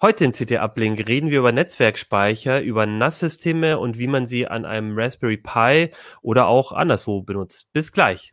Heute 0.00 0.24
in 0.24 0.30
CT 0.30 0.52
Uplink 0.52 1.08
reden 1.08 1.30
wir 1.30 1.40
über 1.40 1.50
Netzwerkspeicher, 1.50 2.62
über 2.62 2.86
NAS-Systeme 2.86 3.80
und 3.80 3.98
wie 3.98 4.06
man 4.06 4.26
sie 4.26 4.46
an 4.46 4.64
einem 4.64 4.96
Raspberry 4.96 5.38
Pi 5.38 5.90
oder 6.22 6.46
auch 6.46 6.70
anderswo 6.70 7.22
benutzt. 7.22 7.72
Bis 7.72 7.90
gleich. 7.90 8.32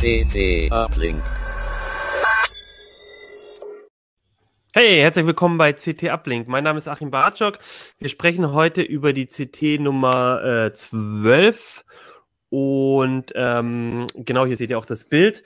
CT 0.00 0.72
Uplink. 0.72 1.22
Hey, 4.72 5.00
herzlich 5.00 5.26
willkommen 5.26 5.58
bei 5.58 5.72
CT 5.72 6.04
Uplink. 6.10 6.46
Mein 6.46 6.62
Name 6.62 6.78
ist 6.78 6.86
Achim 6.86 7.10
Bartschok. 7.10 7.58
Wir 7.98 8.08
sprechen 8.08 8.52
heute 8.52 8.82
über 8.82 9.12
die 9.12 9.26
CT 9.26 9.80
Nummer 9.80 10.44
äh, 10.44 10.72
12 10.72 11.84
und 12.50 13.32
ähm, 13.34 14.06
genau 14.14 14.46
hier 14.46 14.56
seht 14.56 14.70
ihr 14.70 14.78
auch 14.78 14.86
das 14.86 15.02
Bild. 15.02 15.42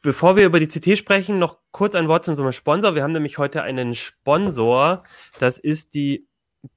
Bevor 0.00 0.34
wir 0.36 0.46
über 0.46 0.60
die 0.60 0.66
CT 0.66 0.96
sprechen, 0.96 1.38
noch 1.38 1.58
kurz 1.72 1.94
ein 1.94 2.08
Wort 2.08 2.24
zu 2.24 2.30
unserem 2.30 2.52
Sponsor. 2.52 2.94
Wir 2.94 3.02
haben 3.02 3.12
nämlich 3.12 3.36
heute 3.36 3.64
einen 3.64 3.94
Sponsor. 3.94 5.02
Das 5.38 5.58
ist 5.58 5.92
die 5.92 6.26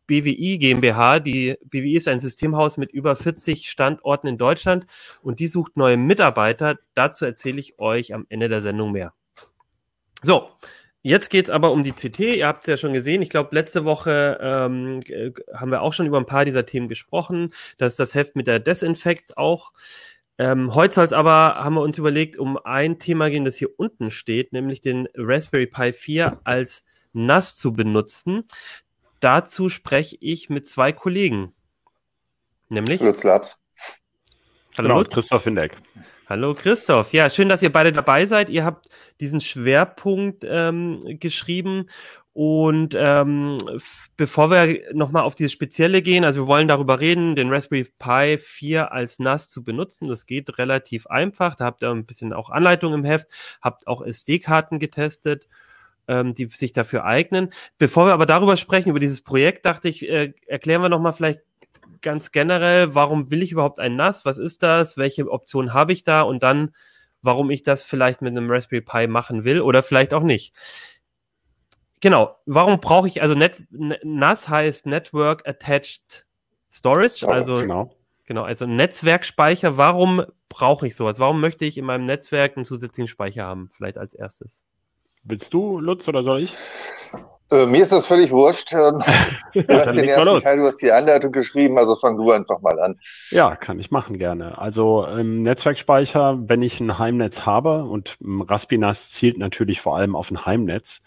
BWI 0.08 0.58
GmbH. 0.58 1.22
Die 1.22 1.56
BWI 1.64 1.96
ist 1.96 2.10
ein 2.10 2.20
Systemhaus 2.20 2.76
mit 2.76 2.92
über 2.92 3.16
40 3.16 3.72
Standorten 3.72 4.28
in 4.28 4.38
Deutschland 4.38 4.88
und 5.22 5.40
die 5.40 5.48
sucht 5.48 5.78
neue 5.78 5.96
Mitarbeiter. 5.96 6.76
Dazu 6.96 7.24
erzähle 7.24 7.62
ich 7.62 7.80
euch 7.80 8.14
am 8.14 8.26
Ende 8.28 8.50
der 8.50 8.62
Sendung 8.62 8.92
mehr. 8.92 9.14
So, 10.22 10.50
jetzt 11.10 11.30
geht's 11.30 11.50
aber 11.50 11.72
um 11.72 11.84
die 11.84 11.92
CT. 11.92 12.20
Ihr 12.20 12.48
habt 12.48 12.62
es 12.62 12.68
ja 12.68 12.78
schon 12.78 12.94
gesehen. 12.94 13.22
Ich 13.22 13.30
glaube, 13.30 13.56
letzte 13.56 13.86
Woche 13.86 14.38
ähm, 14.42 15.02
haben 15.54 15.72
wir 15.72 15.82
auch 15.82 15.94
schon 15.94 16.08
über 16.08 16.18
ein 16.18 16.26
paar 16.26 16.46
dieser 16.46 16.66
Themen 16.66 16.88
gesprochen. 16.88 17.54
Das 17.78 17.94
ist 17.94 18.00
das 18.00 18.16
Heft 18.16 18.36
mit 18.36 18.48
der 18.48 18.60
Desinfekt 18.60 19.38
auch. 19.38 19.72
Ähm, 20.38 20.76
heute 20.76 20.96
soll 20.96 21.06
es 21.06 21.14
aber, 21.14 21.56
haben 21.56 21.76
wir 21.76 21.82
uns 21.82 21.98
überlegt, 21.98 22.38
um 22.38 22.58
ein 22.58 23.00
Thema 23.00 23.30
gehen, 23.30 23.46
das 23.46 23.56
hier 23.56 23.70
unten 23.78 24.12
steht, 24.12 24.52
nämlich 24.52 24.82
den 24.82 25.08
Raspberry 25.16 25.68
Pi 25.68 25.94
4 25.94 26.42
als 26.44 26.84
NAS 27.14 27.56
zu 27.56 27.72
benutzen 27.72 28.44
dazu 29.26 29.70
spreche 29.70 30.18
ich 30.20 30.50
mit 30.52 30.68
zwei 30.68 30.92
Kollegen. 30.92 31.52
Nämlich? 32.70 33.02
Lutz 33.02 33.24
Labs. 33.24 33.64
Hallo 34.78 35.00
genau. 35.00 35.04
Christoph 35.10 35.44
Hindeck. 35.44 35.76
Hallo 36.28 36.56
Christoph. 36.56 37.14
Ja, 37.14 37.30
schön, 37.30 37.50
dass 37.50 37.62
ihr 37.62 37.72
beide 37.72 37.94
dabei 37.94 38.26
seid. 38.26 38.50
Ihr 38.50 38.66
habt 38.66 38.90
diesen 39.20 39.42
Schwerpunkt 39.42 40.44
ähm, 40.44 41.18
geschrieben. 41.20 41.88
Und 42.34 42.96
ähm, 42.98 43.60
bevor 44.18 44.50
wir 44.50 44.92
nochmal 44.94 45.22
auf 45.22 45.36
dieses 45.36 45.52
Spezielle 45.52 46.02
gehen, 46.02 46.26
also 46.26 46.44
wir 46.44 46.48
wollen 46.48 46.68
darüber 46.68 47.00
reden, 47.00 47.36
den 47.36 47.54
Raspberry 47.54 47.88
Pi 48.00 48.40
4 48.40 48.92
als 48.92 49.20
NAS 49.20 49.50
zu 49.50 49.64
benutzen. 49.64 50.08
Das 50.08 50.26
geht 50.26 50.58
relativ 50.58 51.06
einfach. 51.06 51.54
Da 51.56 51.66
habt 51.66 51.84
ihr 51.84 51.92
ein 51.92 52.08
bisschen 52.08 52.34
auch 52.34 52.50
Anleitung 52.50 52.96
im 52.96 53.06
Heft, 53.06 53.28
habt 53.62 53.86
auch 53.86 54.02
SD-Karten 54.02 54.80
getestet 54.80 55.48
ähm, 56.08 56.34
die 56.34 56.46
sich 56.48 56.74
dafür 56.74 57.06
eignen. 57.06 57.52
Bevor 57.78 58.08
wir 58.08 58.14
aber 58.14 58.26
darüber 58.26 58.58
sprechen, 58.58 58.90
über 58.90 59.00
dieses 59.00 59.22
Projekt, 59.22 59.66
dachte 59.66 59.90
ich, 59.90 60.08
äh, 60.08 60.34
erklären 60.48 60.82
wir 60.82 60.90
nochmal 60.90 61.14
vielleicht 61.14 61.42
ganz 62.02 62.32
generell, 62.32 62.96
warum 62.96 63.32
will 63.32 63.44
ich 63.44 63.52
überhaupt 63.52 63.80
ein 63.80 63.96
NAS? 63.96 64.26
Was 64.26 64.38
ist 64.38 64.64
das? 64.64 64.98
Welche 64.98 65.30
Optionen 65.30 65.74
habe 65.74 65.94
ich 65.94 66.04
da? 66.04 66.22
Und 66.22 66.44
dann, 66.44 66.76
warum 67.22 67.50
ich 67.52 67.64
das 67.64 67.84
vielleicht 67.84 68.22
mit 68.22 68.32
einem 68.32 68.50
Raspberry 68.50 68.82
Pi 68.82 69.08
machen 69.08 69.44
will 69.44 69.62
oder 69.62 69.84
vielleicht 69.84 70.14
auch 70.14 70.24
nicht. 70.24 70.56
Genau. 72.02 72.38
Warum 72.46 72.80
brauche 72.80 73.08
ich, 73.08 73.22
also 73.22 73.36
Net, 73.36 73.64
NAS 73.72 74.50
heißt 74.50 74.86
Network 74.86 75.48
Attached 75.48 76.26
Storage, 76.72 77.28
also 77.28 77.58
genau. 77.58 77.96
Genau, 78.26 78.44
also 78.44 78.66
Netzwerkspeicher. 78.66 79.78
Warum 79.78 80.26
brauche 80.50 80.88
ich 80.88 80.96
sowas? 80.96 81.20
Warum 81.20 81.40
möchte 81.42 81.64
ich 81.66 81.78
in 81.78 81.86
meinem 81.86 82.06
Netzwerk 82.06 82.58
einen 82.58 82.66
zusätzlichen 82.66 83.08
Speicher 83.08 83.44
haben? 83.44 83.70
Vielleicht 83.72 83.98
als 83.98 84.16
erstes. 84.16 84.66
Willst 85.24 85.54
du, 85.54 85.80
Lutz, 85.80 86.08
oder 86.08 86.24
soll 86.24 86.44
ich? 86.44 86.56
Äh, 87.52 87.68
mir 87.68 87.84
ist 87.84 87.92
das 87.92 88.08
völlig 88.08 88.32
wurscht. 88.32 88.74
Ähm, 88.74 89.04
du 89.54 89.80
hast 89.80 89.96
den 89.96 90.06
ersten 90.06 90.42
Teil, 90.42 90.58
du 90.58 90.66
hast 90.66 90.82
die 90.82 90.92
Anleitung 90.92 91.32
geschrieben, 91.32 91.78
also 91.78 91.96
fang 91.96 92.18
du 92.18 92.32
einfach 92.32 92.62
mal 92.62 92.80
an. 92.80 93.00
Ja, 93.30 93.56
kann 93.56 93.80
ich 93.80 93.92
machen 93.92 94.18
gerne. 94.18 94.58
Also 94.58 95.06
im 95.06 95.44
Netzwerkspeicher, 95.44 96.40
wenn 96.48 96.62
ich 96.62 96.80
ein 96.80 96.98
Heimnetz 96.98 97.46
habe 97.46 97.84
und 97.84 98.18
Raspinas 98.22 99.12
zielt 99.12 99.38
natürlich 99.38 99.82
vor 99.82 99.96
allem 99.96 100.16
auf 100.16 100.32
ein 100.32 100.46
Heimnetz, 100.46 101.02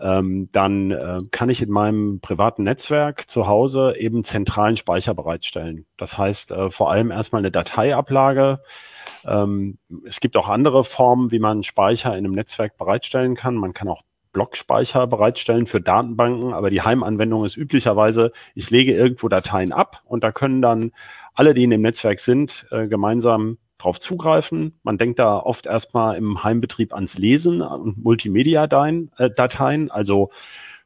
ähm, 0.00 0.48
dann 0.52 0.90
äh, 0.90 1.20
kann 1.30 1.50
ich 1.50 1.62
in 1.62 1.70
meinem 1.70 2.20
privaten 2.20 2.64
Netzwerk 2.64 3.28
zu 3.28 3.46
Hause 3.46 3.94
eben 3.96 4.24
zentralen 4.24 4.76
Speicher 4.76 5.14
bereitstellen. 5.14 5.86
Das 5.96 6.18
heißt 6.18 6.50
äh, 6.50 6.70
vor 6.70 6.90
allem 6.90 7.10
erstmal 7.10 7.40
eine 7.40 7.50
Dateiablage, 7.50 8.60
ähm, 9.24 9.78
es 10.04 10.20
gibt 10.20 10.36
auch 10.36 10.48
andere 10.48 10.84
Formen, 10.84 11.30
wie 11.30 11.38
man 11.38 11.62
Speicher 11.62 12.10
in 12.10 12.24
einem 12.24 12.32
Netzwerk 12.32 12.76
bereitstellen 12.76 13.36
kann. 13.36 13.54
Man 13.54 13.72
kann 13.72 13.88
auch 13.88 14.02
Blockspeicher 14.34 15.06
bereitstellen 15.06 15.66
für 15.66 15.80
Datenbanken, 15.80 16.52
aber 16.52 16.68
die 16.68 16.82
Heimanwendung 16.82 17.46
ist 17.46 17.56
üblicherweise, 17.56 18.32
ich 18.54 18.68
lege 18.70 18.92
irgendwo 18.92 19.28
Dateien 19.30 19.72
ab 19.72 20.02
und 20.04 20.22
da 20.22 20.30
können 20.32 20.60
dann 20.60 20.92
alle, 21.32 21.54
die 21.54 21.64
in 21.64 21.70
dem 21.70 21.80
Netzwerk 21.80 22.20
sind, 22.20 22.66
äh, 22.70 22.86
gemeinsam 22.86 23.56
drauf 23.78 23.98
zugreifen. 23.98 24.78
Man 24.82 24.98
denkt 24.98 25.18
da 25.18 25.38
oft 25.38 25.66
erstmal 25.66 26.16
im 26.16 26.44
Heimbetrieb 26.44 26.92
ans 26.92 27.16
Lesen 27.16 27.62
und 27.62 28.04
Multimedia-Dateien, 28.04 29.88
äh, 29.88 29.90
also 29.90 30.30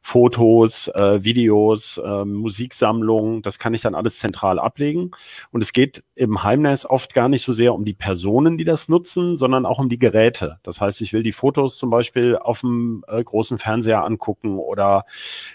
Fotos, 0.01 0.87
äh, 0.87 1.23
Videos, 1.23 1.97
äh, 1.97 2.25
Musiksammlungen, 2.25 3.41
das 3.41 3.59
kann 3.59 3.73
ich 3.73 3.81
dann 3.81 3.95
alles 3.95 4.19
zentral 4.19 4.57
ablegen. 4.57 5.11
Und 5.51 5.61
es 5.61 5.73
geht 5.73 6.03
im 6.15 6.43
Heimnetz 6.43 6.85
oft 6.85 7.13
gar 7.13 7.29
nicht 7.29 7.43
so 7.43 7.53
sehr 7.53 7.73
um 7.73 7.85
die 7.85 7.93
Personen, 7.93 8.57
die 8.57 8.63
das 8.63 8.89
nutzen, 8.89 9.37
sondern 9.37 9.65
auch 9.65 9.79
um 9.79 9.89
die 9.89 9.99
Geräte. 9.99 10.59
Das 10.63 10.81
heißt, 10.81 11.01
ich 11.01 11.13
will 11.13 11.23
die 11.23 11.31
Fotos 11.31 11.77
zum 11.77 11.89
Beispiel 11.89 12.37
auf 12.37 12.61
dem 12.61 13.03
äh, 13.07 13.23
großen 13.23 13.57
Fernseher 13.57 14.03
angucken 14.03 14.57
oder 14.57 15.05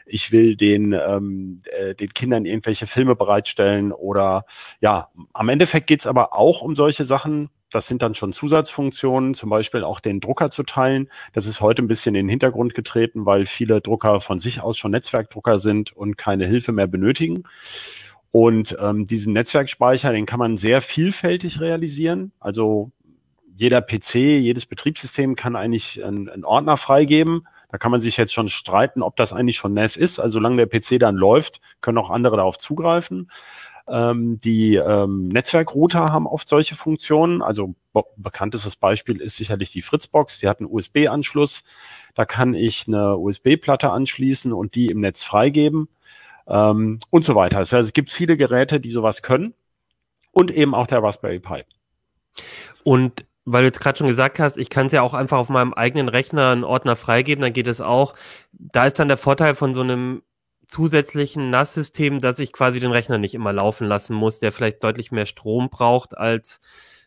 ich 0.06 0.30
will 0.30 0.56
den, 0.56 0.92
ähm, 0.92 1.60
äh, 1.72 1.94
den 1.94 2.10
Kindern 2.10 2.44
irgendwelche 2.44 2.86
Filme 2.86 3.16
bereitstellen 3.16 3.92
oder 3.92 4.44
ja, 4.80 5.08
am 5.32 5.48
Endeffekt 5.48 5.86
geht's 5.86 6.06
aber 6.06 6.32
auch 6.32 6.60
um 6.62 6.74
solche 6.74 7.04
Sachen, 7.04 7.50
das 7.74 7.86
sind 7.86 8.02
dann 8.02 8.14
schon 8.14 8.32
Zusatzfunktionen, 8.32 9.34
zum 9.34 9.50
Beispiel 9.50 9.82
auch 9.82 10.00
den 10.00 10.20
Drucker 10.20 10.50
zu 10.50 10.62
teilen. 10.62 11.08
Das 11.32 11.46
ist 11.46 11.60
heute 11.60 11.82
ein 11.82 11.88
bisschen 11.88 12.14
in 12.14 12.26
den 12.26 12.28
Hintergrund 12.28 12.74
getreten, 12.74 13.26
weil 13.26 13.46
viele 13.46 13.80
Drucker 13.80 14.20
von 14.20 14.38
sich 14.38 14.60
aus 14.60 14.78
schon 14.78 14.92
Netzwerkdrucker 14.92 15.58
sind 15.58 15.92
und 15.92 16.16
keine 16.16 16.46
Hilfe 16.46 16.72
mehr 16.72 16.86
benötigen. 16.86 17.44
Und 18.30 18.76
ähm, 18.80 19.06
diesen 19.06 19.32
Netzwerkspeicher, 19.32 20.12
den 20.12 20.26
kann 20.26 20.38
man 20.38 20.56
sehr 20.56 20.80
vielfältig 20.80 21.60
realisieren. 21.60 22.32
Also 22.40 22.90
jeder 23.56 23.80
PC, 23.80 24.14
jedes 24.14 24.66
Betriebssystem 24.66 25.36
kann 25.36 25.56
eigentlich 25.56 26.04
einen, 26.04 26.28
einen 26.28 26.44
Ordner 26.44 26.76
freigeben. 26.76 27.46
Da 27.70 27.78
kann 27.78 27.90
man 27.90 28.00
sich 28.00 28.16
jetzt 28.16 28.32
schon 28.32 28.48
streiten, 28.48 29.02
ob 29.02 29.16
das 29.16 29.32
eigentlich 29.32 29.56
schon 29.56 29.74
NAS 29.74 29.96
ist. 29.96 30.20
Also 30.20 30.34
solange 30.34 30.64
der 30.64 30.66
PC 30.66 31.00
dann 31.00 31.16
läuft, 31.16 31.60
können 31.80 31.98
auch 31.98 32.10
andere 32.10 32.36
darauf 32.36 32.58
zugreifen. 32.58 33.30
Ähm, 33.86 34.40
die 34.40 34.76
ähm, 34.76 35.28
Netzwerkrouter 35.28 36.12
haben 36.12 36.26
oft 36.26 36.48
solche 36.48 36.74
Funktionen. 36.74 37.42
Also 37.42 37.74
bekanntestes 38.16 38.76
Beispiel 38.76 39.20
ist 39.20 39.36
sicherlich 39.36 39.70
die 39.70 39.82
Fritzbox. 39.82 40.40
Die 40.40 40.48
hat 40.48 40.60
einen 40.60 40.70
USB-Anschluss. 40.70 41.64
Da 42.14 42.24
kann 42.24 42.54
ich 42.54 42.88
eine 42.88 43.16
USB-Platte 43.16 43.90
anschließen 43.90 44.52
und 44.52 44.74
die 44.74 44.86
im 44.86 45.00
Netz 45.00 45.22
freigeben 45.22 45.88
ähm, 46.46 46.98
und 47.10 47.24
so 47.24 47.34
weiter. 47.34 47.58
Also 47.58 47.76
es 47.76 47.92
gibt 47.92 48.10
viele 48.10 48.36
Geräte, 48.36 48.80
die 48.80 48.90
sowas 48.90 49.22
können 49.22 49.54
und 50.32 50.50
eben 50.50 50.74
auch 50.74 50.86
der 50.86 51.02
Raspberry 51.02 51.40
Pi. 51.40 51.62
Und 52.82 53.24
weil 53.44 53.62
du 53.62 53.66
jetzt 53.66 53.80
gerade 53.80 53.98
schon 53.98 54.08
gesagt 54.08 54.38
hast, 54.38 54.56
ich 54.56 54.70
kann 54.70 54.86
es 54.86 54.92
ja 54.92 55.02
auch 55.02 55.14
einfach 55.14 55.38
auf 55.38 55.48
meinem 55.48 55.74
eigenen 55.74 56.08
Rechner 56.08 56.50
einen 56.50 56.64
Ordner 56.64 56.96
freigeben, 56.96 57.42
dann 57.42 57.52
geht 57.52 57.66
es 57.66 57.80
auch. 57.80 58.14
Da 58.52 58.86
ist 58.86 58.98
dann 58.98 59.08
der 59.08 59.18
Vorteil 59.18 59.54
von 59.54 59.74
so 59.74 59.82
einem 59.82 60.22
zusätzlichen 60.66 61.50
NAS-System, 61.50 62.20
dass 62.20 62.38
ich 62.38 62.52
quasi 62.52 62.80
den 62.80 62.92
Rechner 62.92 63.18
nicht 63.18 63.34
immer 63.34 63.52
laufen 63.52 63.86
lassen 63.86 64.14
muss, 64.14 64.38
der 64.38 64.52
vielleicht 64.52 64.82
deutlich 64.82 65.12
mehr 65.12 65.26
Strom 65.26 65.70
braucht 65.70 66.16
als, 66.16 66.60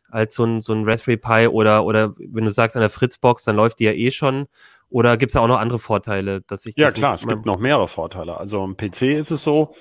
als 0.09 0.35
so 0.35 0.45
ein, 0.45 0.61
so 0.61 0.73
ein 0.73 0.87
Raspberry 0.87 1.17
Pi 1.17 1.47
oder, 1.47 1.85
oder 1.85 2.13
wenn 2.17 2.45
du 2.45 2.51
sagst 2.51 2.75
an 2.75 2.81
der 2.81 2.89
Fritzbox, 2.89 3.43
dann 3.43 3.55
läuft 3.55 3.79
die 3.79 3.85
ja 3.85 3.91
eh 3.91 4.11
schon. 4.11 4.47
Oder 4.89 5.17
gibt 5.17 5.31
es 5.31 5.33
da 5.33 5.41
auch 5.41 5.47
noch 5.47 5.59
andere 5.59 5.79
Vorteile, 5.79 6.41
dass 6.41 6.65
ich 6.65 6.75
Ja 6.77 6.91
klar, 6.91 7.15
es 7.15 7.27
gibt 7.27 7.45
noch 7.45 7.59
mehrere 7.59 7.89
Vorteile. 7.89 8.37
Also 8.37 8.63
im 8.63 8.77
PC 8.77 9.01
ist 9.17 9.31
es 9.31 9.43
so, 9.43 9.73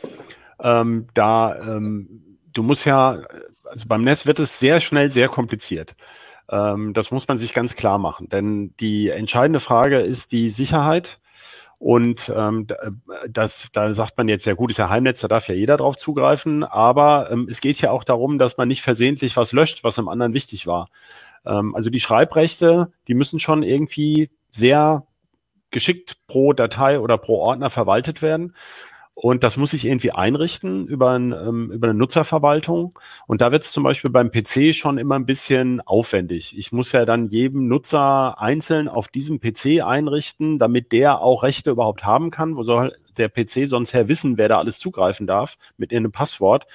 ähm, 0.61 1.07
da 1.15 1.55
ähm, 1.57 2.39
du 2.53 2.63
musst 2.63 2.87
ja, 2.87 3.21
also 3.65 3.87
beim 3.87 4.03
NES 4.03 4.27
wird 4.27 4.41
es 4.41 4.59
sehr 4.59 4.81
schnell 4.81 5.11
sehr 5.11 5.29
kompliziert. 5.29 5.95
Ähm, 6.51 6.93
das 6.93 7.11
muss 7.11 7.29
man 7.29 7.39
sich 7.39 7.53
ganz 7.53 7.77
klar 7.77 7.99
machen, 7.99 8.29
denn 8.29 8.75
die 8.81 9.11
entscheidende 9.11 9.61
Frage 9.61 9.99
ist 9.99 10.33
die 10.33 10.49
Sicherheit 10.49 11.21
und 11.79 12.33
ähm, 12.35 12.67
äh, 12.71 13.29
das, 13.29 13.69
da 13.73 13.93
sagt 13.93 14.17
man 14.17 14.29
jetzt, 14.29 14.47
ja 14.47 14.55
gut, 14.55 14.71
ist 14.71 14.79
ja 14.79 14.89
Heimnetz, 14.89 15.21
da 15.21 15.29
darf 15.29 15.49
ja 15.49 15.55
jeder 15.55 15.77
drauf 15.77 15.97
zugreifen, 15.97 16.65
aber 16.65 17.31
ähm, 17.31 17.47
es 17.51 17.61
geht 17.61 17.81
ja 17.81 17.91
auch 17.91 18.05
darum, 18.05 18.39
dass 18.39 18.57
man 18.57 18.69
nicht 18.69 18.83
versehentlich 18.83 19.37
was 19.37 19.53
löscht, 19.53 19.85
was 19.85 19.99
im 19.99 20.09
anderen 20.09 20.33
wichtig 20.33 20.67
war. 20.67 20.89
Ähm, 21.45 21.75
also 21.75 21.91
die 21.91 22.01
Schreibrechte, 22.01 22.93
die 23.09 23.15
müssen 23.15 23.41
schon 23.41 23.63
irgendwie 23.63 24.31
sehr 24.51 25.07
geschickt 25.71 26.17
pro 26.27 26.55
Datei 26.55 27.01
oder 27.01 27.19
pro 27.19 27.39
Ordner 27.39 27.69
verwaltet 27.69 28.23
werden. 28.23 28.55
Und 29.19 29.45
das 29.45 29.57
muss 29.57 29.73
ich 29.73 29.87
irgendwie 29.87 30.13
einrichten 30.13 30.87
über, 30.87 31.13
ein, 31.13 31.33
ähm, 31.33 31.71
über 31.71 31.89
eine 31.89 31.99
Nutzerverwaltung. 31.99 32.99
Und 33.27 33.41
da 33.41 33.51
wird 33.51 33.65
es 33.65 33.73
zum 33.73 33.83
Beispiel 33.83 34.11
beim 34.11 34.31
PC 34.31 34.75
schon 34.75 34.99
immer 34.99 35.15
ein 35.15 35.25
bisschen 35.25 35.81
aufwendig. 35.81 36.57
Ich 36.59 36.71
muss 36.71 36.93
ja 36.93 37.07
dann 37.07 37.29
jedem 37.29 37.67
Nutzer 37.67 38.39
einzeln 38.39 38.89
auf 38.89 39.09
diesem 39.09 39.41
PC 39.41 39.83
einrichten, 39.83 40.59
damit 40.59 40.93
der 40.93 41.23
auch 41.23 41.45
Rechte 41.45 41.71
überhaupt 41.71 42.05
haben 42.05 42.31
kann. 42.31 42.59
Wo 42.59 42.63
soll 42.63 42.95
der 43.17 43.31
PC 43.31 43.67
sonst 43.67 43.95
her 43.95 44.07
wissen, 44.09 44.37
wer 44.37 44.51
da 44.51 44.59
alles 44.59 44.79
zugreifen 44.81 45.27
darf 45.27 45.57
mit 45.79 45.93
irgendeinem 45.93 46.13
Passwort? 46.13 46.67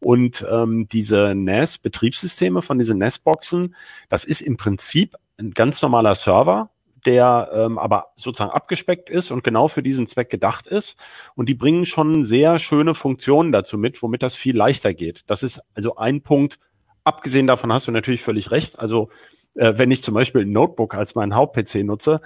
Und 0.00 0.46
ähm, 0.50 0.88
diese 0.90 1.34
NAS-Betriebssysteme 1.34 2.62
von 2.62 2.78
diesen 2.78 2.96
NAS-Boxen, 2.96 3.76
das 4.08 4.24
ist 4.24 4.40
im 4.40 4.56
Prinzip 4.56 5.14
ein 5.38 5.50
ganz 5.50 5.82
normaler 5.82 6.14
Server, 6.14 6.71
der 7.06 7.50
ähm, 7.52 7.78
aber 7.78 8.12
sozusagen 8.16 8.52
abgespeckt 8.52 9.10
ist 9.10 9.30
und 9.30 9.44
genau 9.44 9.68
für 9.68 9.82
diesen 9.82 10.06
Zweck 10.06 10.30
gedacht 10.30 10.66
ist. 10.66 10.98
Und 11.34 11.48
die 11.48 11.54
bringen 11.54 11.84
schon 11.86 12.24
sehr 12.24 12.58
schöne 12.58 12.94
Funktionen 12.94 13.52
dazu 13.52 13.78
mit, 13.78 14.02
womit 14.02 14.22
das 14.22 14.34
viel 14.34 14.56
leichter 14.56 14.94
geht. 14.94 15.22
Das 15.28 15.42
ist 15.42 15.60
also 15.74 15.96
ein 15.96 16.22
Punkt. 16.22 16.58
Abgesehen 17.04 17.46
davon 17.46 17.72
hast 17.72 17.88
du 17.88 17.92
natürlich 17.92 18.22
völlig 18.22 18.50
recht. 18.50 18.78
Also 18.78 19.10
äh, 19.54 19.74
wenn 19.76 19.90
ich 19.90 20.02
zum 20.02 20.14
Beispiel 20.14 20.42
ein 20.42 20.52
Notebook 20.52 20.94
als 20.94 21.14
meinen 21.14 21.34
Haupt-PC 21.34 21.84
nutze 21.84 22.20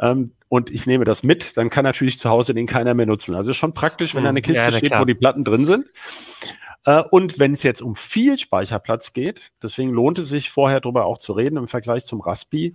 ähm, 0.00 0.32
und 0.48 0.70
ich 0.70 0.86
nehme 0.86 1.04
das 1.04 1.22
mit, 1.22 1.56
dann 1.56 1.70
kann 1.70 1.84
natürlich 1.84 2.18
zu 2.18 2.30
Hause 2.30 2.54
den 2.54 2.66
keiner 2.66 2.94
mehr 2.94 3.06
nutzen. 3.06 3.34
Also 3.34 3.52
schon 3.52 3.74
praktisch, 3.74 4.14
wenn 4.14 4.24
da 4.24 4.30
eine 4.30 4.38
hm, 4.38 4.44
Kiste 4.44 4.64
ja, 4.64 4.72
steht, 4.72 4.90
klar. 4.90 5.00
wo 5.00 5.04
die 5.04 5.14
Platten 5.14 5.44
drin 5.44 5.64
sind. 5.64 5.86
Äh, 6.84 7.02
und 7.10 7.38
wenn 7.38 7.52
es 7.52 7.62
jetzt 7.62 7.80
um 7.80 7.94
viel 7.94 8.38
Speicherplatz 8.38 9.12
geht, 9.12 9.52
deswegen 9.62 9.90
lohnt 9.90 10.18
es 10.18 10.28
sich 10.28 10.50
vorher 10.50 10.80
darüber 10.80 11.06
auch 11.06 11.18
zu 11.18 11.32
reden 11.32 11.56
im 11.56 11.68
Vergleich 11.68 12.04
zum 12.04 12.20
Raspi, 12.20 12.74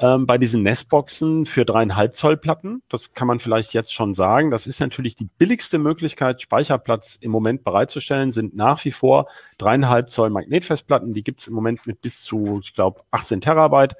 ähm, 0.00 0.26
bei 0.26 0.38
diesen 0.38 0.62
Nestboxen 0.62 1.46
für 1.46 1.64
dreieinhalb 1.64 2.14
Zoll 2.14 2.36
Platten, 2.36 2.82
das 2.88 3.14
kann 3.14 3.28
man 3.28 3.38
vielleicht 3.38 3.72
jetzt 3.72 3.94
schon 3.94 4.14
sagen, 4.14 4.50
das 4.50 4.66
ist 4.66 4.80
natürlich 4.80 5.16
die 5.16 5.28
billigste 5.38 5.78
Möglichkeit, 5.78 6.42
Speicherplatz 6.42 7.16
im 7.20 7.30
Moment 7.30 7.64
bereitzustellen, 7.64 8.30
sind 8.30 8.54
nach 8.54 8.84
wie 8.84 8.92
vor 8.92 9.28
dreieinhalb 9.58 10.10
Zoll 10.10 10.30
Magnetfestplatten, 10.30 11.14
die 11.14 11.24
gibt's 11.24 11.46
im 11.46 11.54
Moment 11.54 11.86
mit 11.86 12.02
bis 12.02 12.22
zu, 12.22 12.60
ich 12.62 12.74
glaube, 12.74 13.02
18 13.10 13.40
Terabyte. 13.40 13.96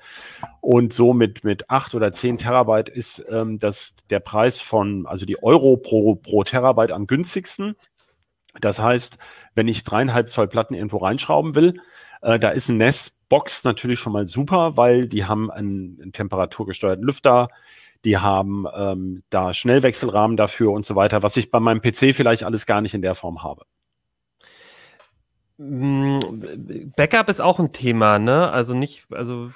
Und 0.61 0.93
so 0.93 1.15
mit, 1.15 1.45
mit 1.45 1.71
8 1.71 1.95
oder 1.95 2.13
10 2.13 2.39
Terabyte 2.39 2.89
ist 2.89 3.25
ähm, 3.31 3.59
das 3.59 3.95
der 4.11 4.21
Preis 4.21 4.59
von, 4.59 5.07
also 5.07 5.25
die 5.25 5.43
Euro 5.43 5.77
pro, 5.77 6.17
pro 6.17 6.43
Terabyte 6.43 6.93
am 6.93 7.07
günstigsten. 7.07 7.77
Das 8.61 8.81
heißt, 8.81 9.19
wenn 9.55 9.69
ich 9.69 9.85
dreieinhalb 9.85 10.29
Zoll 10.29 10.49
Platten 10.49 10.75
irgendwo 10.75 10.99
reinschrauben 10.99 11.55
will, 11.55 11.81
äh, 12.23 12.39
da 12.39 12.51
ist 12.51 12.69
ein 12.69 12.79
NES-Box 12.79 13.65
natürlich 13.65 13.99
schon 13.99 14.13
mal 14.13 14.27
super, 14.27 14.77
weil 14.77 15.09
die 15.09 15.25
haben 15.25 15.51
einen, 15.51 15.99
einen 16.01 16.13
temperaturgesteuerten 16.13 17.05
Lüfter, 17.05 17.49
die 18.05 18.19
haben 18.19 18.67
ähm, 18.75 19.23
da 19.31 19.53
Schnellwechselrahmen 19.53 20.37
dafür 20.37 20.73
und 20.73 20.87
so 20.87 20.95
weiter, 20.95 21.23
was 21.23 21.37
ich 21.37 21.51
bei 21.51 21.61
meinem 21.61 21.81
PC 21.81 22.15
vielleicht 22.15 22.45
alles 22.45 22.67
gar 22.67 22.81
nicht 22.81 22.95
in 22.95 23.03
der 23.03 23.15
Form 23.15 23.43
habe. 23.43 23.65
Mm, 25.59 26.19
Backup 26.97 27.31
ist 27.31 27.41
auch 27.41 27.59
ein 27.59 27.73
Thema, 27.73 28.19
ne? 28.19 28.51
Also 28.51 28.75
nicht, 28.75 29.07
also 29.11 29.51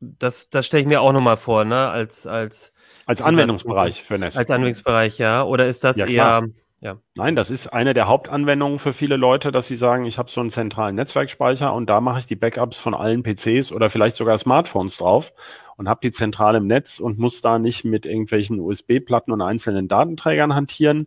das, 0.00 0.48
das 0.48 0.66
stelle 0.66 0.80
ich 0.80 0.88
mir 0.88 1.02
auch 1.02 1.12
nochmal 1.12 1.36
vor, 1.36 1.64
ne? 1.64 1.88
Als 1.90 2.26
als 2.26 2.72
als 3.04 3.20
Anwendungsbereich 3.20 4.02
für 4.02 4.18
NES. 4.18 4.38
Als 4.38 4.48
Anwendungsbereich, 4.48 5.18
ja. 5.18 5.42
Oder 5.42 5.66
ist 5.66 5.84
das 5.84 5.98
ja, 5.98 6.06
eher 6.06 6.48
ja. 6.80 6.98
Nein, 7.14 7.36
das 7.36 7.50
ist 7.50 7.66
eine 7.66 7.92
der 7.92 8.08
Hauptanwendungen 8.08 8.78
für 8.78 8.94
viele 8.94 9.16
Leute, 9.16 9.52
dass 9.52 9.68
sie 9.68 9.76
sagen, 9.76 10.06
ich 10.06 10.16
habe 10.16 10.30
so 10.30 10.40
einen 10.40 10.48
zentralen 10.48 10.96
Netzwerkspeicher 10.96 11.74
und 11.74 11.88
da 11.90 12.00
mache 12.00 12.20
ich 12.20 12.26
die 12.26 12.36
Backups 12.36 12.78
von 12.78 12.94
allen 12.94 13.22
PCs 13.22 13.72
oder 13.72 13.90
vielleicht 13.90 14.16
sogar 14.16 14.38
Smartphones 14.38 14.96
drauf 14.96 15.34
und 15.76 15.88
habe 15.88 16.00
die 16.02 16.10
zentral 16.10 16.54
im 16.54 16.66
Netz 16.66 16.98
und 16.98 17.18
muss 17.18 17.42
da 17.42 17.58
nicht 17.58 17.84
mit 17.84 18.06
irgendwelchen 18.06 18.60
USB-Platten 18.60 19.30
und 19.30 19.42
einzelnen 19.42 19.88
Datenträgern 19.88 20.54
hantieren. 20.54 21.06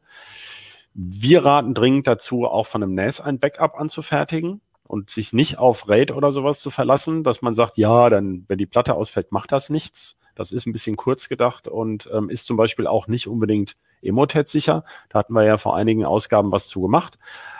Wir 0.94 1.44
raten 1.44 1.74
dringend 1.74 2.06
dazu, 2.06 2.46
auch 2.46 2.68
von 2.68 2.84
einem 2.84 2.94
NAS 2.94 3.20
ein 3.20 3.40
Backup 3.40 3.80
anzufertigen 3.80 4.62
und 4.84 5.10
sich 5.10 5.34
nicht 5.34 5.58
auf 5.58 5.90
RAID 5.90 6.12
oder 6.12 6.32
sowas 6.32 6.60
zu 6.60 6.70
verlassen, 6.70 7.24
dass 7.24 7.42
man 7.42 7.56
sagt, 7.56 7.78
ja, 7.78 8.10
dann, 8.10 8.46
wenn 8.48 8.60
die 8.60 8.68
Platte 8.68 8.94
ausfällt, 8.94 9.32
macht 9.32 9.52
das 9.52 9.72
nichts. 9.72 10.20
Das 10.36 10.52
ist 10.52 10.68
ein 10.68 10.72
bisschen 10.72 10.98
kurz 10.98 11.30
gedacht 11.30 11.68
und 11.68 12.08
ähm, 12.14 12.30
ist 12.30 12.46
zum 12.46 12.58
Beispiel 12.58 12.86
auch 12.86 13.08
nicht 13.08 13.28
unbedingt 13.28 13.76
Emotet 14.04 14.48
sicher. 14.48 14.84
Da 15.10 15.20
hatten 15.20 15.34
wir 15.34 15.44
ja 15.44 15.58
vor 15.58 15.76
einigen 15.76 16.06
Ausgaben 16.06 16.52
was 16.52 16.68
zu 16.68 16.82
gemacht. 16.82 17.18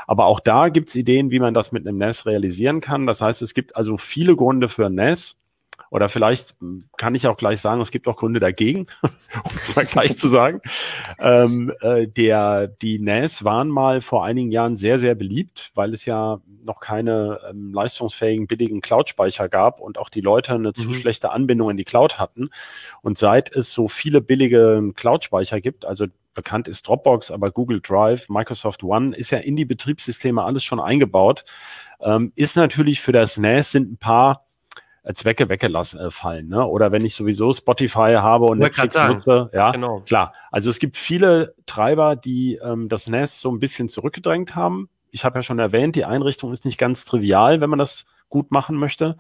Aber 0.08 0.26
auch 0.26 0.40
da 0.40 0.70
gibt's 0.70 0.96
Ideen, 0.96 1.32
wie 1.32 1.40
man 1.40 1.54
das 1.54 1.72
mit 1.72 1.88
einem 1.88 1.98
NAS 1.98 2.26
realisieren 2.26 2.82
kann. 2.82 3.08
Das 3.08 3.22
heißt, 3.22 3.42
es 3.42 3.54
gibt 3.54 3.76
also 3.76 3.98
viele 3.98 4.36
Gründe 4.36 4.70
für 4.70 4.90
NAS. 4.90 5.40
Oder 5.94 6.10
vielleicht 6.10 6.56
kann 6.98 7.14
ich 7.14 7.28
auch 7.28 7.38
gleich 7.38 7.62
sagen, 7.62 7.80
es 7.80 7.92
gibt 7.92 8.08
auch 8.08 8.16
Gründe 8.16 8.40
dagegen, 8.40 8.88
um 9.04 9.56
es 9.56 9.76
mal 9.76 9.86
gleich 9.86 10.18
zu 10.18 10.28
sagen. 10.28 10.60
Ähm, 11.20 11.72
äh, 11.82 12.08
der, 12.08 12.66
die 12.66 12.98
NAS 12.98 13.44
waren 13.44 13.70
mal 13.70 14.02
vor 14.02 14.26
einigen 14.26 14.52
Jahren 14.52 14.76
sehr, 14.76 14.98
sehr 14.98 15.14
beliebt, 15.14 15.70
weil 15.76 15.94
es 15.94 16.06
ja 16.06 16.42
noch 16.66 16.80
keine 16.80 17.42
ähm, 17.48 17.72
leistungsfähigen, 17.76 18.48
billigen 18.48 18.82
Cloud-Speicher 18.82 19.50
gab 19.50 19.80
und 19.80 20.00
auch 20.00 20.10
die 20.10 20.22
Leute 20.22 20.56
eine 20.56 20.70
mhm. 20.70 20.74
zu 20.74 20.94
schlechte 20.96 21.32
Anbindung 21.32 21.70
in 21.70 21.78
die 21.78 21.84
Cloud 21.84 22.18
hatten. 22.18 22.50
Und 23.04 23.20
seit 23.20 23.56
es 23.56 23.72
so 23.72 23.88
viele 23.88 24.20
billige 24.20 24.82
Cloud-Speicher 24.96 25.62
gibt, 25.62 25.86
also 25.86 26.08
bekannt 26.34 26.68
ist 26.68 26.88
Dropbox, 26.88 27.30
aber 27.30 27.52
Google 27.52 27.82
Drive, 27.82 28.30
Microsoft 28.30 28.84
One 28.84 29.16
ist 29.16 29.30
ja 29.30 29.38
in 29.38 29.56
die 29.56 29.66
Betriebssysteme 29.66 30.44
alles 30.44 30.64
schon 30.64 30.80
eingebaut. 30.80 31.46
Ähm, 32.02 32.32
ist 32.36 32.58
natürlich 32.58 33.00
für 33.00 33.12
das 33.12 33.38
NAS 33.38 33.72
sind 33.72 33.92
ein 33.92 33.98
paar 33.98 34.44
Zwecke 35.14 35.50
weggelassen 35.50 36.00
äh, 36.00 36.12
fallen. 36.12 36.48
Ne? 36.48 36.66
Oder 36.66 36.92
wenn 36.92 37.04
ich 37.04 37.16
sowieso 37.16 37.52
Spotify 37.52 38.16
habe 38.20 38.46
und 38.46 38.60
Netflix 38.60 38.96
nutze, 38.96 39.50
ja, 39.54 39.72
genau. 39.72 40.02
klar. 40.02 40.34
Also 40.52 40.70
es 40.70 40.80
gibt 40.80 40.96
viele 40.96 41.56
Treiber, 41.66 42.16
die 42.16 42.60
ähm, 42.64 42.88
das 42.88 43.08
NAS 43.08 43.42
so 43.42 43.52
ein 43.52 43.60
bisschen 43.60 43.90
zurückgedrängt 43.90 44.56
haben. 44.56 44.90
Ich 45.12 45.26
habe 45.26 45.40
ja 45.40 45.44
schon 45.44 45.60
erwähnt, 45.60 45.96
die 45.96 46.06
Einrichtung 46.06 46.54
ist 46.54 46.66
nicht 46.66 46.78
ganz 46.78 47.04
trivial, 47.06 47.60
wenn 47.60 47.70
man 47.70 47.80
das 47.80 48.06
gut 48.30 48.52
machen 48.52 48.78
möchte 48.78 49.18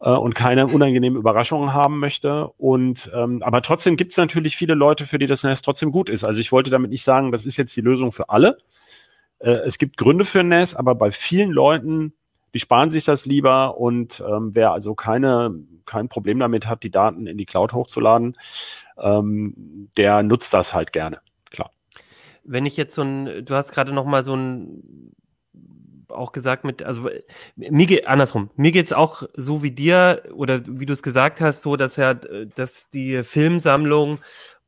äh, 0.00 0.10
und 0.10 0.34
keine 0.34 0.68
unangenehmen 0.68 1.18
Überraschungen 1.18 1.72
haben 1.72 1.98
möchte. 1.98 2.48
Und 2.56 3.10
ähm, 3.14 3.42
aber 3.42 3.62
trotzdem 3.62 3.96
gibt 3.96 4.12
es 4.12 4.16
natürlich 4.16 4.56
viele 4.56 4.74
Leute, 4.74 5.04
für 5.04 5.18
die 5.18 5.26
das 5.26 5.42
NAS 5.42 5.62
trotzdem 5.62 5.90
gut 5.90 6.10
ist. 6.10 6.24
Also 6.24 6.40
ich 6.40 6.52
wollte 6.52 6.70
damit 6.70 6.90
nicht 6.90 7.02
sagen, 7.02 7.32
das 7.32 7.44
ist 7.44 7.56
jetzt 7.56 7.76
die 7.76 7.80
Lösung 7.80 8.12
für 8.12 8.28
alle. 8.28 8.58
Äh, 9.40 9.50
es 9.50 9.78
gibt 9.78 9.96
Gründe 9.96 10.24
für 10.24 10.44
NAS, 10.44 10.74
aber 10.74 10.94
bei 10.94 11.10
vielen 11.10 11.50
Leuten, 11.50 12.12
die 12.54 12.60
sparen 12.60 12.90
sich 12.90 13.04
das 13.04 13.26
lieber 13.26 13.78
und 13.78 14.22
ähm, 14.26 14.50
wer 14.54 14.72
also 14.72 14.94
keine 14.94 15.54
kein 15.88 16.08
Problem 16.08 16.38
damit 16.38 16.66
hat, 16.66 16.82
die 16.82 16.90
Daten 16.90 17.26
in 17.26 17.38
die 17.38 17.46
Cloud 17.46 17.72
hochzuladen, 17.72 18.34
ähm, 18.98 19.88
der 19.96 20.22
nutzt 20.22 20.52
das 20.54 20.74
halt 20.74 20.92
gerne. 20.92 21.20
Klar. 21.50 21.70
Wenn 22.44 22.66
ich 22.66 22.76
jetzt 22.76 22.94
so 22.94 23.02
ein, 23.02 23.44
du 23.44 23.54
hast 23.54 23.72
gerade 23.72 23.92
noch 23.92 24.04
mal 24.04 24.24
so 24.24 24.36
ein 24.36 25.14
auch 26.10 26.32
gesagt 26.32 26.64
mit, 26.64 26.82
also 26.82 27.08
mir 27.56 27.86
geht 27.86 28.06
andersrum, 28.06 28.50
mir 28.56 28.72
geht's 28.72 28.92
auch 28.92 29.24
so 29.34 29.62
wie 29.62 29.70
dir 29.70 30.22
oder 30.32 30.60
wie 30.66 30.86
du 30.86 30.92
es 30.92 31.02
gesagt 31.02 31.40
hast, 31.40 31.62
so 31.62 31.76
dass 31.76 31.96
ja, 31.96 32.14
dass 32.14 32.88
die 32.90 33.22
Filmsammlung 33.22 34.18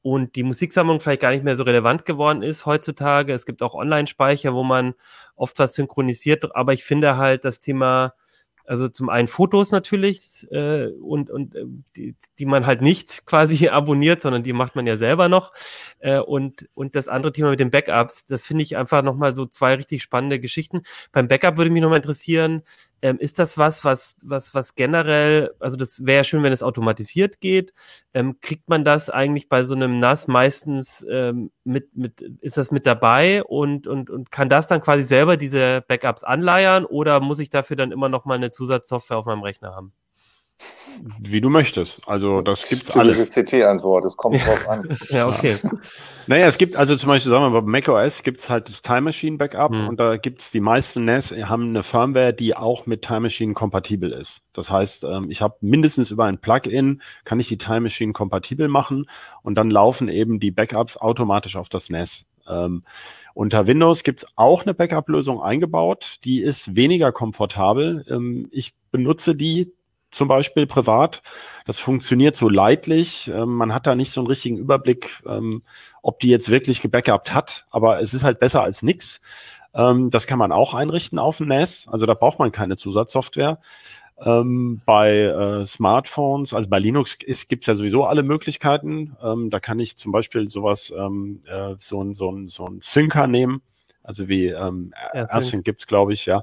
und 0.03 0.35
die 0.35 0.43
Musiksammlung 0.43 1.01
vielleicht 1.01 1.23
gar 1.23 1.31
nicht 1.31 1.45
mehr 1.45 1.57
so 1.57 1.65
relevant 1.65 2.05
geworden 2.07 2.43
ist 2.43 2.67
heutzutage. 2.67 3.33
Es 3.33 3.47
gibt 3.47 3.63
auch 3.63 3.75
Online-Speicher, 3.75 4.55
wo 4.55 4.63
man 4.63 4.95
oft 5.37 5.59
was 5.59 5.75
synchronisiert, 5.75 6.55
aber 6.55 6.73
ich 6.73 6.85
finde 6.85 7.17
halt 7.17 7.45
das 7.45 7.61
Thema 7.61 8.15
also 8.71 8.87
zum 8.87 9.09
einen 9.09 9.27
Fotos 9.27 9.73
natürlich 9.73 10.47
äh, 10.53 10.87
und, 10.87 11.29
und 11.29 11.57
äh, 11.57 11.65
die, 11.97 12.15
die 12.39 12.47
man 12.47 12.67
halt 12.67 12.83
nicht 12.83 13.23
quasi 13.27 13.67
abonniert, 13.69 14.23
sondern 14.23 14.45
die 14.45 14.53
macht 14.53 14.77
man 14.77 14.87
ja 14.87 14.97
selber 14.97 15.29
noch. 15.29 15.53
Äh, 15.99 16.21
und, 16.21 16.69
und 16.75 16.95
das 16.95 17.09
andere 17.09 17.33
Thema 17.33 17.51
mit 17.51 17.59
den 17.59 17.73
Backups, 17.73 18.27
das 18.27 18.45
finde 18.45 18.63
ich 18.63 18.77
einfach 18.77 19.03
nochmal 19.03 19.35
so 19.35 19.45
zwei 19.45 19.75
richtig 19.75 20.05
spannende 20.05 20.39
Geschichten. 20.39 20.83
Beim 21.11 21.27
Backup 21.27 21.57
würde 21.57 21.73
mich 21.73 21.83
nochmal 21.83 21.99
interessieren, 21.99 22.63
ähm, 23.03 23.19
ist 23.19 23.39
das 23.39 23.59
was, 23.59 23.85
was, 23.85 24.19
was, 24.25 24.55
was 24.55 24.75
generell, 24.75 25.55
also 25.59 25.77
das 25.77 26.05
wäre 26.05 26.19
ja 26.19 26.25
schön, 26.25 26.43
wenn 26.43 26.53
es 26.53 26.63
automatisiert 26.63 27.41
geht. 27.41 27.73
Ähm, 28.15 28.41
kriegt 28.41 28.69
man 28.69 28.85
das 28.85 29.11
eigentlich 29.11 29.49
bei 29.49 29.63
so 29.63 29.75
einem 29.75 29.99
NAS 29.99 30.29
meistens 30.29 31.05
ähm, 31.11 31.51
mit, 31.65 31.97
mit, 31.97 32.21
ist 32.41 32.57
das 32.57 32.71
mit 32.71 32.87
dabei 32.87 33.43
und, 33.45 33.87
und, 33.87 34.11
und 34.11 34.31
kann 34.31 34.49
das 34.49 34.67
dann 34.67 34.81
quasi 34.81 35.03
selber 35.05 35.37
diese 35.37 35.83
Backups 35.87 36.25
anleiern 36.25 36.85
oder 36.85 37.21
muss 37.21 37.39
ich 37.39 37.51
dafür 37.51 37.77
dann 37.77 37.93
immer 37.93 38.09
noch 38.09 38.25
mal 38.25 38.35
eine 38.35 38.51
Zusatzsoftware 38.51 39.19
auf 39.19 39.27
meinem 39.27 39.43
Rechner 39.43 39.75
haben? 39.75 39.93
Wie 41.21 41.41
du 41.41 41.49
möchtest. 41.49 42.03
Also 42.07 42.43
das 42.43 42.69
gibt's 42.69 42.91
alles. 42.91 43.31
CT-Antwort, 43.31 44.05
es 44.05 44.17
kommt 44.17 44.45
drauf 44.45 44.69
an. 44.69 44.99
ja, 45.09 45.29
okay. 45.29 45.57
Naja, 46.27 46.47
es 46.47 46.59
gibt 46.59 46.77
also 46.77 46.95
zum 46.97 47.09
Beispiel, 47.09 47.31
sagen 47.31 47.45
wir 47.45 47.51
mal, 47.51 47.63
bei 47.63 47.81
macOS 47.81 48.23
gibt's 48.23 48.51
halt 48.51 48.69
das 48.69 48.83
Time 48.83 49.03
Machine 49.03 49.37
Backup 49.39 49.73
hm. 49.73 49.89
und 49.89 49.99
da 49.99 50.17
gibt's 50.17 50.51
die 50.51 50.61
meisten 50.61 51.05
NAS 51.05 51.33
haben 51.33 51.71
eine 51.71 51.83
Firmware, 51.83 52.33
die 52.33 52.55
auch 52.55 52.87
mit 52.87 53.03
Time 53.03 53.21
Machine 53.21 53.55
kompatibel 53.55 54.13
ist. 54.13 54.43
Das 54.53 54.71
heißt, 54.71 55.05
ähm, 55.05 55.31
ich 55.31 55.41
habe 55.43 55.57
mindestens 55.61 56.11
über 56.11 56.25
ein 56.27 56.39
Plugin 56.39 57.03
kann 57.25 57.41
ich 57.41 57.49
die 57.49 57.59
Time 57.59 57.81
Machine 57.83 58.13
kompatibel 58.13 58.69
machen 58.69 59.07
und 59.43 59.55
dann 59.55 59.71
laufen 59.71 60.09
eben 60.09 60.39
die 60.39 60.51
Backups 60.51 60.97
automatisch 60.97 61.57
auf 61.57 61.69
das 61.69 61.89
NAS. 61.89 62.27
Ähm, 62.49 62.85
unter 63.35 63.67
Windows 63.67 64.03
gibt's 64.03 64.27
auch 64.37 64.63
eine 64.63 64.75
Backup-Lösung 64.75 65.41
eingebaut, 65.41 66.17
die 66.25 66.41
ist 66.41 66.77
weniger 66.77 67.13
komfortabel. 67.13 68.05
Ähm, 68.09 68.49
ich 68.51 68.75
benutze 68.91 69.35
die 69.35 69.73
zum 70.11 70.29
Beispiel 70.29 70.67
privat. 70.67 71.23
Das 71.67 71.79
funktioniert 71.79 72.37
so 72.37 72.49
leidlich. 72.49 73.29
Ähm, 73.29 73.55
man 73.55 73.75
hat 73.75 73.87
da 73.87 73.95
nicht 73.95 74.11
so 74.11 74.21
einen 74.21 74.29
richtigen 74.29 74.57
Überblick, 74.57 75.23
ähm, 75.27 75.63
ob 76.03 76.19
die 76.21 76.29
jetzt 76.29 76.51
wirklich 76.51 76.81
gebackupt 76.81 77.33
hat, 77.35 77.67
aber 77.71 78.01
es 78.01 78.15
ist 78.15 78.25
halt 78.25 78.41
besser 78.41 78.63
als 78.63 78.83
nix. 78.83 79.21
Ähm, 79.75 80.11
das 80.11 80.27
kann 80.27 80.39
man 80.39 80.53
auch 80.53 80.75
einrichten 80.75 81.19
auf 81.19 81.39
dem 81.39 81.49
NAS. 81.49 81.87
Also 81.91 82.07
da 82.07 82.15
braucht 82.15 82.39
man 82.39 82.53
keine 82.53 82.77
Zusatzsoftware. 82.77 83.59
Ähm, 84.23 84.83
bei 84.85 85.17
äh, 85.17 85.65
Smartphones, 85.65 86.53
also 86.53 86.69
bei 86.69 86.79
Linux 86.79 87.17
gibt 87.19 87.63
es 87.63 87.67
ja 87.67 87.75
sowieso 87.75 88.05
alle 88.05 88.23
Möglichkeiten. 88.23 89.17
Ähm, 89.23 89.49
da 89.49 89.61
kann 89.61 89.79
ich 89.79 89.97
zum 89.97 90.13
Beispiel 90.13 90.51
sowas, 90.51 90.93
ähm, 90.97 91.41
äh, 91.47 91.75
so 91.79 92.03
ein, 92.03 92.13
so 92.13 92.31
ein, 92.31 92.49
so 92.49 92.67
ein 92.67 92.81
Syncer 92.81 93.27
nehmen, 93.27 93.63
also 94.11 94.29
wie 94.29 94.49
ähm, 94.49 94.93
Async 95.13 95.65
gibt's 95.65 95.87
glaube 95.87 96.13
ich, 96.13 96.27
ja. 96.27 96.43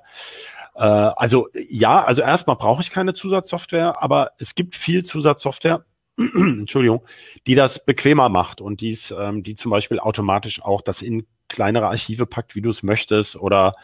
Äh, 0.75 0.83
also 0.83 1.50
ja, 1.53 2.01
also 2.01 2.21
erstmal 2.21 2.55
brauche 2.55 2.81
ich 2.81 2.91
keine 2.91 3.13
Zusatzsoftware, 3.13 4.01
aber 4.01 4.31
es 4.39 4.55
gibt 4.55 4.74
viel 4.74 5.03
Zusatzsoftware, 5.03 5.83
Entschuldigung, 6.17 7.03
die 7.45 7.55
das 7.55 7.83
bequemer 7.83 8.29
macht 8.29 8.62
und 8.62 8.79
dies, 8.79 9.12
ähm, 9.12 9.43
die 9.43 9.53
zum 9.53 9.69
Beispiel 9.69 10.00
automatisch 10.00 10.63
auch 10.63 10.81
das 10.81 11.01
in 11.01 11.27
kleinere 11.50 11.88
Archive 11.88 12.25
packt, 12.25 12.55
wie 12.55 12.62
du 12.62 12.69
es 12.69 12.83
möchtest. 12.83 13.36
Oder 13.36 13.75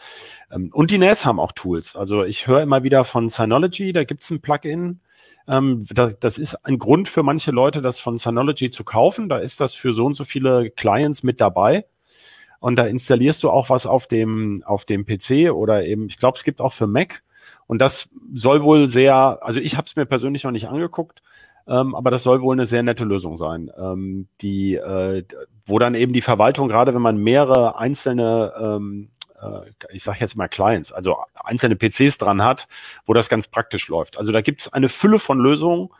ähm, 0.50 0.70
und 0.72 0.90
die 0.90 0.98
NAS 0.98 1.26
haben 1.26 1.38
auch 1.38 1.52
Tools. 1.52 1.94
Also 1.94 2.24
ich 2.24 2.46
höre 2.46 2.62
immer 2.62 2.84
wieder 2.84 3.04
von 3.04 3.28
Synology, 3.28 3.92
da 3.92 4.04
gibt's 4.04 4.30
ein 4.30 4.40
Plugin. 4.40 5.00
Ähm, 5.46 5.86
das, 5.90 6.18
das 6.18 6.38
ist 6.38 6.54
ein 6.64 6.78
Grund 6.78 7.10
für 7.10 7.22
manche 7.22 7.50
Leute, 7.50 7.82
das 7.82 8.00
von 8.00 8.16
Synology 8.16 8.70
zu 8.70 8.82
kaufen. 8.84 9.28
Da 9.28 9.38
ist 9.38 9.60
das 9.60 9.74
für 9.74 9.92
so 9.92 10.06
und 10.06 10.14
so 10.14 10.24
viele 10.24 10.70
Clients 10.70 11.22
mit 11.22 11.40
dabei. 11.40 11.84
Und 12.64 12.76
da 12.76 12.86
installierst 12.86 13.42
du 13.42 13.50
auch 13.50 13.68
was 13.68 13.86
auf 13.86 14.06
dem, 14.06 14.62
auf 14.64 14.86
dem 14.86 15.04
PC 15.04 15.52
oder 15.52 15.84
eben, 15.84 16.06
ich 16.06 16.16
glaube, 16.16 16.38
es 16.38 16.44
gibt 16.44 16.62
auch 16.62 16.72
für 16.72 16.86
Mac. 16.86 17.22
Und 17.66 17.78
das 17.78 18.08
soll 18.32 18.62
wohl 18.62 18.88
sehr, 18.88 19.14
also 19.42 19.60
ich 19.60 19.76
habe 19.76 19.86
es 19.86 19.96
mir 19.96 20.06
persönlich 20.06 20.44
noch 20.44 20.50
nicht 20.50 20.66
angeguckt, 20.66 21.20
ähm, 21.68 21.94
aber 21.94 22.10
das 22.10 22.22
soll 22.22 22.40
wohl 22.40 22.54
eine 22.54 22.64
sehr 22.64 22.82
nette 22.82 23.04
Lösung 23.04 23.36
sein, 23.36 23.70
ähm, 23.76 24.28
die, 24.40 24.76
äh, 24.76 25.24
wo 25.66 25.78
dann 25.78 25.94
eben 25.94 26.14
die 26.14 26.22
Verwaltung, 26.22 26.68
gerade 26.68 26.94
wenn 26.94 27.02
man 27.02 27.18
mehrere 27.18 27.76
einzelne 27.76 28.54
ähm, 28.58 29.10
äh, 29.42 29.70
ich 29.90 30.02
sage 30.02 30.20
jetzt 30.20 30.34
mal 30.34 30.48
Clients, 30.48 30.90
also 30.90 31.18
einzelne 31.34 31.76
PCs 31.76 32.16
dran 32.16 32.42
hat, 32.42 32.66
wo 33.04 33.12
das 33.12 33.28
ganz 33.28 33.46
praktisch 33.46 33.88
läuft. 33.88 34.16
Also 34.16 34.32
da 34.32 34.40
gibt 34.40 34.62
es 34.62 34.72
eine 34.72 34.88
Fülle 34.88 35.18
von 35.18 35.38
Lösungen, 35.38 35.90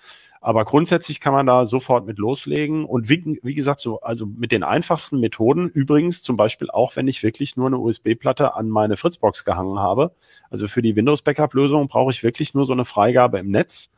aber 0.44 0.66
grundsätzlich 0.66 1.20
kann 1.20 1.32
man 1.32 1.46
da 1.46 1.64
sofort 1.64 2.04
mit 2.04 2.18
loslegen. 2.18 2.84
Und 2.84 3.08
wie, 3.08 3.40
wie 3.42 3.54
gesagt, 3.54 3.80
so, 3.80 4.02
also 4.02 4.26
mit 4.26 4.52
den 4.52 4.62
einfachsten 4.62 5.18
Methoden, 5.18 5.70
übrigens 5.70 6.22
zum 6.22 6.36
Beispiel 6.36 6.68
auch, 6.70 6.96
wenn 6.96 7.08
ich 7.08 7.22
wirklich 7.22 7.56
nur 7.56 7.66
eine 7.66 7.78
USB-Platte 7.78 8.54
an 8.54 8.68
meine 8.68 8.98
Fritzbox 8.98 9.46
gehangen 9.46 9.78
habe. 9.78 10.12
Also 10.50 10.68
für 10.68 10.82
die 10.82 10.96
Windows-Backup-Lösung 10.96 11.88
brauche 11.88 12.10
ich 12.10 12.22
wirklich 12.22 12.52
nur 12.52 12.66
so 12.66 12.74
eine 12.74 12.84
Freigabe 12.84 13.38
im 13.38 13.50
Netz. 13.50 13.90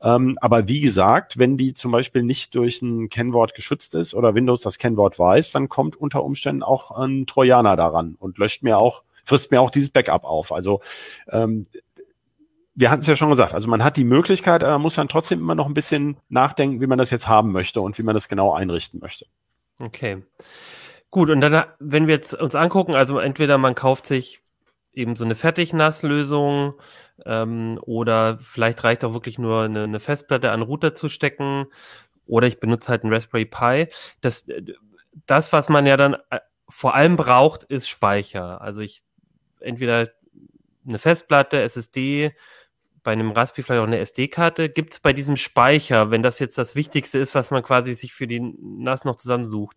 Ähm, 0.00 0.38
aber 0.40 0.66
wie 0.66 0.80
gesagt, 0.80 1.38
wenn 1.38 1.58
die 1.58 1.74
zum 1.74 1.92
Beispiel 1.92 2.22
nicht 2.22 2.54
durch 2.54 2.80
ein 2.80 3.10
Kennwort 3.10 3.54
geschützt 3.54 3.94
ist 3.96 4.14
oder 4.14 4.34
Windows 4.34 4.62
das 4.62 4.78
Kennwort 4.78 5.18
weiß, 5.18 5.52
dann 5.52 5.68
kommt 5.68 5.94
unter 5.94 6.24
Umständen 6.24 6.62
auch 6.62 6.90
ein 6.90 7.26
Trojaner 7.26 7.76
daran 7.76 8.16
und 8.18 8.38
löscht 8.38 8.62
mir 8.62 8.78
auch, 8.78 9.02
frisst 9.24 9.50
mir 9.50 9.60
auch 9.60 9.70
dieses 9.70 9.90
Backup 9.90 10.24
auf. 10.24 10.52
Also 10.52 10.80
ähm, 11.30 11.66
wir 12.76 12.90
hatten 12.90 13.00
es 13.00 13.06
ja 13.06 13.16
schon 13.16 13.30
gesagt, 13.30 13.54
also 13.54 13.68
man 13.68 13.82
hat 13.82 13.96
die 13.96 14.04
Möglichkeit, 14.04 14.62
aber 14.62 14.74
man 14.74 14.82
muss 14.82 14.94
dann 14.94 15.08
trotzdem 15.08 15.40
immer 15.40 15.54
noch 15.54 15.66
ein 15.66 15.74
bisschen 15.74 16.18
nachdenken, 16.28 16.80
wie 16.80 16.86
man 16.86 16.98
das 16.98 17.10
jetzt 17.10 17.26
haben 17.26 17.52
möchte 17.52 17.80
und 17.80 17.98
wie 17.98 18.02
man 18.02 18.14
das 18.14 18.28
genau 18.28 18.52
einrichten 18.52 19.00
möchte. 19.00 19.26
Okay. 19.78 20.22
Gut, 21.10 21.30
und 21.30 21.40
dann, 21.40 21.64
wenn 21.78 22.06
wir 22.06 22.14
jetzt 22.14 22.34
uns 22.34 22.54
angucken, 22.54 22.94
also 22.94 23.18
entweder 23.18 23.58
man 23.58 23.74
kauft 23.74 24.06
sich 24.06 24.42
eben 24.92 25.16
so 25.16 25.24
eine 25.24 25.34
Fertig-Nass-Lösung, 25.34 26.74
ähm, 27.24 27.78
oder 27.82 28.38
vielleicht 28.38 28.84
reicht 28.84 29.04
auch 29.04 29.14
wirklich 29.14 29.38
nur 29.38 29.62
eine, 29.62 29.84
eine 29.84 30.00
Festplatte 30.00 30.52
an 30.52 30.62
Router 30.62 30.94
zu 30.94 31.08
stecken 31.08 31.66
oder 32.26 32.46
ich 32.46 32.60
benutze 32.60 32.88
halt 32.88 33.04
einen 33.04 33.12
Raspberry 33.12 33.46
Pi. 33.46 33.88
Das, 34.20 34.44
das 35.26 35.52
was 35.52 35.68
man 35.68 35.86
ja 35.86 35.96
dann 35.96 36.14
äh, 36.30 36.40
vor 36.68 36.94
allem 36.94 37.16
braucht, 37.16 37.64
ist 37.64 37.88
Speicher. 37.88 38.60
Also 38.60 38.80
ich 38.80 39.02
entweder 39.60 40.10
eine 40.86 40.98
Festplatte, 40.98 41.60
SSD, 41.62 42.32
bei 43.06 43.12
einem 43.12 43.30
Raspberry 43.30 43.62
vielleicht 43.62 43.80
auch 43.82 43.86
eine 43.86 44.00
SD-Karte. 44.00 44.68
Gibt 44.68 44.94
es 44.94 45.00
bei 45.00 45.12
diesem 45.12 45.36
Speicher, 45.36 46.10
wenn 46.10 46.24
das 46.24 46.40
jetzt 46.40 46.58
das 46.58 46.74
Wichtigste 46.74 47.18
ist, 47.18 47.36
was 47.36 47.52
man 47.52 47.62
quasi 47.62 47.94
sich 47.94 48.12
für 48.12 48.26
den 48.26 48.56
NAS 48.82 49.04
noch 49.04 49.14
zusammensucht, 49.14 49.76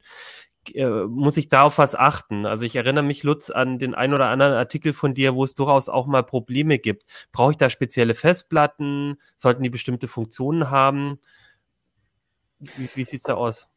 äh, 0.74 0.88
muss 0.88 1.38
ich 1.38 1.48
da 1.48 1.62
auf 1.62 1.78
was 1.78 1.94
achten? 1.94 2.48
Also 2.48 2.66
ich 2.66 2.76
erinnere 2.76 3.04
mich, 3.04 3.22
Lutz, 3.22 3.52
an 3.52 3.78
den 3.78 3.94
ein 3.94 4.16
oder 4.16 4.30
anderen 4.30 4.54
Artikel 4.54 4.94
von 4.94 5.14
dir, 5.14 5.36
wo 5.36 5.44
es 5.44 5.54
durchaus 5.54 5.90
auch 5.90 6.08
mal 6.08 6.24
Probleme 6.24 6.80
gibt. 6.80 7.04
Brauche 7.32 7.52
ich 7.52 7.58
da 7.58 7.70
spezielle 7.70 8.16
Festplatten? 8.16 9.20
Sollten 9.36 9.62
die 9.62 9.70
bestimmte 9.70 10.08
Funktionen 10.08 10.72
haben? 10.72 11.18
Wie, 12.58 12.90
wie 12.96 13.04
sieht's 13.04 13.26
da 13.26 13.36
aus? 13.36 13.68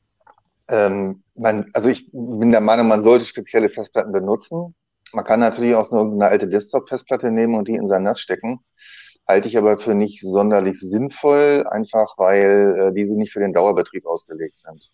Ähm, 0.69 1.23
man, 1.35 1.67
also 1.75 1.91
ich 1.91 2.11
bin 2.11 2.53
der 2.53 2.63
Meinung, 2.63 2.89
man 2.89 3.03
sollte 3.03 3.27
spezielle 3.27 3.69
Festplatten 3.69 4.13
benutzen. 4.13 4.75
Man 5.13 5.27
kann 5.27 5.41
natürlich 5.41 5.75
auch 5.75 5.85
so 5.85 6.01
eine 6.01 6.27
alte 6.27 6.49
Desktop-Festplatte 6.49 7.31
nehmen 7.31 7.55
und 7.55 7.69
die 7.69 7.75
in 7.75 7.87
sein 7.87 8.05
NAS 8.05 8.19
stecken. 8.19 8.61
Halte 9.27 9.49
ich 9.49 9.57
aber 9.57 9.79
für 9.79 9.95
nicht 9.95 10.21
sonderlich 10.21 10.79
sinnvoll, 10.81 11.65
einfach 11.71 12.15
weil 12.19 12.91
äh, 12.91 12.95
diese 12.95 13.17
nicht 13.17 13.33
für 13.33 13.41
den 13.41 13.53
Dauerbetrieb 13.53 14.05
ausgelegt 14.07 14.57
sind. 14.57 14.93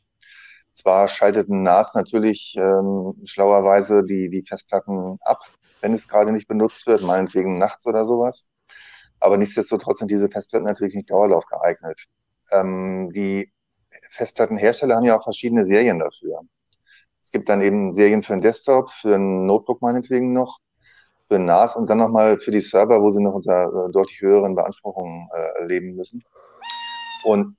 Zwar 0.72 1.08
schaltet 1.08 1.48
ein 1.48 1.62
NAS 1.62 1.94
natürlich 1.94 2.54
ähm, 2.56 3.14
schlauerweise 3.24 4.04
die, 4.04 4.28
die 4.28 4.44
Festplatten 4.46 5.18
ab, 5.22 5.40
wenn 5.80 5.92
es 5.92 6.06
gerade 6.08 6.30
nicht 6.32 6.46
benutzt 6.46 6.86
wird, 6.86 7.02
meinetwegen 7.02 7.58
nachts 7.58 7.86
oder 7.86 8.04
sowas. 8.04 8.48
Aber 9.18 9.36
nichtsdestotrotz 9.38 9.98
sind 9.98 10.10
diese 10.10 10.28
Festplatten 10.28 10.66
natürlich 10.66 10.94
nicht 10.94 11.10
Dauerlauf 11.10 11.46
geeignet. 11.46 12.04
Ähm, 12.52 13.10
die 13.12 13.52
Festplattenhersteller 14.10 14.96
haben 14.96 15.04
ja 15.04 15.18
auch 15.18 15.24
verschiedene 15.24 15.64
Serien 15.64 15.98
dafür. 15.98 16.42
Es 17.20 17.32
gibt 17.32 17.48
dann 17.48 17.62
eben 17.62 17.94
Serien 17.94 18.22
für 18.22 18.34
einen 18.34 18.42
Desktop, 18.42 18.90
für 18.90 19.16
ein 19.16 19.46
Notebook 19.46 19.82
meinetwegen 19.82 20.32
noch, 20.32 20.60
für 21.28 21.38
NAS 21.38 21.76
und 21.76 21.88
dann 21.88 21.98
nochmal 21.98 22.38
für 22.38 22.50
die 22.50 22.60
Server, 22.60 23.00
wo 23.00 23.10
sie 23.10 23.22
noch 23.22 23.34
unter 23.34 23.64
äh, 23.64 23.92
deutlich 23.92 24.20
höheren 24.20 24.54
Beanspruchungen 24.54 25.28
äh, 25.32 25.64
leben 25.64 25.94
müssen. 25.94 26.24
Und 27.24 27.56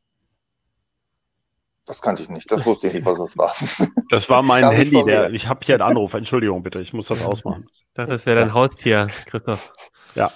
das 1.86 2.04
kannte 2.04 2.22
ich 2.22 2.30
nicht. 2.30 2.52
Das 2.52 2.66
wusste 2.68 2.88
ich 2.88 2.94
nicht, 2.94 3.06
was 3.06 3.20
es 3.20 3.38
war. 3.38 3.56
Das 4.12 4.30
war 4.30 4.42
mein 4.42 4.72
Handy. 4.72 5.04
Der, 5.06 5.32
ich 5.32 5.48
habe 5.48 5.60
hier 5.64 5.76
einen 5.76 5.84
Anruf. 5.84 6.14
Entschuldigung 6.14 6.64
bitte. 6.64 6.80
Ich 6.80 6.94
muss 6.94 7.08
das 7.08 7.24
ausmachen. 7.24 7.68
Das 7.94 8.26
wäre 8.26 8.40
dein 8.40 8.54
Haustier, 8.54 9.08
Christoph. 9.28 9.72
Ja. 10.16 10.32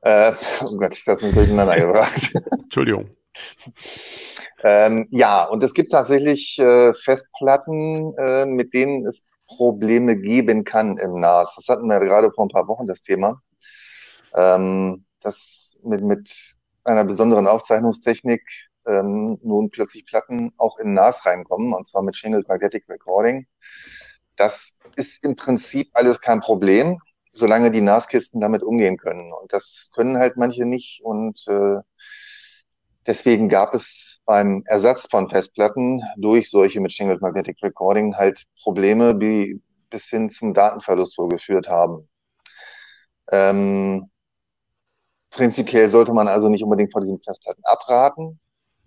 Äh, 0.00 0.32
oh 0.62 0.76
Gott, 0.76 0.94
ich 0.94 1.04
das 1.04 1.22
mich 1.22 1.34
durcheinander 1.34 1.76
gebracht. 1.76 2.30
Entschuldigung. 2.62 3.10
Ähm, 4.62 5.08
ja, 5.10 5.44
und 5.44 5.62
es 5.62 5.74
gibt 5.74 5.92
tatsächlich 5.92 6.58
äh, 6.58 6.94
Festplatten, 6.94 8.14
äh, 8.16 8.46
mit 8.46 8.72
denen 8.72 9.06
es 9.06 9.24
Probleme 9.46 10.16
geben 10.16 10.64
kann 10.64 10.98
im 10.98 11.20
NAS. 11.20 11.54
Das 11.56 11.68
hatten 11.68 11.88
wir 11.88 12.00
gerade 12.00 12.32
vor 12.32 12.46
ein 12.46 12.50
paar 12.50 12.68
Wochen 12.68 12.86
das 12.86 13.02
Thema. 13.02 13.40
Ähm, 14.34 15.04
das 15.20 15.78
mit, 15.82 16.02
mit 16.02 16.56
einer 16.84 17.04
besonderen 17.04 17.46
Aufzeichnungstechnik 17.46 18.42
ähm, 18.86 19.38
nun 19.42 19.70
plötzlich 19.70 20.06
Platten 20.06 20.52
auch 20.58 20.78
in 20.78 20.94
NAS 20.94 21.24
reinkommen, 21.24 21.72
und 21.72 21.86
zwar 21.86 22.02
mit 22.02 22.16
Shingled 22.16 22.48
Magnetic 22.48 22.88
Recording. 22.88 23.46
Das 24.36 24.78
ist 24.96 25.24
im 25.24 25.36
Prinzip 25.36 25.90
alles 25.94 26.20
kein 26.20 26.40
Problem, 26.40 26.98
solange 27.32 27.70
die 27.70 27.80
NAS-Kisten 27.80 28.40
damit 28.40 28.62
umgehen 28.62 28.96
können. 28.96 29.32
Und 29.32 29.52
das 29.52 29.90
können 29.94 30.18
halt 30.18 30.36
manche 30.36 30.64
nicht. 30.66 31.00
Und 31.02 31.44
äh, 31.48 31.80
deswegen 33.06 33.48
gab 33.48 33.74
es 33.74 34.20
beim 34.26 34.62
Ersatz 34.66 35.06
von 35.10 35.28
Festplatten 35.30 36.02
durch 36.16 36.50
solche 36.50 36.80
mit 36.80 36.92
Shingled 36.92 37.20
Magnetic 37.20 37.58
Recording 37.62 38.16
halt 38.16 38.44
Probleme, 38.62 39.16
die 39.18 39.60
bis 39.90 40.08
hin 40.08 40.30
zum 40.30 40.54
Datenverlust 40.54 41.18
wohl 41.18 41.28
geführt 41.28 41.68
haben. 41.68 42.08
Ähm, 43.30 44.10
prinzipiell 45.30 45.88
sollte 45.88 46.12
man 46.12 46.28
also 46.28 46.48
nicht 46.48 46.62
unbedingt 46.64 46.92
von 46.92 47.02
diesen 47.02 47.20
Festplatten 47.20 47.62
abraten 47.64 48.40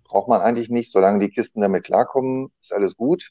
braucht 0.08 0.28
man 0.28 0.40
eigentlich 0.40 0.70
nicht. 0.70 0.90
Solange 0.90 1.20
die 1.20 1.30
Kisten 1.30 1.60
damit 1.60 1.84
klarkommen, 1.84 2.50
ist 2.60 2.72
alles 2.72 2.96
gut. 2.96 3.30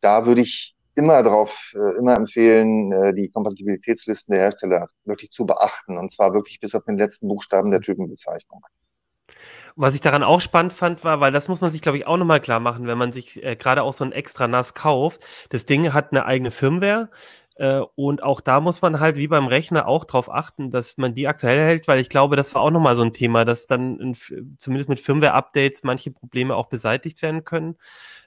Da 0.00 0.26
würde 0.26 0.42
ich 0.42 0.76
immer 0.94 1.22
darauf, 1.22 1.72
äh, 1.74 1.96
immer 1.98 2.16
empfehlen, 2.16 2.92
äh, 2.92 3.14
die 3.14 3.30
Kompatibilitätslisten 3.30 4.32
der 4.34 4.42
Hersteller 4.44 4.88
wirklich 5.04 5.30
zu 5.30 5.46
beachten. 5.46 5.96
Und 5.96 6.10
zwar 6.12 6.34
wirklich 6.34 6.60
bis 6.60 6.74
auf 6.74 6.84
den 6.84 6.98
letzten 6.98 7.28
Buchstaben 7.28 7.70
der 7.70 7.80
Typenbezeichnung. 7.80 8.62
Was 9.76 9.94
ich 9.94 10.00
daran 10.00 10.22
auch 10.22 10.40
spannend 10.40 10.72
fand, 10.72 11.04
war, 11.04 11.20
weil 11.20 11.32
das 11.32 11.48
muss 11.48 11.60
man 11.60 11.70
sich, 11.70 11.82
glaube 11.82 11.98
ich, 11.98 12.06
auch 12.06 12.16
nochmal 12.16 12.40
klar 12.40 12.60
machen, 12.60 12.86
wenn 12.86 12.98
man 12.98 13.12
sich 13.12 13.42
äh, 13.44 13.56
gerade 13.56 13.82
auch 13.82 13.92
so 13.92 14.04
ein 14.04 14.12
extra 14.12 14.48
NAS 14.48 14.74
kauft. 14.74 15.24
Das 15.50 15.66
Ding 15.66 15.92
hat 15.92 16.10
eine 16.10 16.26
eigene 16.26 16.50
Firmware. 16.50 17.10
Äh, 17.58 17.80
und 17.96 18.22
auch 18.22 18.40
da 18.40 18.60
muss 18.60 18.82
man 18.82 19.00
halt 19.00 19.16
wie 19.16 19.28
beim 19.28 19.46
Rechner 19.48 19.88
auch 19.88 20.04
drauf 20.04 20.32
achten, 20.32 20.70
dass 20.70 20.96
man 20.96 21.14
die 21.14 21.26
aktuell 21.28 21.62
hält, 21.62 21.88
weil 21.88 22.00
ich 22.00 22.08
glaube, 22.08 22.36
das 22.36 22.54
war 22.54 22.62
auch 22.62 22.70
nochmal 22.70 22.94
so 22.96 23.02
ein 23.02 23.12
Thema, 23.12 23.44
dass 23.44 23.66
dann 23.66 23.98
in, 24.00 24.16
zumindest 24.58 24.88
mit 24.88 25.00
Firmware-Updates 25.00 25.82
manche 25.82 26.12
Probleme 26.12 26.54
auch 26.56 26.66
beseitigt 26.66 27.20
werden 27.22 27.44
können. 27.44 27.76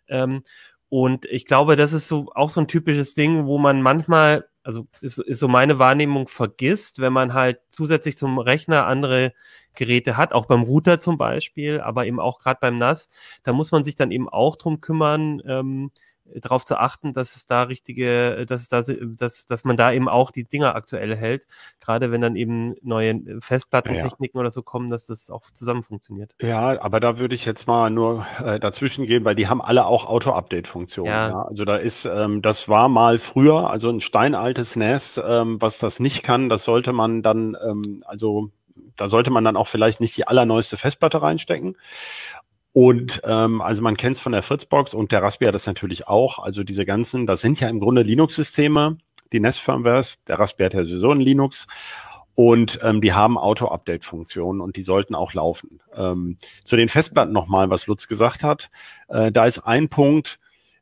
Ähm, 0.08 0.43
und 0.89 1.25
ich 1.25 1.46
glaube, 1.46 1.77
das 1.77 1.93
ist 1.93 2.10
so 2.10 2.31
auch 2.36 2.50
so 2.50 2.60
ein 2.62 2.67
typisches 2.67 3.13
Ding, 3.13 3.46
wo 3.46 3.58
man 3.58 3.81
manchmal 3.81 4.50
also 4.63 4.88
ist, 5.01 5.20
ist 5.20 5.39
so 5.39 5.48
meine 5.48 5.80
Wahrnehmung, 5.80 6.27
vergisst, 6.27 7.00
wenn 7.00 7.13
man 7.13 7.34
halt 7.34 7.60
zusätzlich 7.70 8.18
zum 8.18 8.38
Rechner 8.39 8.86
andere 8.88 9.34
Geräte 9.75 10.18
hat, 10.18 10.34
auch 10.34 10.46
beim 10.46 10.63
Router 10.63 11.00
zum 11.00 11.18
Beispiel, 11.18 11.80
aber 11.80 12.06
eben 12.06 12.20
auch 12.20 12.39
gerade 12.39 12.60
beim 12.62 12.77
NAS, 12.77 13.10
da 13.44 13.53
muss 13.53 13.72
man 13.72 13.84
sich 13.84 13.96
dann 13.96 14.12
eben 14.12 14.30
auch 14.30 14.56
drum 14.56 14.82
kümmern, 14.82 15.41
ähm, 15.46 15.91
darauf 16.40 16.66
zu 16.66 16.78
achten, 16.78 17.14
dass 17.14 17.36
es 17.36 17.46
da 17.46 17.64
richtige, 17.64 18.46
dass 18.46 18.62
es 18.62 18.70
da, 18.70 18.82
dass, 18.82 19.46
dass 19.46 19.64
man 19.64 19.78
da 19.78 19.92
eben 19.92 20.08
auch 20.10 20.32
die 20.32 20.44
Dinger 20.44 20.76
aktuell 20.76 21.16
hält. 21.16 21.48
Gerade 21.80 22.12
wenn 22.12 22.22
dann 22.22 22.36
eben 22.36 22.76
neue 22.82 23.22
Festplattentechniken 23.42 24.38
ja. 24.38 24.42
oder 24.42 24.52
so 24.52 24.62
kommen, 24.62 24.90
dass 24.90 25.08
das 25.08 25.30
auch 25.30 25.52
zusammen 25.52 25.84
funktioniert. 25.84 26.36
Ja, 26.42 26.82
aber 26.82 27.00
da 27.00 27.18
würde 27.18 27.36
ich 27.36 27.46
jetzt 27.46 27.68
mal 27.68 27.90
nur 27.90 28.26
äh, 28.44 28.60
dazwischen 28.60 29.06
gehen, 29.06 29.26
weil 29.26 29.36
die 29.36 29.48
haben 29.48 29.62
alle 29.62 29.86
auch 29.86 30.06
Auto-Update-Funktionen. 30.06 31.12
Ja. 31.12 31.30
ja. 31.30 31.42
Also 31.44 31.66
da 31.66 31.76
ist, 31.76 32.06
ähm, 32.06 32.42
das 32.42 32.70
war 32.70 32.90
mal 32.90 33.18
früher, 33.18 33.70
also 33.70 33.90
ein 33.90 34.02
steinaltes 34.02 34.76
NAS, 34.76 35.22
ähm, 35.24 35.62
was 35.62 35.80
das 35.80 36.00
nicht 36.00 36.24
kann, 36.24 36.50
das 36.50 36.64
sollte 36.64 36.94
man 36.94 37.22
dann, 37.22 37.58
ähm, 37.64 38.04
also 38.06 38.52
da 38.96 39.08
sollte 39.08 39.32
man 39.32 39.44
dann 39.44 39.58
auch 39.58 39.68
vielleicht 39.68 40.00
nicht 40.00 40.16
die 40.18 40.28
allerneueste 40.28 40.78
Festplatte 40.78 41.22
reinstecken. 41.22 41.76
Und 42.74 43.22
ähm, 43.25 43.62
also 43.62 43.82
man 43.82 43.98
kennt 43.98 44.16
es 44.16 44.22
von 44.22 44.32
der 44.32 44.44
Fritzbox 44.44 44.94
und 44.94 45.12
der 45.12 45.22
Raspberry 45.22 45.48
hat 45.50 45.56
das 45.56 45.68
natürlich 45.68 46.08
auch. 46.08 46.40
Also 46.40 46.63
diese 46.63 46.86
ganzen, 46.86 47.28
das 47.28 47.42
sind 47.42 47.60
ja 47.60 47.68
im 47.68 47.80
Grunde 47.80 48.01
Linux-Systeme, 48.01 48.98
die 49.34 49.40
NES-Firmwares. 49.40 50.24
Der 50.25 50.40
Raspberry 50.40 50.70
hat 50.70 50.74
ja 50.75 50.84
sowieso 50.86 51.12
ein 51.12 51.20
Linux. 51.20 51.68
Und 52.34 52.80
ähm, 52.82 53.01
die 53.01 53.12
haben 53.12 53.38
Auto-Update-Funktionen 53.38 54.62
und 54.62 54.78
die 54.78 54.84
sollten 54.84 55.16
auch 55.16 55.34
laufen. 55.34 55.82
Ähm, 55.94 56.38
zu 56.63 56.78
den 56.78 56.88
Festplatten 56.88 57.34
nochmal, 57.34 57.70
was 57.70 57.88
Lutz 57.88 58.08
gesagt 58.08 58.44
hat. 58.44 58.70
Äh, 59.10 59.34
da 59.34 59.46
ist 59.46 59.60
ein 59.60 59.90
Punkt, 59.90 60.40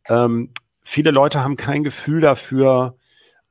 ähm, 0.08 0.52
viele 0.84 1.10
Leute 1.10 1.44
haben 1.44 1.56
kein 1.56 1.84
Gefühl 1.84 2.22
dafür, 2.22 2.96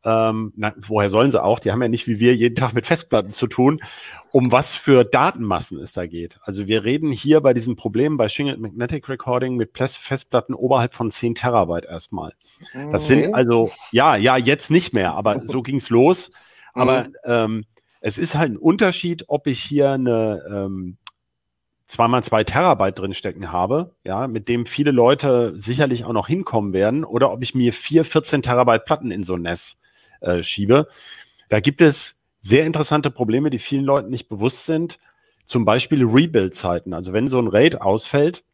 ähm, 0.04 0.52
na, 0.56 0.74
woher 0.76 1.10
sollen 1.10 1.30
sie 1.30 1.42
auch? 1.42 1.58
Die 1.58 1.72
haben 1.72 1.82
ja 1.82 1.88
nicht 1.88 2.06
wie 2.06 2.20
wir 2.20 2.34
jeden 2.34 2.54
Tag 2.54 2.72
mit 2.72 2.86
Festplatten 2.86 3.32
zu 3.32 3.46
tun, 3.48 3.80
um 4.30 4.52
was 4.52 4.74
für 4.74 5.04
Datenmassen 5.04 5.78
es 5.78 5.92
da 5.92 6.06
geht. 6.06 6.38
Also 6.42 6.68
wir 6.68 6.84
reden 6.84 7.10
hier 7.10 7.40
bei 7.40 7.52
diesem 7.52 7.74
Problem 7.74 8.16
bei 8.16 8.28
Shingled 8.28 8.60
Magnetic 8.60 9.08
Recording 9.08 9.56
mit 9.56 9.76
Festplatten 9.76 10.54
oberhalb 10.54 10.94
von 10.94 11.10
10 11.10 11.34
Terabyte 11.34 11.84
erstmal. 11.84 12.32
Das 12.92 13.06
sind 13.08 13.34
also, 13.34 13.72
ja, 13.90 14.16
ja, 14.16 14.36
jetzt 14.36 14.70
nicht 14.70 14.92
mehr, 14.92 15.14
aber 15.14 15.40
so 15.46 15.62
ging's 15.62 15.90
los. 15.90 16.30
Aber 16.74 17.04
mhm. 17.04 17.14
ähm, 17.24 17.64
es 18.00 18.18
ist 18.18 18.36
halt 18.36 18.52
ein 18.52 18.56
Unterschied, 18.58 19.24
ob 19.26 19.48
ich 19.48 19.60
hier 19.60 19.90
eine 19.90 20.44
ähm, 20.48 20.96
zweimal 21.86 22.22
zwei 22.22 22.44
Terabyte 22.44 22.98
drinstecken 22.98 23.50
habe, 23.50 23.96
ja, 24.04 24.28
mit 24.28 24.48
dem 24.48 24.64
viele 24.66 24.92
Leute 24.92 25.54
sicherlich 25.56 26.04
auch 26.04 26.12
noch 26.12 26.28
hinkommen 26.28 26.72
werden, 26.72 27.04
oder 27.04 27.32
ob 27.32 27.42
ich 27.42 27.56
mir 27.56 27.72
vier 27.72 28.04
14 28.04 28.42
Terabyte 28.42 28.84
Platten 28.84 29.10
in 29.10 29.24
so 29.24 29.34
ein 29.34 29.42
NES 29.42 29.78
äh, 30.20 30.42
schiebe. 30.42 30.88
Da 31.48 31.60
gibt 31.60 31.80
es 31.80 32.22
sehr 32.40 32.66
interessante 32.66 33.10
Probleme, 33.10 33.50
die 33.50 33.58
vielen 33.58 33.84
Leuten 33.84 34.10
nicht 34.10 34.28
bewusst 34.28 34.66
sind. 34.66 34.98
Zum 35.44 35.64
Beispiel 35.64 36.04
Rebuild-Zeiten. 36.04 36.92
Also 36.92 37.12
wenn 37.12 37.26
so 37.26 37.38
ein 37.38 37.48
RAID 37.48 37.80
ausfällt, 37.80 38.44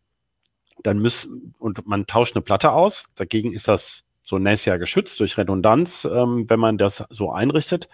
dann 0.83 0.99
müssen, 0.99 1.55
und 1.59 1.87
man 1.87 2.07
tauscht 2.07 2.37
eine 2.37 2.43
Platte 2.43 2.73
aus, 2.73 3.11
dagegen 3.15 3.53
ist 3.53 3.69
das 3.69 4.05
so 4.23 4.39
NAS 4.39 4.65
ja 4.65 4.77
geschützt 4.77 5.21
durch 5.21 5.37
Redundanz, 5.37 6.05
ähm, 6.11 6.47
wenn 6.49 6.61
man 6.61 6.79
das 6.79 7.05
so 7.11 7.31
einrichtet. 7.31 7.89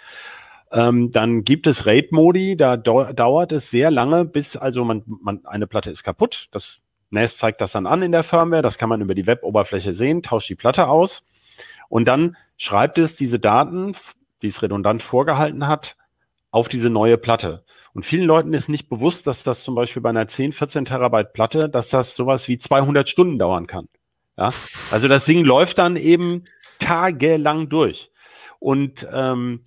Ähm, 0.73 1.11
dann 1.11 1.43
gibt 1.43 1.67
es 1.67 1.87
RAID-Modi, 1.87 2.57
da 2.57 2.77
dauert 2.77 3.53
es 3.53 3.71
sehr 3.71 3.91
lange, 3.91 4.25
bis 4.25 4.57
also 4.57 4.85
man, 4.85 5.03
man 5.07 5.45
eine 5.45 5.67
Platte 5.67 5.91
ist 5.91 6.05
kaputt. 6.05 6.49
Das 6.53 6.83
NAS 7.11 7.39
zeigt 7.39 7.61
das 7.61 7.73
dann 7.73 7.87
an 7.87 8.03
in 8.03 8.13
der 8.13 8.23
Firmware, 8.23 8.63
das 8.63 8.79
kann 8.79 8.89
man 8.89 9.01
über 9.01 9.15
die 9.15 9.27
Web-Oberfläche 9.27 9.93
sehen, 9.93 10.23
tauscht 10.23 10.49
die 10.49 10.55
Platte 10.55 10.87
aus 10.87 11.23
und 11.91 12.07
dann 12.07 12.37
schreibt 12.57 12.97
es 12.99 13.17
diese 13.17 13.39
Daten, 13.39 13.93
die 14.41 14.47
es 14.47 14.63
redundant 14.63 15.03
vorgehalten 15.03 15.67
hat, 15.67 15.97
auf 16.53 16.69
diese 16.69 16.89
neue 16.89 17.19
Platte. 17.19 17.65
Und 17.93 18.07
vielen 18.07 18.27
Leuten 18.27 18.55
ist 18.55 18.69
nicht 18.69 18.89
bewusst, 18.89 19.27
dass 19.27 19.43
das 19.43 19.65
zum 19.65 19.75
Beispiel 19.75 20.01
bei 20.01 20.11
einer 20.11 20.27
10, 20.27 20.53
14 20.53 20.85
Terabyte 20.85 21.33
Platte, 21.33 21.69
dass 21.69 21.91
das 21.91 22.15
sowas 22.15 22.49
wie 22.49 22.59
200 22.59 23.09
Stunden 23.09 23.39
dauern 23.39 23.67
kann. 23.67 23.89
Ja, 24.39 24.53
also 24.91 25.09
das 25.09 25.25
Ding 25.25 25.45
läuft 25.45 25.79
dann 25.79 25.97
eben 25.97 26.45
tagelang 26.79 27.69
durch. 27.69 28.13
Und 28.61 29.07
ähm, 29.13 29.63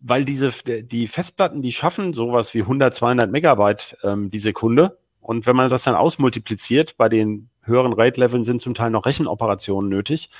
weil 0.00 0.24
diese 0.24 0.52
die 0.82 1.06
Festplatten, 1.06 1.62
die 1.62 1.72
schaffen 1.72 2.12
sowas 2.12 2.52
wie 2.52 2.62
100, 2.62 2.94
200 2.94 3.30
Megabyte 3.30 3.96
ähm, 4.02 4.30
die 4.30 4.38
Sekunde. 4.40 4.98
Und 5.20 5.46
wenn 5.46 5.56
man 5.56 5.70
das 5.70 5.84
dann 5.84 5.94
ausmultipliziert, 5.94 6.96
bei 6.96 7.08
den 7.08 7.48
höheren 7.68 7.92
Rate-Leveln 7.92 8.44
sind 8.44 8.60
zum 8.60 8.74
Teil 8.74 8.90
noch 8.90 9.06
Rechenoperationen 9.06 9.88
nötig. 9.88 10.30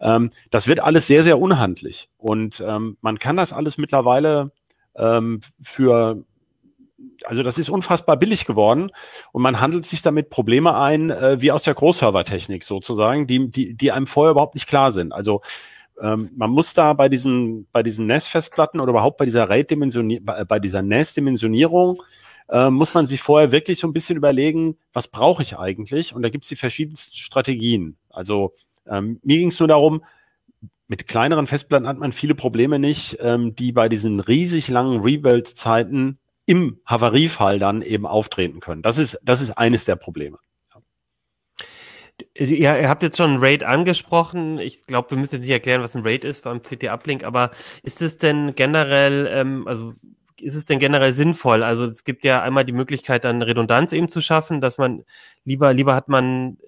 Ähm, 0.00 0.30
das 0.50 0.68
wird 0.68 0.80
alles 0.80 1.06
sehr, 1.06 1.22
sehr 1.22 1.38
unhandlich. 1.38 2.08
Und 2.16 2.62
ähm, 2.66 2.96
man 3.00 3.18
kann 3.18 3.36
das 3.36 3.52
alles 3.52 3.78
mittlerweile 3.78 4.52
ähm, 4.96 5.40
für 5.60 6.24
also 7.24 7.42
das 7.42 7.58
ist 7.58 7.68
unfassbar 7.68 8.16
billig 8.16 8.46
geworden 8.46 8.90
und 9.32 9.42
man 9.42 9.60
handelt 9.60 9.86
sich 9.86 10.02
damit 10.02 10.30
Probleme 10.30 10.76
ein, 10.76 11.10
äh, 11.10 11.40
wie 11.40 11.52
aus 11.52 11.64
der 11.64 11.74
Großservertechnik 11.74 12.64
sozusagen, 12.64 13.26
die, 13.26 13.50
die, 13.50 13.74
die 13.74 13.92
einem 13.92 14.06
vorher 14.06 14.32
überhaupt 14.32 14.54
nicht 14.54 14.68
klar 14.68 14.92
sind. 14.92 15.12
Also 15.12 15.42
ähm, 16.00 16.30
man 16.34 16.50
muss 16.50 16.74
da 16.74 16.92
bei 16.92 17.08
diesen, 17.08 17.66
bei 17.72 17.82
diesen 17.82 18.06
NAS-Festplatten 18.06 18.80
oder 18.80 18.90
überhaupt 18.90 19.16
bei 19.18 19.24
dieser 19.24 19.48
RAID-Dimensionierung, 19.48 20.24
bei, 20.24 20.44
bei 20.44 20.58
dieser 20.58 20.82
NAS-Dimensionierung 20.82 22.02
äh, 22.48 22.70
muss 22.70 22.94
man 22.94 23.06
sich 23.06 23.20
vorher 23.20 23.52
wirklich 23.52 23.78
so 23.78 23.86
ein 23.86 23.92
bisschen 23.92 24.16
überlegen, 24.16 24.76
was 24.92 25.08
brauche 25.08 25.42
ich 25.42 25.58
eigentlich? 25.58 26.14
Und 26.14 26.22
da 26.22 26.28
gibt 26.28 26.44
es 26.44 26.48
die 26.48 26.56
verschiedensten 26.56 27.14
Strategien. 27.14 27.96
Also 28.10 28.52
ähm, 28.86 29.20
mir 29.22 29.38
ging 29.38 29.48
es 29.48 29.58
nur 29.58 29.68
darum, 29.68 30.04
mit 30.86 31.08
kleineren 31.08 31.46
Festplatten 31.46 31.88
hat 31.88 31.98
man 31.98 32.12
viele 32.12 32.34
Probleme 32.34 32.78
nicht, 32.78 33.16
ähm, 33.20 33.54
die 33.56 33.72
bei 33.72 33.88
diesen 33.88 34.20
riesig 34.20 34.68
langen 34.68 35.00
Rebuild-Zeiten 35.00 36.18
im 36.46 36.78
Havariefall 36.84 37.58
dann 37.58 37.80
eben 37.82 38.06
auftreten 38.06 38.60
können. 38.60 38.82
Das 38.82 38.98
ist, 38.98 39.18
das 39.24 39.40
ist 39.40 39.52
eines 39.52 39.86
der 39.86 39.96
Probleme. 39.96 40.38
Ja, 42.36 42.76
ihr 42.76 42.88
habt 42.88 43.02
jetzt 43.02 43.16
schon 43.16 43.38
RAID 43.38 43.64
angesprochen. 43.64 44.58
Ich 44.58 44.86
glaube, 44.86 45.10
wir 45.10 45.18
müssen 45.18 45.36
jetzt 45.36 45.42
nicht 45.42 45.50
erklären, 45.50 45.82
was 45.82 45.96
ein 45.96 46.02
RAID 46.02 46.24
ist 46.24 46.44
beim 46.44 46.62
CT-Uplink, 46.62 47.24
aber 47.24 47.50
ist 47.82 48.02
es 48.02 48.18
denn 48.18 48.54
generell, 48.54 49.28
ähm, 49.32 49.66
also 49.66 49.94
ist 50.44 50.54
es 50.54 50.64
denn 50.66 50.78
generell 50.78 51.12
sinnvoll? 51.12 51.62
Also 51.62 51.84
es 51.84 52.04
gibt 52.04 52.24
ja 52.24 52.42
einmal 52.42 52.64
die 52.64 52.72
Möglichkeit, 52.72 53.24
dann 53.24 53.42
Redundanz 53.42 53.92
eben 53.92 54.08
zu 54.08 54.20
schaffen, 54.20 54.60
dass 54.60 54.78
man 54.78 55.04
lieber, 55.44 55.72
lieber 55.72 55.94
hat 55.94 56.08
man 56.08 56.58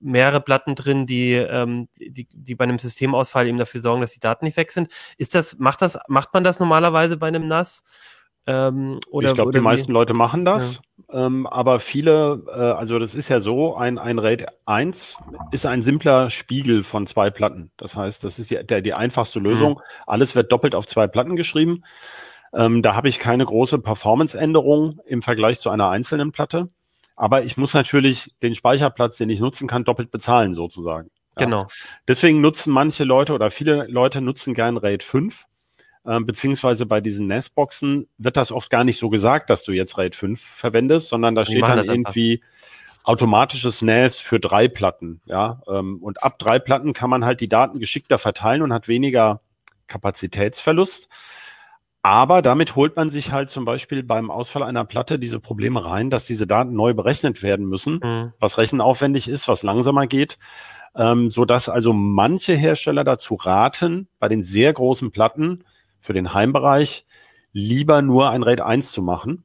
mehrere 0.00 0.40
Platten 0.40 0.74
drin, 0.74 1.06
die, 1.06 1.32
ähm, 1.32 1.88
die, 1.98 2.26
die 2.32 2.54
bei 2.54 2.64
einem 2.64 2.78
Systemausfall 2.78 3.46
eben 3.46 3.58
dafür 3.58 3.80
sorgen, 3.80 4.00
dass 4.00 4.12
die 4.12 4.20
Daten 4.20 4.44
nicht 4.44 4.56
weg 4.56 4.72
sind. 4.72 4.90
Ist 5.16 5.34
das, 5.34 5.58
macht 5.58 5.82
das, 5.82 5.98
macht 6.08 6.32
man 6.34 6.44
das 6.44 6.60
normalerweise 6.60 7.16
bei 7.16 7.28
einem 7.28 7.48
NAS? 7.48 7.82
Ähm, 8.48 9.00
oder, 9.10 9.30
ich 9.30 9.34
glaube, 9.34 9.52
die 9.52 9.60
meisten 9.60 9.90
Leute 9.90 10.14
machen 10.14 10.44
das, 10.44 10.80
ja. 11.12 11.26
ähm, 11.26 11.48
aber 11.48 11.80
viele, 11.80 12.44
äh, 12.46 12.52
also 12.52 13.00
das 13.00 13.16
ist 13.16 13.28
ja 13.28 13.40
so, 13.40 13.74
ein, 13.74 13.98
ein 13.98 14.20
RAID 14.20 14.46
1 14.66 15.18
ist 15.50 15.66
ein 15.66 15.82
simpler 15.82 16.30
Spiegel 16.30 16.84
von 16.84 17.08
zwei 17.08 17.30
Platten. 17.30 17.72
Das 17.76 17.96
heißt, 17.96 18.22
das 18.22 18.38
ist 18.38 18.52
die, 18.52 18.64
der, 18.64 18.82
die 18.82 18.94
einfachste 18.94 19.40
Lösung. 19.40 19.74
Mhm. 19.74 19.80
Alles 20.06 20.36
wird 20.36 20.52
doppelt 20.52 20.76
auf 20.76 20.86
zwei 20.86 21.08
Platten 21.08 21.34
geschrieben. 21.34 21.82
Ähm, 22.54 22.82
da 22.82 22.94
habe 22.94 23.08
ich 23.08 23.18
keine 23.18 23.44
große 23.44 23.78
Performance-Änderung 23.78 25.00
im 25.06 25.22
Vergleich 25.22 25.60
zu 25.60 25.70
einer 25.70 25.88
einzelnen 25.88 26.32
Platte. 26.32 26.68
Aber 27.16 27.44
ich 27.44 27.56
muss 27.56 27.74
natürlich 27.74 28.34
den 28.42 28.54
Speicherplatz, 28.54 29.16
den 29.16 29.30
ich 29.30 29.40
nutzen 29.40 29.66
kann, 29.68 29.84
doppelt 29.84 30.10
bezahlen 30.10 30.54
sozusagen. 30.54 31.10
Ja. 31.38 31.44
Genau. 31.44 31.66
Deswegen 32.06 32.40
nutzen 32.40 32.72
manche 32.72 33.04
Leute 33.04 33.32
oder 33.32 33.50
viele 33.50 33.86
Leute 33.88 34.20
nutzen 34.20 34.54
gern 34.54 34.76
RAID 34.76 35.02
5. 35.02 35.44
Ähm, 36.06 36.24
beziehungsweise 36.24 36.86
bei 36.86 37.00
diesen 37.00 37.26
NAS-Boxen 37.26 38.06
wird 38.18 38.36
das 38.36 38.52
oft 38.52 38.70
gar 38.70 38.84
nicht 38.84 38.98
so 38.98 39.08
gesagt, 39.08 39.50
dass 39.50 39.64
du 39.64 39.72
jetzt 39.72 39.98
RAID 39.98 40.14
5 40.14 40.40
verwendest, 40.40 41.08
sondern 41.08 41.34
da 41.34 41.44
steht 41.44 41.62
dann 41.62 41.84
irgendwie 41.84 42.42
automatisches 43.02 43.82
NAS 43.82 44.18
für 44.18 44.38
drei 44.38 44.68
Platten. 44.68 45.20
Ja, 45.24 45.60
ähm, 45.68 45.98
und 46.02 46.22
ab 46.22 46.38
drei 46.38 46.58
Platten 46.58 46.92
kann 46.92 47.10
man 47.10 47.24
halt 47.24 47.40
die 47.40 47.48
Daten 47.48 47.80
geschickter 47.80 48.18
verteilen 48.18 48.62
und 48.62 48.72
hat 48.72 48.88
weniger 48.88 49.40
Kapazitätsverlust. 49.86 51.08
Aber 52.06 52.40
damit 52.40 52.76
holt 52.76 52.94
man 52.94 53.10
sich 53.10 53.32
halt 53.32 53.50
zum 53.50 53.64
Beispiel 53.64 54.04
beim 54.04 54.30
Ausfall 54.30 54.62
einer 54.62 54.84
Platte 54.84 55.18
diese 55.18 55.40
Probleme 55.40 55.84
rein, 55.84 56.08
dass 56.08 56.24
diese 56.24 56.46
Daten 56.46 56.72
neu 56.72 56.94
berechnet 56.94 57.42
werden 57.42 57.66
müssen, 57.66 57.94
mhm. 58.00 58.32
was 58.38 58.58
rechenaufwendig 58.58 59.26
ist, 59.26 59.48
was 59.48 59.64
langsamer 59.64 60.06
geht, 60.06 60.38
ähm, 60.94 61.30
so 61.30 61.44
dass 61.44 61.68
also 61.68 61.92
manche 61.92 62.54
Hersteller 62.54 63.02
dazu 63.02 63.34
raten, 63.34 64.06
bei 64.20 64.28
den 64.28 64.44
sehr 64.44 64.72
großen 64.72 65.10
Platten 65.10 65.64
für 65.98 66.12
den 66.12 66.32
Heimbereich 66.32 67.06
lieber 67.52 68.02
nur 68.02 68.30
ein 68.30 68.44
RAID 68.44 68.60
1 68.60 68.92
zu 68.92 69.02
machen. 69.02 69.42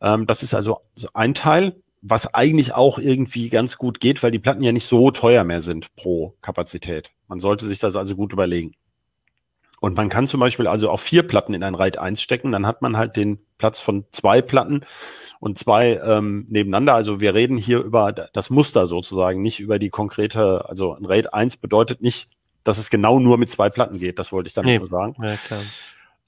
Ähm, 0.00 0.26
das 0.26 0.42
ist 0.42 0.54
also 0.54 0.78
ein 1.12 1.34
Teil, 1.34 1.82
was 2.00 2.32
eigentlich 2.32 2.72
auch 2.72 2.98
irgendwie 2.98 3.50
ganz 3.50 3.76
gut 3.76 4.00
geht, 4.00 4.22
weil 4.22 4.30
die 4.30 4.38
Platten 4.38 4.62
ja 4.62 4.72
nicht 4.72 4.86
so 4.86 5.10
teuer 5.10 5.44
mehr 5.44 5.60
sind 5.60 5.94
pro 5.94 6.36
Kapazität. 6.40 7.10
Man 7.28 7.38
sollte 7.38 7.66
sich 7.66 7.80
das 7.80 7.96
also 7.96 8.16
gut 8.16 8.32
überlegen. 8.32 8.72
Und 9.80 9.96
man 9.96 10.08
kann 10.08 10.26
zum 10.26 10.40
Beispiel 10.40 10.66
also 10.66 10.90
auch 10.90 11.00
vier 11.00 11.22
Platten 11.22 11.54
in 11.54 11.62
ein 11.62 11.74
RAID 11.74 11.98
1 11.98 12.20
stecken, 12.20 12.50
dann 12.50 12.66
hat 12.66 12.82
man 12.82 12.96
halt 12.96 13.16
den 13.16 13.38
Platz 13.58 13.80
von 13.80 14.04
zwei 14.10 14.40
Platten 14.40 14.84
und 15.38 15.58
zwei 15.58 16.00
ähm, 16.04 16.46
nebeneinander. 16.48 16.94
Also 16.94 17.20
wir 17.20 17.34
reden 17.34 17.58
hier 17.58 17.80
über 17.80 18.12
das 18.12 18.50
Muster 18.50 18.86
sozusagen, 18.86 19.42
nicht 19.42 19.60
über 19.60 19.78
die 19.78 19.90
konkrete, 19.90 20.68
also 20.68 20.94
ein 20.94 21.04
RAID 21.04 21.34
1 21.34 21.58
bedeutet 21.58 22.00
nicht, 22.00 22.28
dass 22.64 22.78
es 22.78 22.90
genau 22.90 23.20
nur 23.20 23.38
mit 23.38 23.50
zwei 23.50 23.68
Platten 23.68 23.98
geht. 23.98 24.18
Das 24.18 24.32
wollte 24.32 24.48
ich 24.48 24.54
damit 24.54 24.70
nee. 24.70 24.78
nur 24.78 24.88
sagen. 24.88 25.14
Ja, 25.20 25.36
klar. 25.36 25.60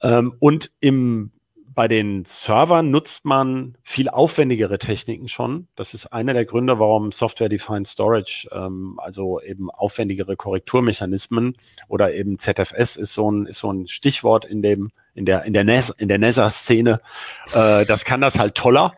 Ähm, 0.02 0.34
und 0.38 0.70
im 0.80 1.32
bei 1.78 1.86
den 1.86 2.24
Servern 2.24 2.90
nutzt 2.90 3.24
man 3.24 3.76
viel 3.84 4.08
aufwendigere 4.08 4.80
Techniken 4.80 5.28
schon. 5.28 5.68
Das 5.76 5.94
ist 5.94 6.06
einer 6.06 6.34
der 6.34 6.44
Gründe, 6.44 6.80
warum 6.80 7.12
Software-Defined 7.12 7.86
Storage, 7.86 8.48
ähm, 8.50 8.98
also 8.98 9.40
eben 9.40 9.70
aufwendigere 9.70 10.34
Korrekturmechanismen 10.34 11.56
oder 11.86 12.12
eben 12.12 12.36
ZFS 12.36 12.96
ist 12.96 13.12
so 13.12 13.30
ein, 13.30 13.46
ist 13.46 13.60
so 13.60 13.72
ein 13.72 13.86
Stichwort 13.86 14.44
in 14.44 14.60
dem, 14.60 14.90
in 15.14 15.24
der, 15.24 15.44
in 15.44 15.52
der 15.52 15.62
NES, 15.62 15.90
in 15.90 16.08
der 16.08 16.18
NESA-Szene. 16.18 16.98
Äh, 17.52 17.86
das 17.86 18.04
kann 18.04 18.20
das 18.20 18.40
halt 18.40 18.56
toller. 18.56 18.92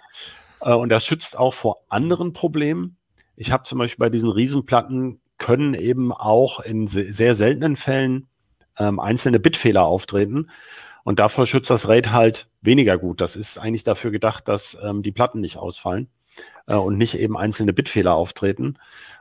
Äh, 0.62 0.72
und 0.72 0.88
das 0.88 1.04
schützt 1.04 1.38
auch 1.38 1.52
vor 1.52 1.82
anderen 1.90 2.32
Problemen. 2.32 2.96
Ich 3.36 3.52
habe 3.52 3.64
zum 3.64 3.76
Beispiel 3.76 4.06
bei 4.06 4.10
diesen 4.10 4.30
Riesenplatten 4.30 5.20
können 5.36 5.74
eben 5.74 6.12
auch 6.12 6.60
in 6.60 6.86
sehr 6.86 7.34
seltenen 7.34 7.76
Fällen 7.76 8.26
ähm, 8.78 8.98
einzelne 8.98 9.38
Bitfehler 9.38 9.84
auftreten. 9.84 10.48
Und 11.04 11.18
davor 11.18 11.46
schützt 11.46 11.70
das 11.70 11.88
RAID 11.88 12.12
halt 12.12 12.48
weniger 12.60 12.98
gut. 12.98 13.20
Das 13.20 13.36
ist 13.36 13.58
eigentlich 13.58 13.84
dafür 13.84 14.10
gedacht, 14.10 14.48
dass 14.48 14.76
ähm, 14.82 15.02
die 15.02 15.12
Platten 15.12 15.40
nicht 15.40 15.56
ausfallen 15.56 16.08
äh, 16.66 16.74
und 16.74 16.98
nicht 16.98 17.18
eben 17.18 17.36
einzelne 17.36 17.72
Bitfehler 17.72 18.14
auftreten. 18.14 18.78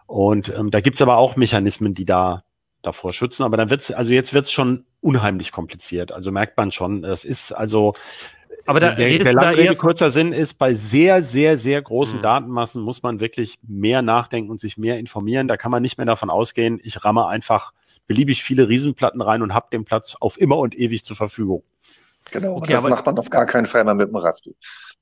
Und 0.08 0.50
ähm, 0.50 0.72
da 0.72 0.82
gibt's 0.82 1.02
aber 1.02 1.18
auch 1.18 1.36
Mechanismen, 1.36 1.94
die 1.94 2.06
da 2.06 2.44
davor 2.82 3.14
schützen. 3.14 3.44
Aber 3.44 3.58
dann 3.58 3.70
wird's, 3.70 3.92
also 3.92 4.14
jetzt 4.14 4.34
wird's 4.34 4.52
schon 4.52 4.86
unheimlich 5.02 5.52
kompliziert. 5.52 6.12
Also 6.12 6.32
merkt 6.32 6.58
man 6.58 6.72
schon, 6.72 7.04
es 7.04 7.26
ist 7.26 7.52
also 7.52 7.94
aber 8.66 8.80
da 8.80 8.92
der, 8.92 9.20
der 9.20 9.34
lange 9.34 9.58
Rede, 9.58 9.76
kurzer 9.76 10.12
Sinn 10.12 10.34
ist, 10.34 10.56
bei 10.56 10.74
sehr, 10.74 11.24
sehr, 11.24 11.58
sehr 11.58 11.82
großen 11.82 12.18
mhm. 12.18 12.24
Datenmassen 12.24 12.82
muss 12.82 13.04
man 13.04 13.20
wirklich 13.20 13.56
mehr 13.68 14.02
nachdenken 14.02 14.52
und 14.52 14.60
sich 14.60 14.78
mehr 14.78 14.98
informieren. 14.98 15.48
Da 15.48 15.58
kann 15.58 15.72
man 15.72 15.82
nicht 15.82 15.98
mehr 15.98 16.06
davon 16.06 16.30
ausgehen, 16.30 16.80
ich 16.84 17.04
ramme 17.04 17.28
einfach 17.28 17.74
beliebig 18.08 18.44
viele 18.44 18.68
Riesenplatten 18.68 19.22
rein 19.22 19.42
und 19.42 19.54
habe 19.54 19.68
den 19.72 19.86
Platz 19.86 20.16
auf 20.20 20.40
immer 20.40 20.58
und 20.58 20.78
ewig 20.78 21.06
zur 21.06 21.16
Verfügung. 21.16 21.64
Genau, 22.32 22.58
okay, 22.58 22.74
das 22.74 22.84
macht 22.84 23.06
man 23.06 23.18
auf 23.18 23.30
gar 23.30 23.46
keinen 23.46 23.66
Fall 23.66 23.84
mehr 23.84 23.96
mit 23.96 24.10
dem 24.10 24.16
Raspi. 24.16 24.56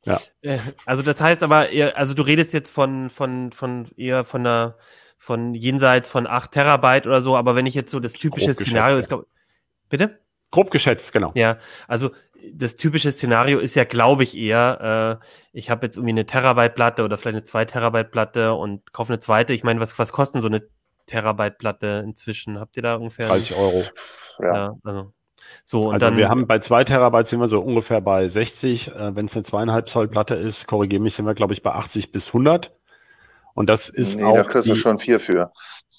Ja. 0.06 0.20
Äh, 0.42 0.60
also 0.86 1.04
das 1.04 1.20
heißt 1.20 1.44
aber, 1.44 1.68
also 1.96 2.14
du 2.14 2.22
redest 2.22 2.54
jetzt 2.54 2.70
von, 2.70 3.10
von, 3.10 3.52
von 3.52 3.88
eher 3.98 4.24
von 4.24 4.42
einer, 4.42 4.76
von 5.18 5.54
jenseits 5.54 6.10
von 6.10 6.28
acht 6.28 6.52
Terabyte 6.52 7.08
oder 7.08 7.22
so, 7.22 7.36
aber 7.36 7.56
wenn 7.56 7.66
ich 7.66 7.74
jetzt 7.74 7.92
so 7.92 8.00
das 8.00 8.14
typische 8.14 8.54
Szenario 8.54 8.98
ist, 8.98 9.10
glaub, 9.10 9.26
bitte? 9.90 10.20
Grob 10.52 10.72
geschätzt, 10.72 11.12
genau. 11.12 11.32
Ja, 11.36 11.58
also 11.88 12.12
das 12.54 12.76
typische 12.76 13.12
Szenario 13.12 13.60
ist 13.60 13.76
ja, 13.76 13.84
glaube 13.84 14.24
ich, 14.24 14.38
eher, 14.38 15.20
äh, 15.22 15.26
ich 15.54 15.70
habe 15.70 15.86
jetzt 15.86 15.98
irgendwie 15.98 16.12
eine 16.12 16.26
Terabyte-Platte 16.26 17.04
oder 17.04 17.18
vielleicht 17.18 17.36
eine 17.36 17.44
2 17.44 17.66
Terabyte-Platte 17.66 18.54
und 18.54 18.94
kaufe 18.94 19.14
eine 19.14 19.20
zweite. 19.20 19.54
Ich 19.54 19.64
meine, 19.64 19.80
was, 19.80 19.98
was 20.00 20.12
kosten 20.12 20.42
so 20.42 20.48
eine 20.48 20.64
Terabyte-Platte 21.08 22.04
inzwischen? 22.06 22.60
Habt 22.60 22.76
ihr 22.78 22.84
da 22.84 22.96
ungefähr? 22.96 23.28
30 23.28 23.56
Euro. 23.56 23.84
Ja, 24.40 24.54
ja 24.54 24.76
also. 24.84 25.14
So, 25.64 25.88
und 25.88 25.94
also 25.94 26.08
dann, 26.08 26.18
wir 26.18 26.30
haben 26.30 26.48
bei 26.48 26.60
zwei 26.60 26.84
Terabyte 26.84 27.28
sind 27.28 27.40
wir 27.40 27.48
so 27.48 27.62
ungefähr 27.62 28.02
bei 28.02 28.28
60. 28.28 28.90
Äh, 28.90 29.16
Wenn 29.16 29.26
es 29.26 29.36
eine 29.36 29.44
zweieinhalb 29.44 29.88
Zoll 29.88 30.08
Platte 30.08 30.36
ist, 30.36 30.68
korrigiere 30.68 31.02
mich, 31.02 31.16
sind 31.16 31.26
wir, 31.26 31.36
glaube 31.36 31.54
ich, 31.54 31.64
bei 31.64 31.72
80 31.72 32.12
bis 32.12 32.30
100. 32.30 32.76
Und 33.54 33.70
das 33.70 33.90
ist 33.90 34.18
nee, 34.18 34.24
auch. 34.24 34.36
Da 34.36 34.44
kriegst 34.44 34.70
du 34.70 34.76
schon 34.76 35.00
vier 35.00 35.20
für. 35.20 35.52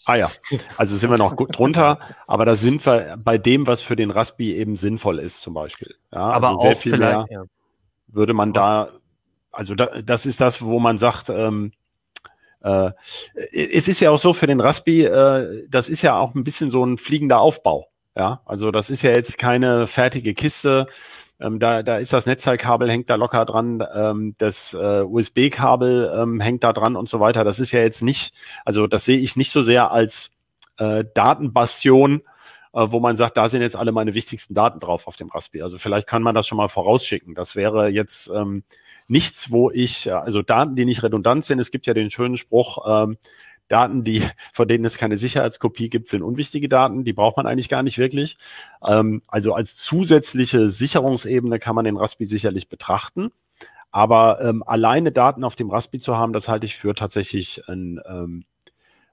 Ah 0.09 0.17
ja, 0.17 0.31
also 0.79 0.97
sind 0.97 1.11
wir 1.11 1.19
noch 1.19 1.37
gut 1.37 1.59
drunter, 1.59 1.99
aber 2.27 2.47
da 2.47 2.57
sind 2.57 2.87
wir 2.87 3.19
bei 3.23 3.37
dem, 3.37 3.67
was 3.67 3.83
für 3.83 3.95
den 3.95 4.11
Raspi 4.11 4.55
eben 4.55 4.75
sinnvoll 4.75 5.19
ist, 5.19 5.43
zum 5.43 5.53
Beispiel. 5.53 5.97
Ja, 6.11 6.21
aber 6.21 6.49
also 6.49 6.61
sehr 6.61 6.77
viel 6.77 6.97
mehr 6.97 7.27
ja. 7.29 7.45
würde 8.07 8.33
man 8.33 8.55
da, 8.55 8.89
also 9.53 9.75
da, 9.75 10.01
das 10.01 10.25
ist 10.25 10.41
das, 10.41 10.63
wo 10.63 10.81
man 10.81 10.97
sagt, 10.97 11.29
ähm, 11.29 11.73
äh, 12.63 12.91
es 13.53 13.87
ist 13.87 14.01
ja 14.01 14.11
auch 14.11 14.17
so 14.17 14.33
für 14.33 14.47
den 14.47 14.61
Raspi, 14.61 15.05
äh, 15.05 15.67
das 15.69 15.91
ist 15.91 16.01
ja 16.01 16.17
auch 16.17 16.35
ein 16.35 16.43
bisschen 16.43 16.71
so 16.71 16.83
ein 16.87 16.97
fliegender 16.97 17.41
Aufbau. 17.41 17.89
Ja, 18.17 18.41
also 18.47 18.71
das 18.71 18.89
ist 18.89 19.03
ja 19.03 19.11
jetzt 19.11 19.37
keine 19.37 19.87
fertige 19.87 20.33
Kiste. 20.33 20.87
Ähm, 21.41 21.61
da, 21.61 21.83
da 21.83 21.99
ist 21.99 22.13
das 22.13 22.27
Netzteilkabel 22.27 22.91
hängt 22.91 23.09
da 23.11 23.15
locker 23.15 23.45
dran, 23.45 23.85
ähm, 23.95 24.35
das 24.39 24.75
äh, 24.75 25.03
USB-Kabel 25.03 26.13
ähm, 26.17 26.41
hängt 26.41 26.65
da 26.65 26.73
dran 26.73 26.97
und 26.97 27.09
so 27.09 27.21
weiter. 27.21 27.45
Das 27.45 27.61
ist 27.61 27.71
ja 27.73 27.81
jetzt 27.81 28.03
nicht, 28.03 28.35
also 28.65 28.87
das 28.87 29.05
sehe 29.05 29.19
ich 29.19 29.37
nicht 29.37 29.53
so 29.53 29.63
sehr 29.63 29.93
als 29.93 30.35
äh, 30.79 31.05
Datenbastion, 31.15 32.23
äh, 32.73 32.87
wo 32.91 32.99
man 32.99 33.17
sagt, 33.17 33.37
da 33.37 33.49
sind 33.49 33.63
jetzt 33.63 33.77
alle 33.77 33.93
meine 33.93 34.15
wichtigsten 34.15 34.55
Daten 34.55 34.81
drauf 34.81 35.07
auf 35.07 35.17
dem 35.17 35.29
Raspi. 35.29 35.63
Also 35.63 35.79
vielleicht 35.79 36.09
kann 36.09 36.23
man 36.23 36.35
das 36.35 36.47
schon 36.49 36.59
mal 36.59 36.69
vorausschicken. 36.69 37.35
Das 37.35 37.55
wäre 37.55 37.89
jetzt 37.89 38.31
ähm, 38.35 38.65
nichts, 39.07 39.53
wo 39.53 39.71
ich, 39.71 40.13
also 40.13 40.43
Daten, 40.43 40.75
die 40.75 40.85
nicht 40.85 41.03
redundant 41.03 41.45
sind. 41.45 41.61
Es 41.61 41.71
gibt 41.71 41.87
ja 41.87 41.95
den 41.95 42.11
schönen 42.11 42.37
Spruch, 42.37 42.79
ähm, 42.87 43.17
Daten, 43.69 44.05
die, 44.05 44.23
von 44.53 44.69
denen 44.69 44.85
es 44.85 44.99
keine 44.99 45.17
Sicherheitskopie 45.17 45.89
gibt, 45.89 46.09
sind 46.09 46.23
unwichtige 46.23 46.69
Daten. 46.69 47.05
Die 47.05 47.13
braucht 47.13 47.37
man 47.37 47.47
eigentlich 47.47 47.69
gar 47.69 47.83
nicht 47.83 47.99
wirklich. 47.99 48.39
Ähm, 48.87 49.23
also 49.29 49.55
als 49.55 49.77
zusätzliche 49.77 50.69
Sicherungsebene 50.69 51.59
kann 51.59 51.75
man 51.75 51.85
den 51.85 51.97
Raspi 51.97 52.25
sicherlich 52.25 52.69
betrachten. 52.69 53.31
Aber 53.91 54.41
ähm, 54.43 54.63
alleine 54.67 55.13
Daten 55.13 55.45
auf 55.45 55.57
dem 55.57 55.71
Raspi 55.71 55.99
zu 55.99 56.17
haben, 56.17 56.33
das 56.33 56.49
halte 56.49 56.67
ich 56.67 56.77
für 56.77 56.95
tatsächlich 56.95 57.69
ein, 57.69 58.01
ähm, 58.07 58.45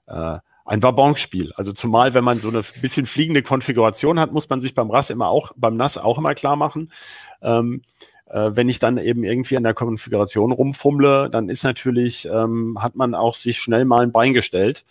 äh, 0.06 0.38
ein 0.66 0.82
Wabonspiel. 0.82 1.52
Also 1.56 1.72
zumal, 1.72 2.12
wenn 2.12 2.24
man 2.24 2.40
so 2.40 2.48
eine 2.48 2.62
bisschen 2.82 3.06
fliegende 3.06 3.42
Konfiguration 3.42 4.20
hat, 4.20 4.32
muss 4.32 4.48
man 4.48 4.60
sich 4.60 4.74
beim 4.74 4.90
RAS 4.90 5.10
immer 5.10 5.28
auch, 5.28 5.52
beim 5.56 5.76
NAS 5.76 5.96
auch 5.96 6.18
immer 6.18 6.34
klar 6.34 6.56
machen. 6.56 6.92
Ähm, 7.40 7.82
äh, 8.28 8.50
wenn 8.52 8.68
ich 8.68 8.78
dann 8.78 8.98
eben 8.98 9.24
irgendwie 9.24 9.56
an 9.56 9.62
der 9.62 9.74
Konfiguration 9.74 10.52
rumfummle, 10.52 11.30
dann 11.30 11.48
ist 11.48 11.64
natürlich, 11.64 12.26
ähm, 12.26 12.78
hat 12.80 12.96
man 12.96 13.14
auch 13.14 13.34
sich 13.34 13.58
schnell 13.58 13.84
mal 13.84 14.02
ein 14.02 14.12
Bein 14.12 14.34
gestellt. 14.34 14.84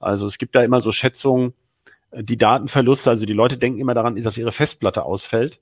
Also 0.00 0.26
es 0.26 0.38
gibt 0.38 0.54
da 0.54 0.62
immer 0.62 0.80
so 0.80 0.92
Schätzungen, 0.92 1.54
äh, 2.10 2.22
die 2.24 2.36
Datenverluste, 2.36 3.10
also 3.10 3.26
die 3.26 3.32
Leute 3.32 3.58
denken 3.58 3.80
immer 3.80 3.94
daran, 3.94 4.20
dass 4.22 4.38
ihre 4.38 4.52
Festplatte 4.52 5.04
ausfällt. 5.04 5.60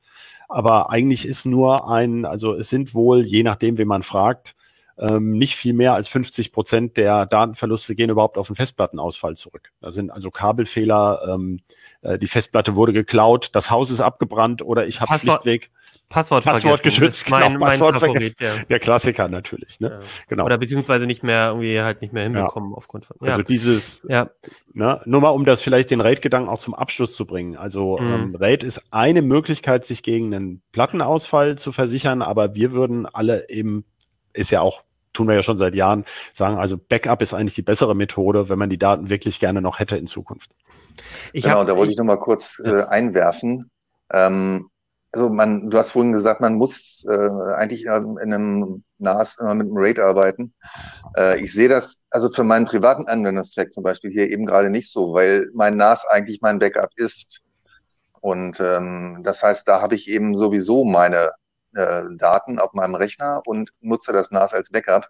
Aber 0.49 0.91
eigentlich 0.91 1.27
ist 1.27 1.45
nur 1.45 1.91
ein, 1.91 2.25
also 2.25 2.55
es 2.55 2.69
sind 2.71 2.95
wohl, 2.95 3.25
je 3.27 3.43
nachdem, 3.43 3.79
wen 3.79 3.89
man 3.89 4.03
fragt, 4.03 4.55
ähm, 4.99 5.33
nicht 5.33 5.57
viel 5.57 5.75
mehr 5.75 5.95
als 5.95 6.09
50 6.09 6.53
Prozent 6.53 6.97
der 6.97 7.27
Datenverluste 7.27 7.95
gehen 7.95 8.11
überhaupt 8.11 8.39
auf 8.39 8.47
den 8.47 8.57
Festplattenausfall 8.57 9.37
zurück. 9.37 9.71
Da 9.81 9.91
sind 9.91 10.11
also 10.11 10.31
Kabelfehler, 10.31 11.21
ähm, 11.29 11.61
äh, 12.03 12.19
die 12.19 12.29
Festplatte 12.29 12.77
wurde 12.77 12.93
geklaut, 12.93 13.51
das 13.53 13.71
Haus 13.71 13.91
ist 13.91 14.01
abgebrannt 14.01 14.63
oder 14.63 14.87
ich 14.87 15.01
habe 15.01 15.19
schlichtweg 15.19 15.71
Passwort, 16.09 16.45
Passwort 16.45 16.85
geschützt, 16.85 17.29
mein, 17.31 17.43
genau, 17.43 17.59
mein 17.59 17.71
Passwort 17.71 17.99
Favorit, 17.99 18.41
ja. 18.41 18.55
Der 18.71 18.79
Klassiker 18.79 19.27
natürlich, 19.27 19.81
ne? 19.81 19.89
Ja. 19.91 19.99
Genau. 20.29 20.45
Oder 20.45 20.57
beziehungsweise 20.57 21.05
nicht 21.05 21.25
mehr 21.25 21.49
irgendwie 21.49 21.81
halt 21.81 22.01
nicht 22.01 22.13
mehr 22.13 22.23
hinbekommen 22.23 22.71
ja. 22.71 22.77
aufgrund 22.77 23.07
von. 23.07 23.17
Ja. 23.21 23.33
Also 23.33 23.43
dieses, 23.43 24.07
ja. 24.09 24.31
ne, 24.73 25.01
nur 25.05 25.21
mal 25.21 25.31
um 25.31 25.45
das 25.45 25.61
vielleicht 25.61 25.91
den 25.91 26.01
RAID-Gedanken 26.01 26.49
auch 26.49 26.61
zum 26.61 26.75
Abschluss 26.75 27.17
zu 27.17 27.27
bringen. 27.27 27.57
Also 27.57 27.99
mhm. 27.99 28.13
ähm, 28.13 28.37
RAID 28.37 28.63
ist 28.63 28.83
eine 28.93 29.21
Möglichkeit, 29.21 29.85
sich 29.85 30.05
gegen 30.05 30.33
einen 30.33 30.63
Plattenausfall 30.71 31.59
zu 31.59 31.73
versichern, 31.73 32.23
aber 32.23 32.55
wir 32.55 32.71
würden 32.71 33.07
alle 33.07 33.49
eben, 33.49 33.85
ist 34.37 34.51
ja 34.51 34.61
auch 34.61 34.85
tun 35.17 35.29
wir 35.29 35.35
ja 35.35 35.43
schon 35.43 35.59
seit 35.59 35.75
Jahren, 35.75 36.05
sagen, 36.33 36.59
also 36.59 36.77
Backup 36.77 37.23
ist 37.23 37.35
eigentlich 37.35 37.55
die 37.55 37.63
bessere 37.63 37.97
Methode, 37.97 38.49
wenn 38.49 38.59
man 38.59 38.71
die 38.71 38.79
Daten 38.79 39.11
wirklich 39.11 39.41
gerne 39.41 39.63
noch 39.63 39.79
hätte 39.79 39.97
in 39.97 40.07
Zukunft. 40.07 40.51
Ich 41.33 41.45
genau, 41.45 41.61
hab, 41.61 41.67
da 41.67 41.77
wollte 41.77 41.91
ich, 41.91 41.95
ich 41.95 41.99
noch 41.99 42.05
mal 42.05 42.19
kurz 42.19 42.61
ja. 42.63 42.81
äh, 42.81 42.85
einwerfen. 42.85 43.71
Ähm, 44.13 44.69
also 45.13 45.31
man, 45.31 45.71
du 45.71 45.79
hast 45.79 45.93
vorhin 45.93 46.13
gesagt, 46.13 46.41
man 46.41 46.55
muss 46.55 47.05
äh, 47.09 47.31
eigentlich 47.55 47.87
in 47.87 48.19
einem 48.19 48.85
NAS 48.99 49.39
immer 49.41 49.55
mit 49.55 49.67
einem 49.69 49.77
RAID 49.77 49.99
arbeiten. 49.99 50.53
Äh, 51.17 51.41
ich 51.41 51.53
sehe 51.53 51.69
das 51.69 52.05
also 52.11 52.31
für 52.31 52.45
meinen 52.45 52.67
privaten 52.67 53.07
Anwendungszweck 53.07 53.73
zum 53.73 53.83
Beispiel 53.83 54.11
hier 54.11 54.29
eben 54.29 54.45
gerade 54.45 54.69
nicht 54.69 54.93
so, 54.93 55.15
weil 55.15 55.49
mein 55.55 55.77
NAS 55.77 56.05
eigentlich 56.07 56.41
mein 56.43 56.59
Backup 56.59 56.91
ist. 56.97 57.43
Und 58.21 58.61
ähm, 58.61 59.21
das 59.23 59.43
heißt, 59.43 59.67
da 59.69 59.81
habe 59.81 59.95
ich 59.95 60.09
eben 60.09 60.37
sowieso 60.37 60.85
meine 60.85 61.31
äh, 61.77 62.03
Daten 62.17 62.59
auf 62.59 62.73
meinem 62.73 62.95
Rechner 62.95 63.43
und 63.45 63.71
nutze 63.81 64.13
das 64.13 64.31
NAS 64.31 64.55
als 64.55 64.71
Backup. 64.71 65.09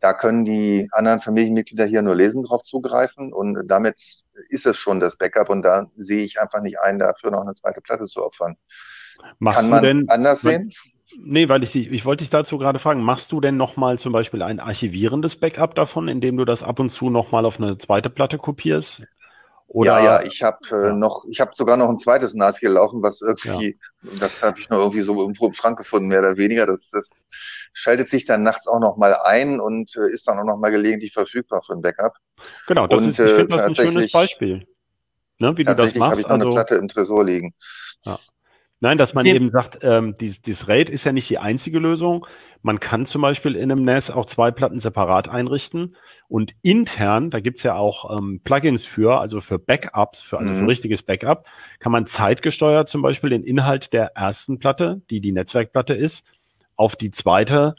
Da 0.00 0.12
können 0.12 0.44
die 0.44 0.88
anderen 0.92 1.22
Familienmitglieder 1.22 1.86
hier 1.86 2.02
nur 2.02 2.14
lesen 2.14 2.42
drauf 2.42 2.62
zugreifen 2.62 3.32
und 3.32 3.66
damit 3.66 4.24
ist 4.48 4.66
es 4.66 4.76
schon 4.76 5.00
das 5.00 5.16
Backup 5.16 5.48
und 5.48 5.62
da 5.62 5.86
sehe 5.96 6.22
ich 6.22 6.40
einfach 6.40 6.60
nicht 6.60 6.78
ein, 6.80 6.98
dafür 6.98 7.30
noch 7.30 7.40
eine 7.40 7.54
zweite 7.54 7.80
Platte 7.80 8.04
zu 8.04 8.22
opfern. 8.22 8.56
Machst 9.38 9.60
Kann 9.60 9.70
man 9.70 9.82
du 9.82 9.88
denn 9.88 10.08
anders 10.08 10.42
sehen? 10.42 10.70
Nee, 11.18 11.48
weil 11.48 11.62
ich, 11.62 11.74
ich 11.76 12.04
wollte 12.04 12.24
dich 12.24 12.30
dazu 12.30 12.58
gerade 12.58 12.78
fragen, 12.78 13.00
machst 13.02 13.30
du 13.32 13.40
denn 13.40 13.56
nochmal 13.56 13.98
zum 13.98 14.12
Beispiel 14.12 14.42
ein 14.42 14.60
archivierendes 14.60 15.36
Backup 15.36 15.74
davon, 15.74 16.08
indem 16.08 16.36
du 16.36 16.44
das 16.44 16.62
ab 16.62 16.80
und 16.80 16.90
zu 16.90 17.10
nochmal 17.10 17.46
auf 17.46 17.60
eine 17.60 17.78
zweite 17.78 18.10
Platte 18.10 18.38
kopierst? 18.38 19.04
Oder, 19.68 19.98
ja, 20.00 20.20
ja, 20.20 20.22
ich 20.22 20.42
habe 20.42 20.58
äh, 20.70 20.86
ja. 20.88 20.92
noch, 20.94 21.24
ich 21.28 21.40
habe 21.40 21.50
sogar 21.54 21.76
noch 21.76 21.88
ein 21.88 21.98
zweites 21.98 22.34
NAS 22.34 22.58
hier 22.58 22.70
laufen, 22.70 23.02
was 23.02 23.20
irgendwie, 23.20 23.76
ja. 24.02 24.10
das 24.20 24.42
habe 24.42 24.60
ich 24.60 24.70
noch 24.70 24.78
irgendwie 24.78 25.00
so 25.00 25.18
irgendwo 25.18 25.46
im 25.46 25.54
Schrank 25.54 25.76
gefunden, 25.76 26.08
mehr 26.08 26.20
oder 26.20 26.36
weniger. 26.36 26.66
Das, 26.66 26.90
das 26.90 27.10
schaltet 27.72 28.08
sich 28.08 28.24
dann 28.24 28.44
nachts 28.44 28.68
auch 28.68 28.78
noch 28.78 28.96
mal 28.96 29.14
ein 29.14 29.60
und 29.60 29.96
äh, 29.96 30.12
ist 30.12 30.28
dann 30.28 30.38
auch 30.38 30.44
noch 30.44 30.56
mal 30.56 30.70
gelegentlich 30.70 31.12
verfügbar 31.12 31.62
für 31.66 31.72
ein 31.72 31.82
Backup. 31.82 32.14
Genau, 32.68 32.86
das 32.86 33.02
und, 33.02 33.10
ist, 33.10 33.18
ich 33.18 33.30
finde 33.30 33.56
das 33.56 33.66
ein 33.66 33.74
schönes 33.74 34.12
Beispiel, 34.12 34.66
ne, 35.38 35.56
wie 35.58 35.64
du 35.64 35.74
das 35.74 35.94
machst. 35.96 36.00
habe 36.00 36.20
ich 36.20 36.26
noch 36.26 36.30
also, 36.30 36.46
eine 36.46 36.54
Platte 36.54 36.74
im 36.76 36.86
Tresor 36.86 37.24
liegen. 37.24 37.52
Ja. 38.04 38.18
Nein, 38.80 38.98
dass 38.98 39.14
man 39.14 39.26
okay. 39.26 39.34
eben 39.34 39.50
sagt, 39.50 39.78
ähm, 39.82 40.14
dieses, 40.20 40.42
dieses 40.42 40.68
RAID 40.68 40.90
ist 40.90 41.04
ja 41.04 41.12
nicht 41.12 41.30
die 41.30 41.38
einzige 41.38 41.78
Lösung. 41.78 42.26
Man 42.60 42.78
kann 42.78 43.06
zum 43.06 43.22
Beispiel 43.22 43.56
in 43.56 43.72
einem 43.72 43.84
NAS 43.84 44.10
auch 44.10 44.26
zwei 44.26 44.50
Platten 44.50 44.80
separat 44.80 45.28
einrichten 45.28 45.96
und 46.28 46.54
intern, 46.60 47.30
da 47.30 47.40
gibt's 47.40 47.62
ja 47.62 47.74
auch 47.74 48.18
ähm, 48.18 48.42
Plugins 48.44 48.84
für, 48.84 49.18
also 49.18 49.40
für 49.40 49.58
Backups, 49.58 50.20
für, 50.20 50.38
also 50.38 50.52
mhm. 50.52 50.58
für 50.58 50.66
richtiges 50.66 51.02
Backup, 51.02 51.46
kann 51.78 51.90
man 51.90 52.04
zeitgesteuert 52.04 52.90
zum 52.90 53.00
Beispiel 53.00 53.30
den 53.30 53.44
Inhalt 53.44 53.94
der 53.94 54.14
ersten 54.14 54.58
Platte, 54.58 55.00
die 55.08 55.20
die 55.20 55.32
Netzwerkplatte 55.32 55.94
ist, 55.94 56.26
auf 56.76 56.96
die 56.96 57.10
zweite 57.10 57.76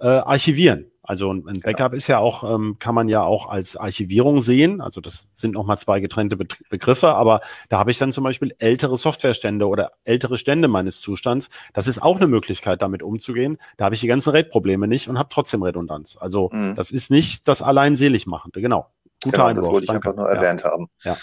äh, 0.00 0.08
archivieren. 0.08 0.89
Also 1.10 1.32
ein 1.32 1.58
Backup 1.58 1.90
ja. 1.90 1.96
ist 1.96 2.06
ja 2.06 2.18
auch, 2.20 2.44
ähm, 2.44 2.76
kann 2.78 2.94
man 2.94 3.08
ja 3.08 3.24
auch 3.24 3.48
als 3.48 3.76
Archivierung 3.76 4.40
sehen. 4.40 4.80
Also 4.80 5.00
das 5.00 5.28
sind 5.34 5.54
nochmal 5.54 5.76
zwei 5.76 5.98
getrennte 5.98 6.36
Be 6.36 6.46
Begriffe, 6.68 7.14
aber 7.14 7.40
da 7.68 7.80
habe 7.80 7.90
ich 7.90 7.98
dann 7.98 8.12
zum 8.12 8.22
Beispiel 8.22 8.54
ältere 8.60 8.96
Softwarestände 8.96 9.66
oder 9.66 9.90
ältere 10.04 10.38
Stände 10.38 10.68
meines 10.68 11.00
Zustands. 11.00 11.50
Das 11.72 11.88
ist 11.88 12.00
auch 12.00 12.18
eine 12.18 12.28
Möglichkeit, 12.28 12.80
damit 12.80 13.02
umzugehen. 13.02 13.58
Da 13.76 13.86
habe 13.86 13.96
ich 13.96 14.00
die 14.02 14.06
ganzen 14.06 14.30
RAID-Probleme 14.30 14.86
nicht 14.86 15.08
und 15.08 15.18
habe 15.18 15.30
trotzdem 15.32 15.64
Redundanz. 15.64 16.16
Also 16.16 16.48
mhm. 16.52 16.76
das 16.76 16.92
ist 16.92 17.10
nicht 17.10 17.48
das 17.48 17.60
allein 17.60 17.96
selig 17.96 18.28
machende, 18.28 18.60
genau. 18.60 18.86
Guter 19.24 19.36
genau, 19.36 19.46
Einwurf. 19.48 19.64
Das 19.64 19.72
wollte 19.72 19.84
ich 19.86 19.88
Danke. 19.88 20.08
einfach 20.10 20.16
nur 20.16 20.30
erwähnt 20.30 20.60
ja. 20.62 20.70
haben. 20.70 20.90
Ja. 21.02 21.16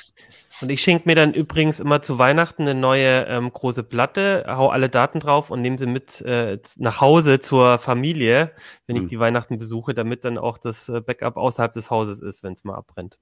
Und 0.62 0.70
ich 0.70 0.82
schenke 0.82 1.08
mir 1.08 1.16
dann 1.16 1.34
übrigens 1.34 1.80
immer 1.80 2.02
zu 2.02 2.18
Weihnachten 2.18 2.64
eine 2.64 2.74
neue 2.74 3.26
ähm, 3.26 3.52
große 3.52 3.84
Platte, 3.84 4.46
hau 4.48 4.70
alle 4.70 4.90
Daten 4.90 5.20
drauf 5.20 5.52
und 5.52 5.62
nehme 5.62 5.78
sie 5.78 5.86
mit 5.86 6.22
äh, 6.22 6.58
nach 6.78 7.00
Hause 7.00 7.40
zur 7.40 7.78
Familie, 7.78 8.54
wenn 8.88 8.96
ich 8.96 9.04
hm. 9.04 9.10
die 9.10 9.20
Weihnachten 9.20 9.60
besuche, 9.60 9.94
damit 9.94 10.26
dann 10.26 10.38
auch 10.40 10.58
das 10.58 10.90
äh, 10.90 11.00
Backup 11.00 11.38
außerhalb 11.38 11.72
des 11.74 11.92
Hauses 11.92 12.22
ist, 12.22 12.44
wenn 12.44 12.54
es 12.54 12.64
mal 12.64 12.76
abbrennt. 12.76 13.20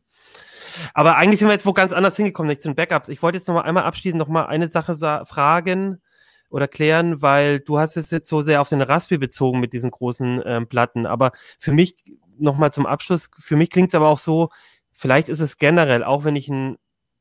Aber 0.93 1.17
eigentlich 1.17 1.39
sind 1.39 1.49
wir 1.49 1.53
jetzt 1.53 1.65
wo 1.65 1.73
ganz 1.73 1.91
anders 1.91 2.15
hingekommen, 2.15 2.49
nicht 2.49 2.61
zu 2.61 2.69
den 2.69 2.75
Backups. 2.75 3.09
Ich 3.09 3.21
wollte 3.21 3.37
jetzt 3.37 3.47
noch 3.47 3.55
mal 3.55 3.61
einmal 3.61 3.83
abschließend 3.83 4.19
noch 4.19 4.27
mal 4.29 4.45
eine 4.45 4.69
Sache 4.69 4.95
fragen 5.25 6.01
oder 6.49 6.69
klären, 6.69 7.21
weil 7.21 7.59
du 7.59 7.79
hast 7.79 7.97
es 7.97 8.11
jetzt 8.11 8.29
so 8.29 8.41
sehr 8.41 8.61
auf 8.61 8.69
den 8.69 8.81
Raspberry 8.81 9.19
bezogen 9.19 9.59
mit 9.59 9.73
diesen 9.73 9.91
großen 9.91 10.41
ähm, 10.45 10.67
Platten. 10.67 11.05
Aber 11.05 11.33
für 11.59 11.73
mich 11.73 11.95
noch 12.37 12.57
mal 12.57 12.71
zum 12.71 12.85
Abschluss, 12.85 13.29
für 13.37 13.57
mich 13.57 13.69
klingt 13.69 13.89
es 13.89 13.95
aber 13.95 14.07
auch 14.07 14.17
so, 14.17 14.49
vielleicht 14.93 15.27
ist 15.27 15.41
es 15.41 15.57
generell, 15.57 16.03
auch 16.03 16.23
wenn 16.23 16.35
ich 16.35 16.47
ein 16.47 16.77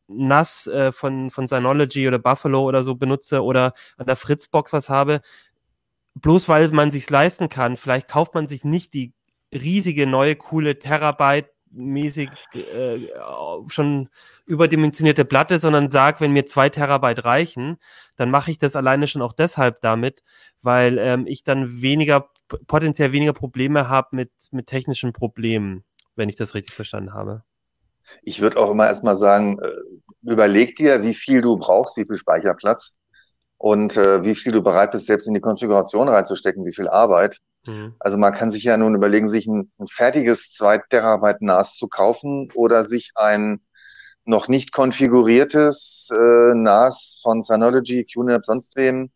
NAS 0.09 0.67
äh, 0.67 0.93
von, 0.93 1.31
von 1.31 1.47
Synology 1.47 2.07
oder 2.09 2.19
Buffalo 2.19 2.63
oder 2.63 2.83
so 2.83 2.95
benutze 2.95 3.43
oder 3.43 3.75
an 3.97 4.07
der 4.07 4.17
Fritzbox 4.17 4.73
was 4.73 4.89
habe, 4.89 5.21
bloß 6.15 6.49
weil 6.49 6.69
man 6.71 6.91
sich's 6.91 7.11
leisten 7.11 7.49
kann, 7.49 7.77
vielleicht 7.77 8.09
kauft 8.09 8.35
man 8.35 8.47
sich 8.47 8.65
nicht 8.65 8.95
die 8.95 9.13
riesige 9.53 10.07
neue 10.07 10.37
coole 10.37 10.79
Terabyte 10.79 11.51
mäßig 11.71 12.31
äh, 12.55 13.09
schon 13.69 14.09
überdimensionierte 14.47 15.25
Platte, 15.25 15.59
sondern 15.59 15.91
sagt, 15.91 16.21
wenn 16.21 16.33
mir 16.33 16.47
zwei 16.47 16.69
Terabyte 16.69 17.25
reichen, 17.25 17.79
dann 18.17 18.31
mache 18.31 18.51
ich 18.51 18.59
das 18.59 18.77
alleine 18.77 19.09
schon 19.09 19.23
auch 19.23 19.33
deshalb 19.33 19.81
damit, 19.81 20.23
weil 20.63 20.99
ähm, 20.99 21.27
ich 21.27 21.45
dann 21.45 21.83
weniger 21.83 22.31
potenziell 22.67 23.13
weniger 23.13 23.33
Probleme 23.33 23.89
habe 23.89 24.09
mit 24.13 24.31
mit 24.53 24.67
technischen 24.67 25.13
Problemen, 25.13 25.85
wenn 26.15 26.29
ich 26.29 26.37
das 26.37 26.55
richtig 26.55 26.75
verstanden 26.77 27.13
habe. 27.13 27.43
Ich 28.23 28.41
würde 28.41 28.59
auch 28.59 28.71
immer 28.71 28.87
erstmal 28.87 29.17
sagen, 29.17 29.59
äh, 29.61 30.31
überleg 30.31 30.77
dir, 30.77 31.03
wie 31.03 31.15
viel 31.15 31.41
du 31.43 31.57
brauchst, 31.57 31.97
wie 31.97 32.07
viel 32.07 32.17
Speicherplatz 32.17 32.99
und 33.59 33.97
äh, 33.97 34.25
wie 34.25 34.35
viel 34.35 34.53
du 34.53 34.63
bereit 34.63 34.93
bist, 34.93 35.07
selbst 35.07 35.27
in 35.27 35.35
die 35.35 35.41
Konfiguration 35.41 36.09
reinzustecken, 36.09 36.67
wie 36.67 36.75
viel 36.75 36.89
Arbeit. 36.89 37.39
Mhm. 37.67 37.95
Also 37.99 38.19
man 38.19 38.35
kann 38.35 38.51
sich 38.51 38.65
ja 38.65 38.77
nun 38.77 38.95
überlegen, 38.95 39.29
sich 39.29 39.47
ein, 39.47 39.71
ein 39.79 39.87
fertiges 39.87 40.53
2 40.53 40.79
Terabyte 40.91 41.43
NAS 41.43 41.77
zu 41.77 41.89
kaufen 41.89 42.51
oder 42.55 42.85
sich 42.85 43.13
ein 43.15 43.61
noch 44.27 44.49
nicht 44.49 44.73
konfiguriertes 44.73 46.09
äh, 46.13 46.55
NAS 46.55 47.21
von 47.23 47.43
Synology, 47.43 48.05
QNAP, 48.05 48.47
sonst 48.47 48.75
wem 48.77 49.11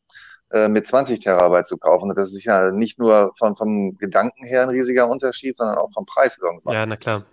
äh, 0.51 0.69
mit 0.69 0.87
20 0.87 1.21
Terabyte 1.21 1.67
zu 1.67 1.79
kaufen. 1.79 2.15
Das 2.15 2.35
ist 2.35 2.45
ja 2.45 2.71
nicht 2.71 2.99
nur 2.99 3.33
von, 3.39 3.57
vom 3.57 3.97
Gedanken 3.97 4.45
her 4.45 4.63
ein 4.63 4.69
riesiger 4.71 5.09
Unterschied, 5.09 5.57
sondern 5.57 5.79
auch 5.79 5.91
vom 5.93 6.07
Preis 6.07 6.39
irgendwann. 6.43 6.75
Ja, 6.75 6.87
na 6.87 6.97
klar. 6.97 7.25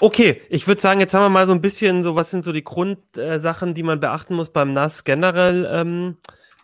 Okay, 0.00 0.42
ich 0.50 0.68
würde 0.68 0.80
sagen, 0.80 1.00
jetzt 1.00 1.14
haben 1.14 1.22
wir 1.22 1.30
mal 1.30 1.46
so 1.46 1.52
ein 1.52 1.62
bisschen 1.62 2.02
so, 2.02 2.16
was 2.16 2.30
sind 2.30 2.44
so 2.44 2.52
die 2.52 2.64
Grundsachen, 2.64 3.70
äh, 3.70 3.74
die 3.74 3.82
man 3.82 4.00
beachten 4.00 4.34
muss 4.34 4.50
beim 4.50 4.74
NAS 4.74 5.04
generell, 5.04 5.66
ähm, 5.70 6.16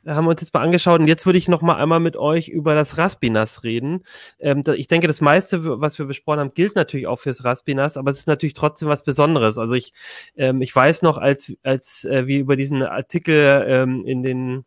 haben 0.07 0.25
wir 0.25 0.31
uns 0.31 0.41
jetzt 0.41 0.53
mal 0.53 0.63
angeschaut 0.63 1.01
und 1.01 1.07
jetzt 1.07 1.27
würde 1.27 1.39
ich 1.39 1.49
noch 1.49 1.63
mal 1.63 1.77
einmal 1.77 2.01
mit 2.01 2.17
euch 2.17 2.49
über 2.49 2.75
das 2.75 2.99
Raspinas 2.99 3.63
reden. 3.63 4.03
Ähm, 4.39 4.65
ich 4.75 4.89
denke, 4.89 5.07
das 5.07 5.21
meiste, 5.21 5.81
was 5.81 5.99
wir 5.99 6.07
besprochen 6.07 6.41
haben, 6.41 6.55
gilt 6.55 6.77
natürlich 6.77 7.07
auch 7.07 7.21
fürs 7.21 7.45
Raspinas, 7.45 7.97
aber 7.97 8.11
es 8.11 8.19
ist 8.19 8.27
natürlich 8.27 8.55
trotzdem 8.55 8.89
was 8.89 9.05
Besonderes. 9.05 9.59
Also 9.59 9.75
ich, 9.75 9.93
ähm, 10.37 10.61
ich 10.61 10.75
weiß 10.75 11.03
noch, 11.03 11.19
als, 11.19 11.53
als 11.63 12.05
äh, 12.05 12.27
wir 12.27 12.41
über 12.41 12.57
diesen 12.57 12.83
Artikel 12.83 13.65
ähm, 13.67 14.05
in 14.05 14.23
den 14.23 14.65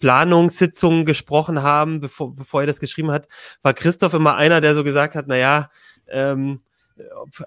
Planungssitzungen 0.00 1.04
gesprochen 1.04 1.62
haben, 1.62 2.00
bevor, 2.00 2.34
bevor 2.34 2.62
er 2.62 2.66
das 2.66 2.80
geschrieben 2.80 3.10
hat, 3.10 3.28
war 3.62 3.74
Christoph 3.74 4.14
immer 4.14 4.36
einer, 4.36 4.60
der 4.60 4.74
so 4.74 4.84
gesagt 4.84 5.14
hat, 5.14 5.26
na 5.28 5.36
ja, 5.36 5.70
ähm, 6.08 6.60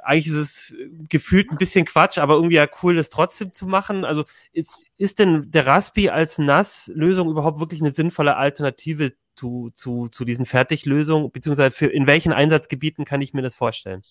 eigentlich 0.04 0.28
ist 0.28 0.38
es 0.38 0.76
gefühlt 1.10 1.52
ein 1.52 1.58
bisschen 1.58 1.86
Quatsch, 1.86 2.18
aber 2.18 2.36
irgendwie 2.36 2.56
ja 2.56 2.68
cool, 2.82 2.96
das 2.96 3.10
trotzdem 3.10 3.54
zu 3.54 3.66
machen. 3.66 4.06
Also 4.06 4.24
ist, 4.54 4.72
ist 4.98 5.20
denn 5.20 5.52
der 5.52 5.66
Raspi 5.66 6.10
als 6.10 6.38
NAS-Lösung 6.38 7.30
überhaupt 7.30 7.60
wirklich 7.60 7.82
eine 7.82 7.92
sinnvolle 7.92 8.38
Alternative 8.38 9.14
zu, 9.36 9.72
zu, 9.76 10.08
zu 10.10 10.26
diesen 10.26 10.46
Fertiglösungen, 10.46 11.32
beziehungsweise 11.32 11.72
für, 11.72 11.88
in 11.88 12.08
welchen 12.08 12.34
Einsatzgebieten 12.34 13.06
kann 13.06 13.22
ich 13.22 13.34
mir 13.34 13.42
das 13.42 13.56
vorstellen? 13.56 14.04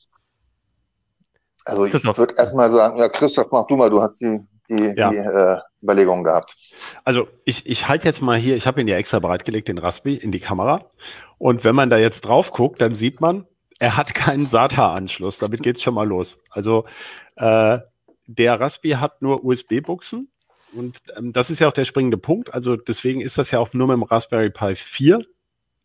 Also 1.64 1.84
ich 1.84 1.92
würde 1.92 2.34
erstmal 2.36 2.70
sagen, 2.70 2.98
ja, 2.98 3.08
Christoph, 3.08 3.48
mach 3.52 3.66
du 3.66 3.76
mal, 3.76 3.90
du 3.90 4.00
hast 4.00 4.20
die, 4.20 4.40
die, 4.68 4.94
ja. 4.96 5.10
die 5.10 5.16
äh, 5.16 5.58
Überlegungen 5.82 6.24
gehabt. 6.24 6.56
Also 7.04 7.28
ich, 7.44 7.66
ich 7.66 7.88
halte 7.88 8.06
jetzt 8.06 8.22
mal 8.22 8.38
hier, 8.38 8.56
ich 8.56 8.66
habe 8.66 8.80
ihn 8.80 8.88
ja 8.88 8.96
extra 8.96 9.18
bereitgelegt, 9.18 9.68
den 9.68 9.78
Raspi, 9.78 10.14
in 10.14 10.32
die 10.32 10.40
Kamera. 10.40 10.90
Und 11.38 11.64
wenn 11.64 11.74
man 11.74 11.90
da 11.90 11.98
jetzt 11.98 12.22
drauf 12.22 12.50
guckt, 12.50 12.80
dann 12.80 12.94
sieht 12.94 13.20
man, 13.20 13.46
er 13.80 13.96
hat 13.96 14.14
keinen 14.14 14.46
SATA-Anschluss. 14.46 15.38
Damit 15.38 15.62
geht's 15.62 15.82
schon 15.82 15.94
mal 15.94 16.06
los. 16.06 16.40
Also 16.50 16.84
äh, 17.36 17.78
der 18.26 18.60
Raspi 18.60 18.90
hat 18.90 19.22
nur 19.22 19.44
USB-Buchsen. 19.44 20.30
Und 20.72 21.02
ähm, 21.16 21.32
das 21.32 21.50
ist 21.50 21.58
ja 21.58 21.66
auch 21.66 21.72
der 21.72 21.86
springende 21.86 22.18
Punkt. 22.18 22.54
Also 22.54 22.76
deswegen 22.76 23.20
ist 23.20 23.38
das 23.38 23.50
ja 23.50 23.58
auch 23.58 23.72
nur 23.72 23.88
mit 23.88 23.96
dem 23.96 24.02
Raspberry 24.04 24.50
Pi 24.50 24.76
4 24.76 25.24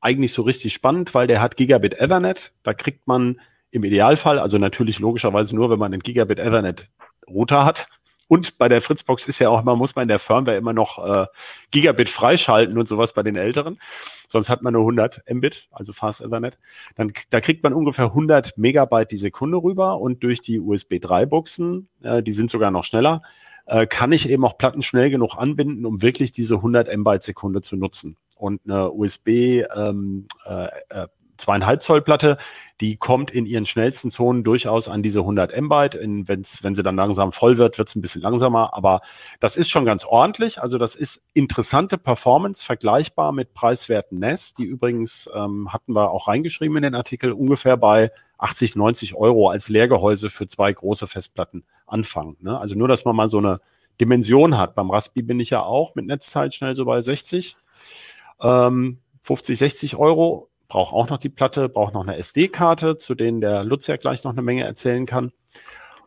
eigentlich 0.01 0.34
so 0.34 0.43
richtig 0.43 0.73
spannend, 0.73 1.15
weil 1.15 1.25
der 1.25 1.41
hat 1.41 1.55
Gigabit 1.55 1.95
Ethernet. 1.95 2.53
Da 2.63 2.73
kriegt 2.73 3.08
man 3.08 3.39
im 3.71 3.84
Idealfall, 3.84 4.39
also 4.39 4.58
natürlich 4.58 4.99
logischerweise 4.99 5.55
nur, 5.55 5.71
wenn 5.71 5.79
man 5.79 5.91
einen 5.91 6.03
Gigabit 6.03 6.38
Ethernet 6.38 6.91
Router 7.27 7.65
hat, 7.65 7.88
und 8.27 8.57
bei 8.57 8.67
der 8.67 8.81
Fritzbox 8.81 9.27
ist 9.27 9.39
ja 9.39 9.49
auch 9.49 9.61
immer, 9.61 9.75
muss 9.75 9.95
man 9.95 10.03
in 10.03 10.09
der 10.09 10.19
Firmware 10.19 10.57
immer 10.57 10.73
noch 10.73 11.05
äh, 11.05 11.27
Gigabit 11.71 12.09
freischalten 12.09 12.77
und 12.77 12.88
sowas 12.88 13.13
bei 13.13 13.23
den 13.23 13.35
älteren. 13.35 13.79
Sonst 14.27 14.49
hat 14.49 14.63
man 14.63 14.73
nur 14.73 14.81
100 14.81 15.23
Mbit, 15.31 15.67
also 15.71 15.93
Fast 15.93 16.21
Ethernet. 16.21 16.57
Dann, 16.95 17.13
da 17.29 17.39
kriegt 17.39 17.63
man 17.63 17.73
ungefähr 17.73 18.05
100 18.05 18.57
Megabyte 18.57 19.11
die 19.11 19.17
Sekunde 19.17 19.57
rüber 19.57 19.99
und 19.99 20.23
durch 20.23 20.41
die 20.41 20.59
USB 20.59 20.99
3 20.99 21.27
Buchsen, 21.27 21.88
äh, 22.03 22.23
die 22.23 22.31
sind 22.31 22.49
sogar 22.49 22.71
noch 22.71 22.83
schneller, 22.83 23.21
äh, 23.67 23.85
kann 23.85 24.11
ich 24.11 24.29
eben 24.29 24.43
auch 24.45 24.57
Platten 24.57 24.81
schnell 24.81 25.09
genug 25.09 25.35
anbinden, 25.38 25.85
um 25.85 26.01
wirklich 26.01 26.31
diese 26.31 26.55
100 26.55 26.95
Mbit 26.95 27.21
Sekunde 27.21 27.61
zu 27.61 27.77
nutzen. 27.77 28.17
Und 28.38 28.61
eine 28.65 28.91
USB 28.91 29.63
ähm, 29.75 30.27
äh, 30.45 30.67
äh, 30.89 31.07
zweieinhalb 31.38 31.84
Zoll 31.84 32.02
Platte, 32.02 32.38
die 32.82 32.98
kommt 32.98 33.32
in 33.32 33.45
ihren 33.45 33.65
schnellsten 33.65 34.12
Zonen 34.12 34.43
durchaus 34.43 34.88
an 34.88 35.02
diese 35.02 35.19
100 35.19 35.60
Mbit. 35.60 35.95
In, 35.95 36.28
wenn's, 36.28 36.63
wenn 36.63 36.76
sie 36.76 36.84
dann 36.84 36.95
langsam 36.95 37.32
voll 37.32 37.58
wird, 37.58 37.78
wird 37.78 37.88
es 37.88 37.95
ein 37.95 38.02
bisschen 38.02 38.21
langsamer, 38.21 38.74
aber 38.74 39.02
das 39.39 39.56
ist 39.56 39.69
schon 39.69 39.86
ganz 39.86 40.04
ordentlich. 40.04 40.62
Also 40.62 40.78
das 40.78 40.95
ist 40.95 41.24
interessante 41.34 41.98
Performance, 41.98 42.65
vergleichbar 42.65 43.32
mit 43.32 43.54
preiswerten 43.54 44.19
NES, 44.19 44.54
die 44.54 44.63
übrigens, 44.63 45.30
ähm, 45.34 45.71
hatten 45.71 45.93
wir 45.93 46.12
auch 46.12 46.28
reingeschrieben 46.28 46.78
in 46.78 46.84
den 46.84 46.95
Artikel, 46.95 47.32
ungefähr 47.32 47.78
bei 47.78 48.12
80, 48.38 48.76
90 48.76 49.15
Euro 49.15 49.50
als 49.50 49.69
Leergehäuse 49.69 50.30
für 50.30 50.48
zwei 50.48 50.74
große 50.74 51.08
Festplatten 51.08 51.63
anfangen. 51.88 52.36
Ne? 52.41 52.60
Also 52.60 52.76
nur, 52.76 52.88
dass 52.88 53.06
man 53.06 53.15
mal 53.15 53.30
so 53.30 53.38
eine 53.38 53.62
Dimension 54.00 54.58
hat. 54.58 54.76
Beim 54.76 54.91
Raspi 54.91 55.21
bin 55.21 55.39
ich 55.39 55.50
ja 55.50 55.62
auch 55.62 55.95
mit 55.95 56.06
Netzzeit 56.06 56.54
schnell 56.54 56.76
so 56.76 56.86
bei 56.86 57.00
60. 57.02 57.56
Ähm, 58.41 59.00
50, 59.21 59.58
60 59.58 59.95
Euro 59.95 60.50
brauche 60.67 60.95
auch 60.95 61.10
noch 61.10 61.17
die 61.17 61.30
Platte, 61.30 61.69
brauche 61.69 61.93
noch 61.93 62.04
eine 62.04 62.17
SD-Karte, 62.17 62.97
zu 62.97 63.15
denen 63.15 63.41
der 63.41 63.63
Lutz 63.63 63.88
ja 63.88 63.97
gleich 63.97 64.23
noch 64.23 64.32
eine 64.32 64.41
Menge 64.41 64.63
erzählen 64.63 65.06
kann. 65.06 65.32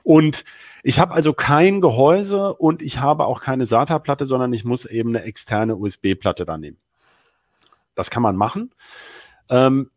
Und 0.02 0.44
ich 0.82 0.98
habe 0.98 1.12
also 1.12 1.32
kein 1.32 1.80
Gehäuse 1.80 2.54
und 2.54 2.82
ich 2.82 2.98
habe 3.00 3.26
auch 3.26 3.40
keine 3.40 3.66
SATA-Platte, 3.66 4.26
sondern 4.26 4.52
ich 4.52 4.64
muss 4.64 4.84
eben 4.84 5.10
eine 5.10 5.24
externe 5.24 5.76
USB-Platte 5.76 6.44
da 6.44 6.56
nehmen. 6.56 6.78
Das 7.94 8.10
kann 8.10 8.22
man 8.22 8.36
machen. 8.36 8.72
Ähm, 9.50 9.90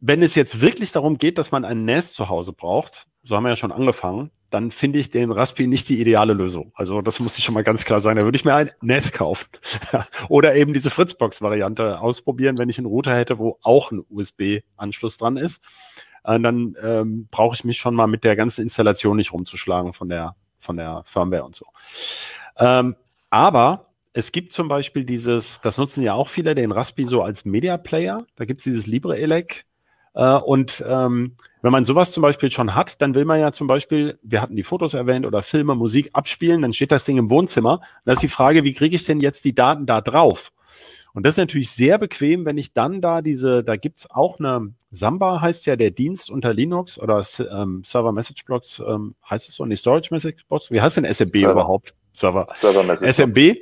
wenn 0.00 0.22
es 0.22 0.34
jetzt 0.34 0.60
wirklich 0.60 0.90
darum 0.90 1.18
geht, 1.18 1.38
dass 1.38 1.52
man 1.52 1.64
ein 1.64 1.84
NAS 1.84 2.12
zu 2.12 2.28
Hause 2.28 2.52
braucht, 2.52 3.06
so 3.22 3.36
haben 3.36 3.44
wir 3.44 3.50
ja 3.50 3.56
schon 3.56 3.72
angefangen, 3.72 4.30
dann 4.50 4.70
finde 4.70 4.98
ich 4.98 5.10
den 5.10 5.32
Raspi 5.32 5.66
nicht 5.66 5.88
die 5.88 6.00
ideale 6.00 6.34
Lösung. 6.34 6.72
Also 6.74 7.00
das 7.00 7.20
muss 7.20 7.38
ich 7.38 7.44
schon 7.44 7.54
mal 7.54 7.64
ganz 7.64 7.84
klar 7.84 8.00
sagen. 8.00 8.18
Da 8.18 8.24
würde 8.24 8.36
ich 8.36 8.44
mir 8.44 8.54
ein 8.54 8.70
NAS 8.82 9.12
kaufen. 9.12 9.48
Oder 10.28 10.54
eben 10.56 10.74
diese 10.74 10.90
Fritzbox-Variante 10.90 12.00
ausprobieren, 12.00 12.58
wenn 12.58 12.68
ich 12.68 12.78
einen 12.78 12.86
Router 12.86 13.16
hätte, 13.16 13.38
wo 13.38 13.58
auch 13.62 13.90
ein 13.90 14.04
USB-Anschluss 14.10 15.16
dran 15.16 15.36
ist. 15.36 15.62
Äh, 16.24 16.38
dann 16.40 16.76
ähm, 16.82 17.28
brauche 17.30 17.54
ich 17.54 17.64
mich 17.64 17.78
schon 17.78 17.94
mal 17.94 18.06
mit 18.06 18.24
der 18.24 18.36
ganzen 18.36 18.62
Installation 18.62 19.16
nicht 19.16 19.32
rumzuschlagen 19.32 19.92
von 19.92 20.08
der, 20.08 20.36
von 20.58 20.76
der 20.76 21.02
Firmware 21.06 21.44
und 21.44 21.54
so. 21.54 21.66
Ähm, 22.58 22.96
aber 23.30 23.86
es 24.12 24.32
gibt 24.32 24.52
zum 24.52 24.68
Beispiel 24.68 25.04
dieses, 25.04 25.60
das 25.62 25.78
nutzen 25.78 26.02
ja 26.02 26.12
auch 26.12 26.28
viele, 26.28 26.54
den 26.54 26.72
Raspi 26.72 27.04
so 27.04 27.22
als 27.22 27.46
Media 27.46 27.78
Player. 27.78 28.26
Da 28.36 28.44
gibt's 28.44 28.64
dieses 28.64 28.86
LibreElec. 28.86 29.64
Äh, 30.14 30.34
und 30.34 30.84
ähm, 30.86 31.36
wenn 31.62 31.72
man 31.72 31.84
sowas 31.84 32.12
zum 32.12 32.22
Beispiel 32.22 32.50
schon 32.50 32.74
hat, 32.74 33.00
dann 33.00 33.14
will 33.14 33.24
man 33.24 33.40
ja 33.40 33.52
zum 33.52 33.68
Beispiel, 33.68 34.18
wir 34.22 34.42
hatten 34.42 34.56
die 34.56 34.64
Fotos 34.64 34.94
erwähnt 34.94 35.24
oder 35.24 35.42
Filme, 35.42 35.74
Musik 35.76 36.10
abspielen, 36.12 36.62
dann 36.62 36.72
steht 36.72 36.92
das 36.92 37.04
Ding 37.04 37.18
im 37.18 37.30
Wohnzimmer. 37.30 37.74
Und 37.74 37.80
da 38.04 38.12
ist 38.12 38.22
die 38.22 38.28
Frage, 38.28 38.64
wie 38.64 38.74
kriege 38.74 38.96
ich 38.96 39.04
denn 39.04 39.20
jetzt 39.20 39.44
die 39.44 39.54
Daten 39.54 39.86
da 39.86 40.00
drauf? 40.00 40.52
Und 41.14 41.24
das 41.24 41.34
ist 41.34 41.38
natürlich 41.38 41.70
sehr 41.70 41.98
bequem, 41.98 42.46
wenn 42.46 42.58
ich 42.58 42.72
dann 42.72 43.00
da 43.00 43.20
diese, 43.20 43.62
da 43.62 43.76
gibt's 43.76 44.10
auch 44.10 44.38
eine, 44.38 44.72
Samba 44.90 45.40
heißt 45.40 45.66
ja 45.66 45.76
der 45.76 45.90
Dienst 45.90 46.30
unter 46.30 46.54
Linux 46.54 46.98
oder 46.98 47.22
ähm, 47.50 47.82
Server 47.84 48.12
Message 48.12 48.44
Blocks, 48.44 48.82
ähm, 48.84 49.14
heißt 49.28 49.48
es 49.48 49.56
so, 49.56 49.66
nee, 49.66 49.76
Storage 49.76 50.08
Message 50.10 50.46
Blocks, 50.48 50.70
wie 50.70 50.80
heißt 50.80 50.96
denn 50.96 51.04
SMB 51.04 51.36
Server. 51.36 51.52
überhaupt? 51.52 51.94
Server. 52.12 52.46
Server 52.54 52.82
Message 52.82 53.12
SMB. 53.12 53.56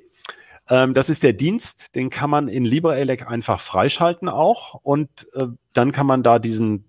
Ähm, 0.69 0.95
das 0.95 1.11
ist 1.11 1.25
der 1.25 1.33
Dienst, 1.33 1.95
den 1.97 2.09
kann 2.09 2.31
man 2.31 2.47
in 2.47 2.65
LibreElec 2.65 3.27
einfach 3.27 3.61
freischalten 3.61 4.29
auch 4.29 4.75
und 4.83 5.27
äh, 5.35 5.47
dann 5.73 5.91
kann 5.91 6.07
man 6.07 6.23
da 6.23 6.39
diesen 6.39 6.85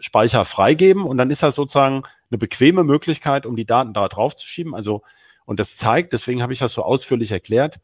Speicher 0.00 0.44
freigeben 0.44 1.04
und 1.04 1.18
dann 1.18 1.30
ist 1.30 1.42
das 1.42 1.54
sozusagen 1.54 2.02
eine 2.30 2.38
bequeme 2.38 2.84
Möglichkeit, 2.84 3.46
um 3.46 3.56
die 3.56 3.66
Daten 3.66 3.92
da 3.92 4.08
drauf 4.08 4.36
zu 4.36 4.46
schieben. 4.46 4.74
Also, 4.74 5.02
und 5.44 5.60
das 5.60 5.76
zeigt, 5.76 6.12
deswegen 6.12 6.42
habe 6.42 6.52
ich 6.52 6.58
das 6.58 6.72
so 6.72 6.82
ausführlich 6.82 7.32
erklärt, 7.32 7.80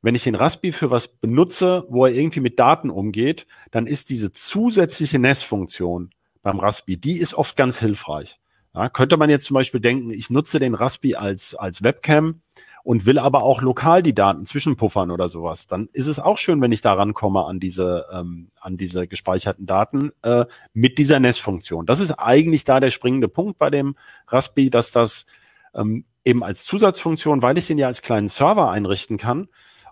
wenn 0.00 0.14
ich 0.14 0.24
den 0.24 0.36
Raspi 0.36 0.72
für 0.72 0.90
was 0.90 1.08
benutze, 1.08 1.84
wo 1.88 2.06
er 2.06 2.12
irgendwie 2.12 2.40
mit 2.40 2.58
Daten 2.58 2.88
umgeht, 2.88 3.46
dann 3.70 3.86
ist 3.86 4.10
diese 4.10 4.30
zusätzliche 4.30 5.18
NES-Funktion 5.18 6.10
beim 6.42 6.60
Raspi, 6.60 6.96
die 6.96 7.18
ist 7.18 7.34
oft 7.34 7.56
ganz 7.56 7.80
hilfreich. 7.80 8.38
Ja, 8.74 8.88
könnte 8.88 9.16
man 9.16 9.28
jetzt 9.28 9.46
zum 9.46 9.54
Beispiel 9.54 9.80
denken, 9.80 10.10
ich 10.10 10.30
nutze 10.30 10.60
den 10.60 10.74
Raspi 10.74 11.16
als, 11.16 11.54
als 11.54 11.82
Webcam 11.82 12.42
und 12.84 13.06
will 13.06 13.18
aber 13.18 13.42
auch 13.42 13.62
lokal 13.62 14.02
die 14.02 14.14
Daten 14.14 14.46
zwischenpuffern 14.46 15.10
oder 15.10 15.28
sowas, 15.28 15.66
dann 15.66 15.88
ist 15.92 16.06
es 16.06 16.18
auch 16.18 16.38
schön, 16.38 16.60
wenn 16.60 16.72
ich 16.72 16.80
daran 16.80 17.14
komme 17.14 17.44
an 17.44 17.60
diese, 17.60 18.06
ähm, 18.12 18.50
an 18.60 18.76
diese 18.76 19.06
gespeicherten 19.06 19.66
Daten 19.66 20.12
äh, 20.22 20.44
mit 20.72 20.98
dieser 20.98 21.20
NES-Funktion. 21.20 21.86
Das 21.86 22.00
ist 22.00 22.12
eigentlich 22.12 22.64
da 22.64 22.80
der 22.80 22.90
springende 22.90 23.28
Punkt 23.28 23.58
bei 23.58 23.70
dem 23.70 23.96
Raspi, 24.28 24.70
dass 24.70 24.92
das 24.92 25.26
ähm, 25.74 26.04
eben 26.24 26.42
als 26.42 26.64
Zusatzfunktion, 26.64 27.42
weil 27.42 27.58
ich 27.58 27.66
den 27.66 27.78
ja 27.78 27.86
als 27.86 28.02
kleinen 28.02 28.28
Server 28.28 28.70
einrichten 28.70 29.18
kann, 29.18 29.48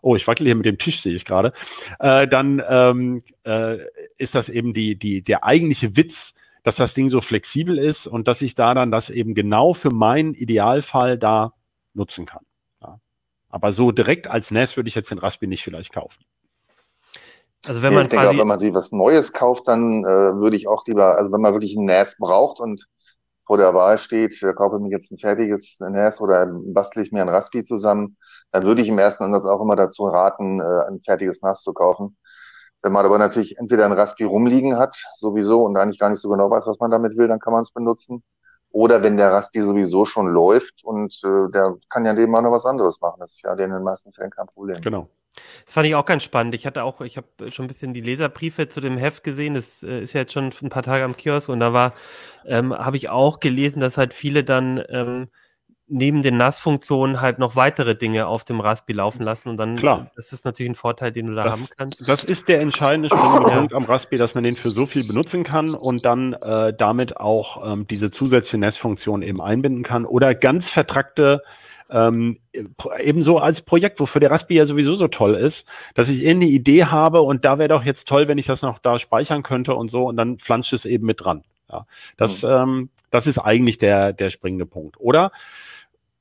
oh, 0.07 0.15
ich 0.15 0.27
wackel 0.27 0.47
hier 0.47 0.55
mit 0.55 0.67
dem 0.67 0.79
Tisch, 0.79 1.03
sehe 1.03 1.15
ich 1.15 1.25
gerade, 1.25 1.53
äh, 1.99 2.29
dann 2.29 2.63
ähm, 2.69 3.21
äh, 3.45 3.79
ist 4.19 4.37
das 4.37 4.49
eben 4.49 4.73
die, 4.73 4.97
die, 4.97 5.23
der 5.23 5.45
eigentliche 5.45 5.97
Witz, 5.97 6.35
dass 6.63 6.77
das 6.77 6.95
Ding 6.95 7.09
so 7.09 7.21
flexibel 7.21 7.77
ist 7.77 8.07
und 8.07 8.29
dass 8.29 8.43
ich 8.43 8.55
da 8.55 8.75
dann 8.75 8.91
das 8.91 9.11
eben 9.11 9.35
genau 9.35 9.75
für 9.75 9.91
meinen 9.91 10.35
Idealfall 10.35 11.19
da 11.19 11.55
nutzen 11.95 12.27
kann. 12.27 12.46
Aber 13.57 13.73
so 13.73 13.91
direkt 13.91 14.29
als 14.31 14.51
NAS 14.51 14.77
würde 14.77 14.89
ich 14.89 14.95
jetzt 14.95 15.11
den 15.11 15.17
Raspi 15.17 15.47
nicht 15.47 15.65
vielleicht 15.65 15.91
kaufen. 15.91 16.23
Also 17.67 17.81
wenn 17.81 17.95
man 17.95 18.03
ich 18.03 18.11
denke, 18.11 18.29
auch, 18.29 18.37
wenn 18.37 18.47
man 18.47 18.59
sich 18.59 18.75
was 18.75 18.93
Neues 18.93 19.33
kauft, 19.33 19.67
dann 19.67 20.05
äh, 20.05 20.07
würde 20.07 20.59
ich 20.59 20.69
auch 20.69 20.87
lieber, 20.87 21.17
also 21.17 21.33
wenn 21.33 21.41
man 21.41 21.55
wirklich 21.55 21.75
ein 21.75 21.87
NAS 21.87 22.19
braucht 22.19 22.61
und 22.61 22.87
vor 23.47 23.57
der 23.57 23.73
Wahl 23.73 23.97
steht, 23.97 24.43
äh, 24.43 24.53
kaufe 24.53 24.77
ich 24.77 24.83
mir 24.83 24.91
jetzt 24.91 25.11
ein 25.11 25.17
fertiges 25.17 25.81
NAS 25.81 26.21
oder 26.21 26.47
bastle 26.47 27.03
ich 27.03 27.13
mir 27.13 27.23
ein 27.23 27.31
Raspi 27.31 27.65
zusammen, 27.65 28.19
dann 28.53 28.65
würde 28.65 28.83
ich 28.83 28.89
im 28.89 28.99
ersten 28.99 29.25
Ansatz 29.25 29.47
auch 29.47 29.63
immer 29.63 29.75
dazu 29.75 30.05
raten, 30.05 30.61
äh, 30.61 30.89
ein 30.91 31.01
fertiges 31.03 31.41
NAS 31.41 31.63
zu 31.63 31.73
kaufen. 31.73 32.19
Wenn 32.83 32.93
man 32.93 33.07
aber 33.07 33.17
natürlich 33.17 33.57
entweder 33.57 33.87
ein 33.87 33.93
Raspi 33.93 34.25
rumliegen 34.25 34.77
hat, 34.77 35.03
sowieso, 35.17 35.63
und 35.63 35.79
eigentlich 35.79 35.99
gar 35.99 36.11
nicht 36.11 36.21
so 36.21 36.29
genau 36.29 36.51
weiß, 36.51 36.67
was 36.67 36.79
man 36.79 36.91
damit 36.91 37.17
will, 37.17 37.27
dann 37.27 37.41
kann 37.41 37.55
man 37.55 37.63
es 37.63 37.71
benutzen. 37.71 38.23
Oder 38.77 39.03
wenn 39.03 39.17
der 39.17 39.33
Raspi 39.33 39.63
sowieso 39.63 40.05
schon 40.05 40.27
läuft 40.27 40.85
und 40.85 41.19
äh, 41.25 41.51
der 41.51 41.79
kann 41.89 42.05
ja 42.05 42.13
dem 42.13 42.35
auch 42.35 42.43
noch 42.43 42.51
was 42.51 42.67
anderes 42.67 43.01
machen. 43.01 43.21
Das 43.21 43.33
ist 43.33 43.43
ja 43.43 43.53
in 43.53 43.71
den 43.71 43.83
meisten 43.83 44.13
Fällen 44.13 44.31
kein 44.31 44.47
Problem. 44.49 44.83
Genau. 44.83 45.09
Das 45.65 45.73
fand 45.73 45.87
ich 45.87 45.95
auch 45.95 46.05
ganz 46.05 46.25
spannend. 46.25 46.55
Ich 46.55 46.67
hatte 46.67 46.83
auch, 46.83 47.01
ich 47.01 47.17
habe 47.17 47.51
schon 47.51 47.65
ein 47.65 47.69
bisschen 47.69 47.95
die 47.95 48.03
Leserbriefe 48.03 48.69
zu 48.69 48.83
dem 48.83 48.99
Heft 48.99 49.25
gesehen. 49.25 49.55
Das 49.55 49.83
äh, 49.83 50.03
ist 50.03 50.13
ja 50.13 50.21
jetzt 50.21 50.35
schon 50.35 50.53
ein 50.61 50.69
paar 50.69 50.83
Tage 50.83 51.05
am 51.05 51.17
Kiosk 51.17 51.49
und 51.49 51.61
da 51.61 51.73
war, 51.73 51.95
ähm, 52.45 52.75
habe 52.75 52.99
ich 52.99 53.09
auch 53.09 53.41
gelesen, 53.41 53.81
dass 53.81 53.97
halt 53.97 54.13
viele 54.13 54.45
dann 54.45 54.85
ähm, 54.91 55.29
neben 55.89 56.23
den 56.23 56.37
NAS-Funktionen 56.37 57.21
halt 57.21 57.39
noch 57.39 57.55
weitere 57.55 57.95
Dinge 57.95 58.27
auf 58.27 58.45
dem 58.45 58.61
Raspi 58.61 58.93
laufen 58.93 59.23
lassen 59.23 59.49
und 59.49 59.57
dann 59.57 59.77
Klar. 59.77 60.11
das 60.17 60.33
ist 60.33 60.45
natürlich 60.45 60.71
ein 60.71 60.75
Vorteil, 60.75 61.13
den 61.13 61.29
du 61.29 61.35
da 61.35 61.43
das, 61.43 61.61
haben 61.61 61.69
kannst. 61.77 62.09
Das 62.09 62.25
ist 62.25 62.49
der 62.49 62.61
entscheidende 62.61 63.09
springende 63.09 63.51
Punkt 63.57 63.75
am 63.75 63.85
Raspi, 63.85 64.17
dass 64.17 64.35
man 64.35 64.45
den 64.45 64.57
für 64.57 64.71
so 64.71 64.87
viel 64.87 65.07
benutzen 65.07 65.45
kann 65.45 65.75
und 65.75 66.05
dann 66.05 66.33
äh, 66.35 66.75
damit 66.77 67.19
auch 67.19 67.73
ähm, 67.73 67.87
diese 67.87 68.11
zusätzliche 68.11 68.59
NAS-Funktion 68.59 69.23
eben 69.23 69.41
einbinden 69.41 69.85
kann 69.85 70.05
oder 70.05 70.35
ganz 70.35 70.69
vertrackte 70.69 71.43
ähm, 71.89 72.39
ebenso 72.99 73.39
als 73.39 73.63
Projekt, 73.63 74.01
wofür 74.01 74.21
der 74.21 74.33
Raspi 74.33 74.55
ja 74.55 74.67
sowieso 74.67 74.97
so 74.97 75.07
toll 75.07 75.35
ist, 75.35 75.69
dass 75.95 76.09
ich 76.09 76.25
irgendeine 76.25 76.51
Idee 76.51 76.87
habe 76.87 77.23
und 77.23 77.45
da 77.45 77.59
wäre 77.59 77.69
doch 77.69 77.85
jetzt 77.85 78.09
toll, 78.09 78.27
wenn 78.27 78.39
ich 78.39 78.47
das 78.47 78.63
noch 78.63 78.81
da 78.81 78.99
speichern 78.99 79.45
könnte 79.45 79.75
und 79.75 79.91
so 79.91 80.07
und 80.07 80.17
dann 80.17 80.39
flanscht 80.39 80.73
es 80.73 80.85
eben 80.85 81.07
mit 81.07 81.25
dran. 81.25 81.45
Ja, 81.71 81.87
das, 82.17 82.43
mhm. 82.43 82.51
ähm, 82.51 82.91
das 83.11 83.27
ist 83.27 83.39
eigentlich 83.39 83.79
der, 83.79 84.13
der 84.13 84.31
springende 84.31 84.67
Punkt. 84.67 84.97
Oder 85.01 85.33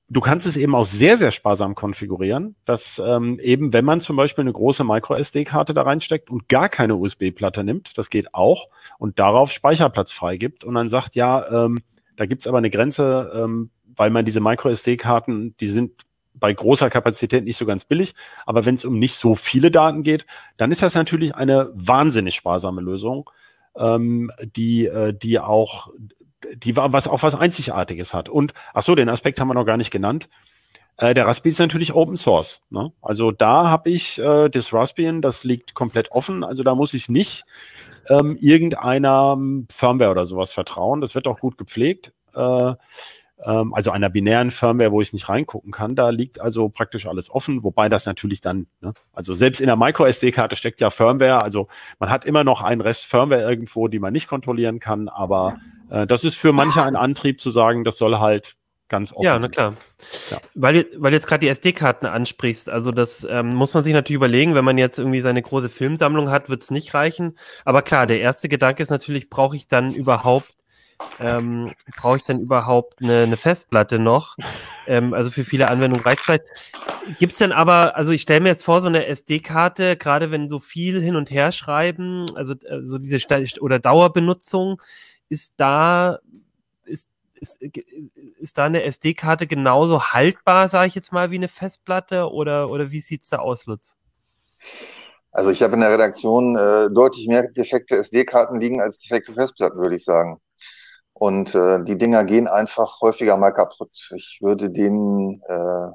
du 0.08 0.22
kannst 0.22 0.46
es 0.46 0.58
eben 0.58 0.76
auch 0.76 0.86
sehr, 0.86 1.18
sehr 1.18 1.32
sparsam 1.32 1.76
konfigurieren, 1.76 2.56
dass 2.65 3.02
ähm, 3.04 3.39
eben, 3.39 3.74
wenn 3.74 3.86
man 3.86 4.00
zum 4.00 4.15
Beispiel 4.15 4.44
eine 4.44 4.54
große 4.54 4.84
Micro-SD-Karte 4.84 5.74
da 5.74 5.82
reinsteckt 5.82 6.30
und 6.30 6.48
gar 6.48 6.70
keine 6.70 6.96
USB-Platte 6.96 7.63
nimmt, 7.63 7.98
das 7.98 8.10
geht 8.10 8.34
auch, 8.34 8.70
und 9.00 9.20
darauf 9.20 9.52
Speicherplatz 9.52 10.12
freigibt 10.12 10.63
und 10.63 10.76
dann 10.76 10.89
sagt, 10.89 11.15
ja, 11.15 11.65
ähm, 11.65 11.82
da 12.15 12.26
gibt's 12.26 12.48
aber 12.48 12.60
eine 12.60 12.70
Grenze, 12.70 13.32
ähm, 13.36 13.72
weil 13.96 14.10
man 14.10 14.26
diese 14.26 14.41
Micro-SD-Karten, 14.41 15.56
die 15.60 15.68
sind 15.68 16.06
bei 16.34 16.54
großer 16.54 16.89
Kapazität 16.89 17.46
nicht 17.46 17.58
so 17.58 17.65
ganz 17.65 17.86
billig, 17.86 18.13
aber 18.46 18.65
wenn 18.65 18.76
es 18.76 18.86
um 18.86 19.00
nicht 19.00 19.15
so 19.15 19.36
viele 19.36 19.72
Daten 19.72 20.04
geht, 20.04 20.26
dann 20.58 20.72
ist 20.72 20.84
das 20.84 20.96
natürlich 20.96 21.34
eine 21.34 21.72
wahnsinnig 21.74 22.36
sparsame 22.36 22.82
Lösung, 22.82 23.30
ähm, 23.78 24.32
die, 24.56 24.86
äh, 24.86 25.13
die 25.13 25.39
auch, 25.39 25.91
die 26.55 26.75
was 26.75 27.08
auch 27.08 27.23
was 27.23 27.36
Einzigartiges 27.36 28.13
hat. 28.13 28.29
Und 28.29 28.53
ach 28.73 28.84
so, 28.84 28.95
den 28.95 29.10
Aspekt 29.10 29.39
haben 29.39 29.47
wir 29.47 29.53
noch 29.53 29.65
gar 29.65 29.77
nicht 29.77 29.91
genannt. 29.91 30.29
Äh, 30.97 31.13
der 31.13 31.27
Raspi 31.27 31.49
ist 31.49 31.60
natürlich 31.60 31.93
Open 31.93 32.15
Source. 32.15 32.62
Ne? 32.69 32.91
Also 33.01 33.31
da 33.31 33.69
habe 33.69 33.89
ich 33.89 34.19
äh, 34.19 34.49
das 34.49 34.73
Raspbian, 34.73 35.21
das 35.21 35.43
liegt 35.43 35.73
komplett 35.73 36.12
offen. 36.12 36.43
Also 36.43 36.63
da 36.63 36.75
muss 36.75 36.93
ich 36.93 37.10
nicht 37.10 37.45
ähm, 38.10 38.36
irgendeiner 38.39 39.38
Firmware 39.71 40.12
oder 40.12 40.25
sowas 40.25 40.51
vertrauen. 40.51 41.01
Das 41.01 41.15
wird 41.15 41.27
auch 41.27 41.39
gut 41.39 41.58
gepflegt. 41.58 42.13
Äh, 42.34 42.73
ähm, 43.43 43.73
also 43.73 43.91
einer 43.91 44.10
binären 44.10 44.51
Firmware, 44.51 44.91
wo 44.91 45.01
ich 45.01 45.12
nicht 45.12 45.27
reingucken 45.27 45.71
kann. 45.71 45.95
Da 45.95 46.10
liegt 46.10 46.39
also 46.39 46.69
praktisch 46.69 47.05
alles 47.05 47.29
offen, 47.29 47.63
wobei 47.63 47.89
das 47.89 48.05
natürlich 48.05 48.39
dann, 48.41 48.67
ne, 48.79 48.93
also 49.13 49.34
selbst 49.34 49.60
in 49.60 49.67
der 49.67 49.75
Micro-SD-Karte 49.75 50.55
steckt 50.55 50.79
ja 50.79 50.89
Firmware, 50.89 51.43
also 51.43 51.67
man 51.99 52.10
hat 52.10 52.25
immer 52.25 52.43
noch 52.43 52.62
einen 52.62 52.81
Rest 52.81 53.05
Firmware 53.05 53.41
irgendwo, 53.41 53.88
die 53.88 53.99
man 53.99 54.13
nicht 54.13 54.27
kontrollieren 54.27 54.79
kann, 54.79 55.10
aber 55.10 55.58
äh, 55.89 56.08
das 56.08 56.24
ist 56.24 56.36
für 56.36 56.54
manche 56.54 56.84
ein 56.84 56.95
Antrieb 56.95 57.41
zu 57.41 57.52
sagen, 57.52 57.84
das 57.84 57.98
soll 57.98 58.19
halt 58.19 58.56
ganz 58.88 59.13
offen. 59.13 59.24
Ja, 59.24 59.39
na 59.39 59.48
klar. 59.48 59.74
Ja. 60.30 60.38
Weil, 60.54 60.86
weil 60.98 61.12
du 61.12 61.17
jetzt 61.17 61.28
gerade 61.28 61.41
die 61.41 61.48
SD-Karten 61.48 62.06
ansprichst, 62.06 62.69
also 62.69 62.91
das 62.91 63.26
ähm, 63.30 63.56
muss 63.56 63.74
man 63.74 63.84
sich 63.84 63.93
natürlich 63.93 64.17
überlegen, 64.17 64.54
wenn 64.54 64.65
man 64.65 64.78
jetzt 64.78 65.00
irgendwie 65.00 65.21
seine 65.21 65.41
große 65.41 65.69
Filmsammlung 65.69 66.30
hat, 66.30 66.50
wird 66.50 66.62
es 66.62 66.71
nicht 66.71 66.93
reichen. 66.93 67.38
Aber 67.63 67.82
klar, 67.82 68.06
der 68.06 68.19
erste 68.19 68.48
Gedanke 68.48 68.84
ist 68.84 68.89
natürlich, 68.89 69.30
brauche 69.30 69.56
ich 69.56 69.67
dann 69.67 69.93
überhaupt 69.93 70.56
ähm, 71.19 71.74
brauche 71.98 72.17
ich 72.17 72.24
dann 72.24 72.39
überhaupt 72.39 73.02
eine, 73.02 73.24
eine 73.24 73.38
Festplatte 73.38 74.00
noch? 74.00 74.38
Ähm, 74.88 75.13
also 75.13 75.30
für 75.30 75.43
viele 75.43 75.69
Anwendungen 75.69 76.06
reicht 76.06 76.19
es 76.19 76.26
vielleicht. 76.26 76.43
Gibt 77.19 77.34
es 77.34 77.39
denn 77.39 77.52
aber, 77.52 77.95
also 77.95 78.12
ich 78.12 78.21
stelle 78.21 78.39
mir 78.39 78.50
jetzt 78.50 78.63
vor, 78.63 78.82
so 78.82 78.88
eine 78.88 79.06
SD-Karte, 79.06 79.98
gerade 79.98 80.32
wenn 80.32 80.50
so 80.50 80.60
viel 80.60 81.02
hin 81.02 81.15
und 81.15 81.32
her 81.32 81.52
schreiben, 81.52 82.26
also 82.36 82.54
äh, 82.54 82.82
so 82.86 82.98
diese 82.98 83.19
St 83.19 83.62
oder 83.62 83.80
Dauerbenutzung, 83.80 84.82
ist 85.29 85.55
da, 85.57 86.19
ist, 86.85 87.09
ist, 87.35 87.61
ist 87.61 88.57
da 88.57 88.65
eine 88.65 88.83
SD-Karte 88.83 89.47
genauso 89.47 90.01
haltbar, 90.01 90.69
sage 90.69 90.88
ich 90.88 90.95
jetzt 90.95 91.11
mal, 91.11 91.31
wie 91.31 91.35
eine 91.35 91.47
Festplatte 91.47 92.31
oder, 92.31 92.69
oder 92.69 92.91
wie 92.91 92.99
sieht's 92.99 93.29
da 93.29 93.38
aus, 93.38 93.65
Lutz? 93.65 93.97
Also 95.31 95.51
ich 95.51 95.61
habe 95.61 95.73
in 95.73 95.81
der 95.81 95.91
Redaktion 95.91 96.55
äh, 96.55 96.89
deutlich 96.89 97.27
mehr 97.27 97.43
defekte 97.43 97.97
SD-Karten 97.97 98.59
liegen 98.59 98.79
als 98.79 98.99
defekte 98.99 99.33
Festplatten, 99.33 99.79
würde 99.79 99.95
ich 99.95 100.05
sagen. 100.05 100.39
Und 101.11 101.55
äh, 101.55 101.83
die 101.83 101.97
Dinger 101.97 102.23
gehen 102.23 102.47
einfach 102.47 103.01
häufiger 103.01 103.38
mal 103.38 103.51
kaputt. 103.51 104.11
Ich 104.15 104.39
würde 104.41 104.69
denen 104.69 105.41
äh, 105.47 105.91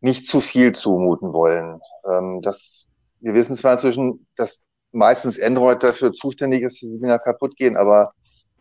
nicht 0.00 0.26
zu 0.26 0.40
viel 0.40 0.72
zumuten 0.72 1.32
wollen. 1.32 1.80
Ähm, 2.06 2.40
das, 2.42 2.86
wir 3.20 3.34
wissen 3.34 3.56
zwar 3.56 3.74
inzwischen, 3.74 4.26
dass 4.36 4.64
meistens 4.92 5.40
Android 5.40 5.82
dafür 5.82 6.12
zuständig 6.12 6.62
ist, 6.62 6.82
dass 6.82 6.90
die 6.90 7.00
Dinger 7.00 7.18
kaputt 7.18 7.56
gehen, 7.56 7.76
aber 7.76 8.12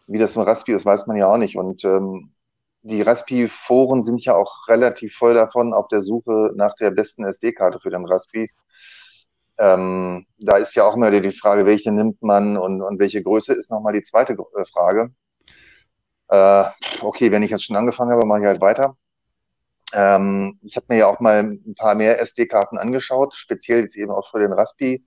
wie 0.08 0.20
das 0.20 0.36
im 0.36 0.42
Raspi 0.42 0.74
ist, 0.74 0.86
weiß 0.86 1.08
man 1.08 1.18
ja 1.18 1.28
auch 1.28 1.38
nicht. 1.38 1.56
Und 1.56 1.84
ähm, 1.86 2.32
die 2.82 3.02
Raspi-Foren 3.02 4.02
sind 4.02 4.24
ja 4.26 4.36
auch 4.36 4.68
relativ 4.68 5.16
voll 5.16 5.34
davon 5.34 5.74
auf 5.74 5.88
der 5.88 6.02
Suche 6.02 6.52
nach 6.56 6.76
der 6.76 6.92
besten 6.92 7.26
SD-Karte 7.26 7.80
für 7.80 7.90
den 7.90 8.06
Raspi. 8.06 8.50
Ähm, 9.58 10.26
da 10.38 10.58
ist 10.58 10.76
ja 10.76 10.86
auch 10.86 10.96
immer 10.96 11.12
die 11.12 11.32
Frage, 11.32 11.66
welche 11.66 11.92
nimmt 11.92 12.22
man 12.22 12.58
und, 12.58 12.82
und 12.82 13.00
welche 13.00 13.22
Größe 13.22 13.54
ist 13.54 13.70
nochmal 13.70 13.94
die 13.94 14.02
zweite 14.02 14.34
äh, 14.34 14.66
Frage. 14.66 15.10
Äh, 16.30 16.66
okay, 17.02 17.32
wenn 17.32 17.44
ich 17.44 17.52
jetzt 17.52 17.66
schon 17.66 17.76
angefangen 17.76 18.12
habe, 18.12 18.26
mache 18.26 18.40
ich 18.40 18.46
halt 18.46 18.62
weiter. 18.62 18.96
Ähm, 19.94 20.60
ich 20.64 20.76
habe 20.76 20.86
mir 20.90 20.98
ja 21.00 21.08
auch 21.08 21.20
mal 21.20 21.40
ein 21.40 21.76
paar 21.76 21.96
mehr 21.96 22.22
SD-Karten 22.22 22.78
angeschaut, 22.78 23.36
speziell 23.36 23.82
jetzt 23.82 23.98
eben 23.98 24.12
auch 24.12 24.30
für 24.32 24.40
den 24.40 24.54
Raspi 24.54 25.04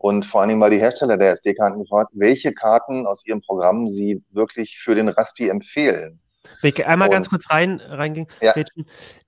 und 0.00 0.24
vor 0.24 0.40
allen 0.40 0.48
Dingen 0.48 0.60
mal 0.60 0.70
die 0.70 0.78
Hersteller 0.78 1.18
der 1.18 1.30
SD-Karten 1.32 1.78
gefragt, 1.78 2.10
welche 2.14 2.54
Karten 2.54 3.06
aus 3.06 3.24
ihrem 3.26 3.42
Programm 3.42 3.86
sie 3.90 4.22
wirklich 4.30 4.78
für 4.78 4.94
den 4.94 5.10
Raspi 5.10 5.48
empfehlen. 5.48 6.18
Wenn 6.62 6.72
ich 6.74 6.86
einmal 6.86 7.08
und, 7.08 7.12
ganz 7.12 7.28
kurz 7.28 7.50
rein, 7.50 7.80
reingehen, 7.80 8.26
ja. 8.40 8.54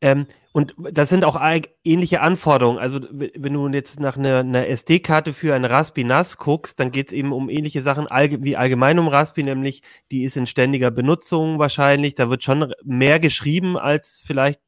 ähm, 0.00 0.26
und 0.52 0.74
das 0.78 1.10
sind 1.10 1.24
auch 1.24 1.38
ähnliche 1.84 2.22
Anforderungen. 2.22 2.78
Also 2.78 3.00
wenn 3.10 3.52
du 3.52 3.68
jetzt 3.68 4.00
nach 4.00 4.16
einer, 4.16 4.38
einer 4.38 4.66
SD-Karte 4.66 5.34
für 5.34 5.54
ein 5.54 5.66
Raspi 5.66 6.04
NAS 6.04 6.38
guckst, 6.38 6.80
dann 6.80 6.90
geht 6.90 7.08
es 7.08 7.12
eben 7.12 7.32
um 7.32 7.50
ähnliche 7.50 7.82
Sachen 7.82 8.06
wie 8.06 8.56
allgemein 8.56 8.98
um 8.98 9.08
Raspi, 9.08 9.42
nämlich 9.42 9.82
die 10.10 10.24
ist 10.24 10.38
in 10.38 10.46
ständiger 10.46 10.90
Benutzung 10.90 11.58
wahrscheinlich. 11.58 12.14
Da 12.14 12.30
wird 12.30 12.42
schon 12.42 12.72
mehr 12.82 13.20
geschrieben 13.20 13.76
als 13.76 14.22
vielleicht 14.24 14.60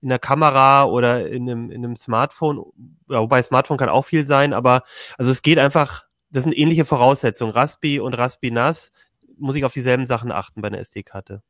in 0.00 0.08
der 0.08 0.18
Kamera 0.18 0.84
oder 0.84 1.28
in 1.28 1.48
einem, 1.48 1.70
in 1.70 1.84
einem 1.84 1.96
Smartphone. 1.96 2.64
Ja, 3.08 3.20
wobei 3.20 3.42
Smartphone 3.42 3.78
kann 3.78 3.88
auch 3.88 4.04
viel 4.04 4.24
sein, 4.24 4.52
aber 4.52 4.82
also 5.16 5.30
es 5.30 5.42
geht 5.42 5.58
einfach, 5.58 6.04
das 6.30 6.44
sind 6.44 6.56
ähnliche 6.56 6.84
Voraussetzungen. 6.84 7.52
Raspi 7.52 8.00
und 8.00 8.14
Raspi 8.14 8.50
NAS 8.50 8.92
muss 9.36 9.56
ich 9.56 9.64
auf 9.64 9.72
dieselben 9.72 10.06
Sachen 10.06 10.32
achten 10.32 10.60
bei 10.60 10.68
einer 10.68 10.78
SD-Karte. 10.78 11.42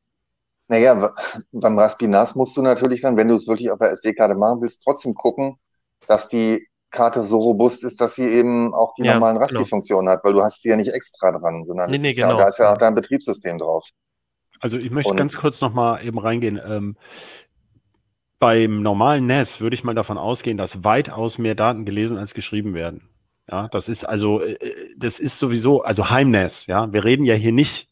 Naja, 0.69 1.13
beim 1.53 1.79
Raspinas 1.79 2.35
musst 2.35 2.57
du 2.57 2.63
natürlich 2.63 3.01
dann, 3.01 3.17
wenn 3.17 3.29
du 3.29 3.35
es 3.35 3.49
wirklich 3.49 3.71
auf 3.71 3.79
der 3.79 3.91
SD-Karte 3.91 4.35
machen 4.35 4.61
willst, 4.61 4.83
trotzdem 4.85 5.15
gucken, 5.15 5.59
dass 6.07 6.29
die 6.29 6.69
Karte 6.91 7.25
so 7.25 7.39
robust 7.39 7.85
ist, 7.85 8.01
dass 8.01 8.15
sie 8.15 8.29
eben 8.29 8.75
auch 8.75 8.95
die 8.95 9.05
ja, 9.05 9.15
normalen 9.15 9.39
Raspi-Funktionen 9.39 10.07
genau. 10.07 10.17
hat, 10.17 10.25
weil 10.25 10.35
du 10.35 10.43
hast 10.43 10.63
sie 10.63 10.69
ja 10.69 10.77
nicht 10.77 10.93
extra 10.93 11.33
dran, 11.33 11.65
sondern 11.67 11.91
nee, 11.91 11.99
nee, 11.99 12.13
genau. 12.13 12.31
ja, 12.31 12.37
da 12.37 12.49
ist 12.49 12.59
ja 12.59 12.73
auch 12.73 12.79
dein 12.79 12.95
Betriebssystem 12.95 13.59
drauf. 13.59 13.89
Also 14.61 14.77
ich 14.77 14.91
möchte 14.91 15.11
Und, 15.11 15.17
ganz 15.17 15.37
kurz 15.37 15.61
nochmal 15.61 16.05
eben 16.05 16.19
reingehen. 16.19 16.61
Ähm, 16.65 16.97
beim 18.39 18.83
normalen 18.83 19.27
NAS 19.27 19.61
würde 19.61 19.75
ich 19.75 19.85
mal 19.85 19.95
davon 19.95 20.19
ausgehen, 20.19 20.57
dass 20.57 20.85
weitaus 20.85 21.39
mehr 21.39 21.55
Daten 21.55 21.85
gelesen 21.85 22.19
als 22.19 22.35
geschrieben 22.35 22.75
werden. 22.75 23.09
Ja, 23.51 23.69
das 23.69 23.89
ist 23.89 24.05
also, 24.05 24.43
äh, 24.43 24.57
das 24.99 25.19
ist 25.19 25.39
sowieso, 25.39 25.83
also 25.83 26.11
Heim-NAS, 26.11 26.67
ja. 26.67 26.93
Wir 26.93 27.05
reden 27.05 27.25
ja 27.25 27.35
hier 27.35 27.53
nicht 27.53 27.89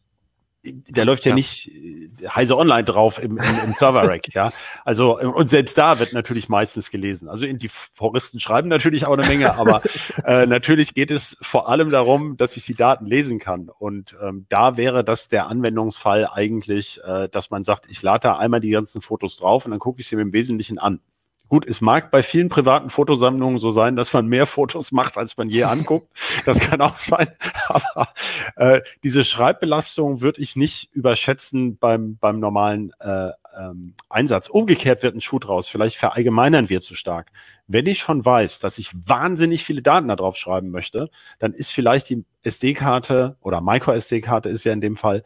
der 0.73 1.05
läuft 1.05 1.25
ja, 1.25 1.31
ja. 1.31 1.35
nicht 1.37 1.69
äh, 1.69 2.29
heise 2.29 2.57
online 2.57 2.85
drauf 2.85 3.23
im, 3.23 3.39
im, 3.39 3.59
im 3.65 3.73
Server-Rack, 3.73 4.29
ja. 4.35 4.53
Also, 4.85 5.19
und 5.19 5.51
selbst 5.51 5.77
da 5.79 5.99
wird 5.99 6.13
natürlich 6.13 6.49
meistens 6.49 6.91
gelesen. 6.91 7.29
Also 7.29 7.47
die 7.47 7.69
Foristen 7.69 8.41
schreiben 8.41 8.69
natürlich 8.69 9.07
auch 9.07 9.17
eine 9.17 9.27
Menge, 9.27 9.59
aber 9.59 9.83
äh, 10.25 10.47
natürlich 10.47 10.95
geht 10.95 11.11
es 11.11 11.37
vor 11.41 11.69
allem 11.69 11.91
darum, 11.91 12.37
dass 12.37 12.57
ich 12.57 12.65
die 12.65 12.75
Daten 12.75 13.07
lesen 13.07 13.39
kann. 13.39 13.69
Und 13.69 14.17
ähm, 14.23 14.47
da 14.49 14.77
wäre 14.77 15.05
das 15.05 15.29
der 15.29 15.49
Anwendungsfall 15.49 16.29
eigentlich, 16.33 17.01
äh, 17.05 17.29
dass 17.29 17.51
man 17.51 17.63
sagt, 17.63 17.87
ich 17.91 18.03
lade 18.03 18.21
da 18.23 18.37
einmal 18.37 18.61
die 18.61 18.71
ganzen 18.71 19.01
Fotos 19.01 19.37
drauf 19.37 19.65
und 19.65 19.71
dann 19.71 19.81
gucke 19.81 20.01
ich 20.01 20.09
sie 20.09 20.17
mir 20.17 20.23
im 20.23 20.33
Wesentlichen 20.33 20.79
an. 20.79 21.01
Gut, 21.49 21.65
es 21.67 21.81
mag 21.81 22.11
bei 22.11 22.23
vielen 22.23 22.49
privaten 22.49 22.89
Fotosammlungen 22.89 23.59
so 23.59 23.71
sein, 23.71 23.95
dass 23.95 24.13
man 24.13 24.27
mehr 24.27 24.47
Fotos 24.47 24.91
macht, 24.91 25.17
als 25.17 25.37
man 25.37 25.49
je 25.49 25.63
anguckt. 25.65 26.09
Das 26.45 26.59
kann 26.59 26.81
auch 26.81 26.99
sein. 26.99 27.29
Aber 27.69 28.09
äh, 28.57 28.81
diese 29.05 29.23
Schreibbelastung 29.23 30.21
würde 30.21 30.41
ich 30.41 30.57
nicht 30.57 30.93
überschätzen 30.93 31.79
beim, 31.79 32.17
beim 32.17 32.41
normalen 32.41 32.93
äh, 32.99 33.31
ähm, 33.57 33.95
Einsatz. 34.09 34.49
Umgekehrt 34.49 35.03
wird 35.03 35.15
ein 35.15 35.21
Schuh 35.21 35.39
draus. 35.39 35.69
Vielleicht 35.69 35.97
verallgemeinern 35.97 36.69
wir 36.69 36.81
zu 36.81 36.95
stark. 36.95 37.31
Wenn 37.69 37.87
ich 37.87 37.99
schon 37.99 38.25
weiß, 38.25 38.59
dass 38.59 38.79
ich 38.79 38.91
wahnsinnig 39.09 39.65
viele 39.65 39.83
Daten 39.83 40.09
da 40.09 40.17
drauf 40.17 40.37
schreiben 40.37 40.71
möchte, 40.71 41.11
dann 41.39 41.53
ist 41.53 41.71
vielleicht 41.71 42.11
die 42.11 42.25
SD-Karte 42.43 43.37
oder 43.41 43.61
Micro-SD-Karte 43.61 44.49
ist 44.49 44.65
ja 44.65 44.73
in 44.73 44.81
dem 44.81 44.97
Fall 44.97 45.23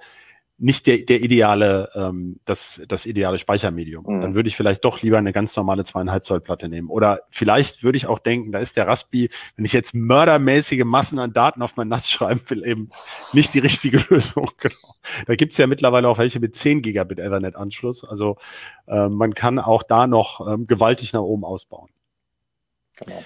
nicht 0.60 0.86
der, 0.86 0.98
der 0.98 1.22
ideale, 1.22 1.88
ähm, 1.94 2.38
das, 2.44 2.82
das 2.86 3.06
ideale 3.06 3.38
Speichermedium. 3.38 4.04
Mhm. 4.06 4.20
Dann 4.20 4.34
würde 4.34 4.48
ich 4.48 4.56
vielleicht 4.56 4.84
doch 4.84 5.00
lieber 5.00 5.16
eine 5.16 5.32
ganz 5.32 5.56
normale 5.56 5.84
zweieinhalb 5.84 6.24
Zoll 6.24 6.40
Platte 6.40 6.68
nehmen. 6.68 6.88
Oder 6.88 7.20
vielleicht 7.30 7.82
würde 7.82 7.96
ich 7.96 8.06
auch 8.06 8.18
denken, 8.18 8.52
da 8.52 8.58
ist 8.58 8.76
der 8.76 8.86
Raspi, 8.86 9.30
wenn 9.56 9.64
ich 9.64 9.72
jetzt 9.72 9.94
mördermäßige 9.94 10.84
Massen 10.84 11.18
an 11.18 11.32
Daten 11.32 11.62
auf 11.62 11.76
mein 11.76 11.88
NAS 11.88 12.10
schreiben 12.10 12.42
will, 12.48 12.64
eben 12.64 12.90
nicht 13.32 13.54
die 13.54 13.58
richtige 13.58 14.04
Lösung. 14.10 14.50
Genau. 14.58 14.94
Da 15.26 15.34
gibt's 15.34 15.56
ja 15.56 15.66
mittlerweile 15.66 16.08
auch 16.08 16.18
welche 16.18 16.40
mit 16.40 16.54
10 16.54 16.82
Gigabit 16.82 17.18
Ethernet-Anschluss. 17.18 18.04
Also 18.04 18.36
äh, 18.86 19.08
man 19.08 19.34
kann 19.34 19.58
auch 19.58 19.82
da 19.82 20.06
noch 20.06 20.46
ähm, 20.46 20.66
gewaltig 20.66 21.14
nach 21.14 21.22
oben 21.22 21.44
ausbauen. 21.44 21.88
Genau. 22.98 23.24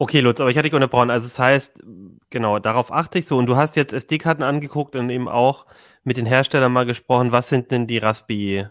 Okay, 0.00 0.20
Lutz, 0.20 0.40
aber 0.40 0.50
ich 0.50 0.56
hatte 0.56 0.68
dich 0.68 0.74
unterbrochen. 0.74 1.10
Also 1.10 1.26
das 1.26 1.40
heißt, 1.40 1.82
genau, 2.30 2.60
darauf 2.60 2.92
achte 2.92 3.18
ich 3.18 3.26
so. 3.26 3.36
Und 3.36 3.46
du 3.46 3.56
hast 3.56 3.74
jetzt 3.74 3.92
SD-Karten 3.92 4.44
angeguckt 4.44 4.94
und 4.94 5.10
eben 5.10 5.26
auch 5.26 5.66
mit 6.08 6.16
den 6.16 6.26
Herstellern 6.26 6.72
mal 6.72 6.86
gesprochen. 6.86 7.30
Was 7.30 7.48
sind 7.48 7.70
denn 7.70 7.86
die 7.86 7.98
Raspi? 7.98 8.66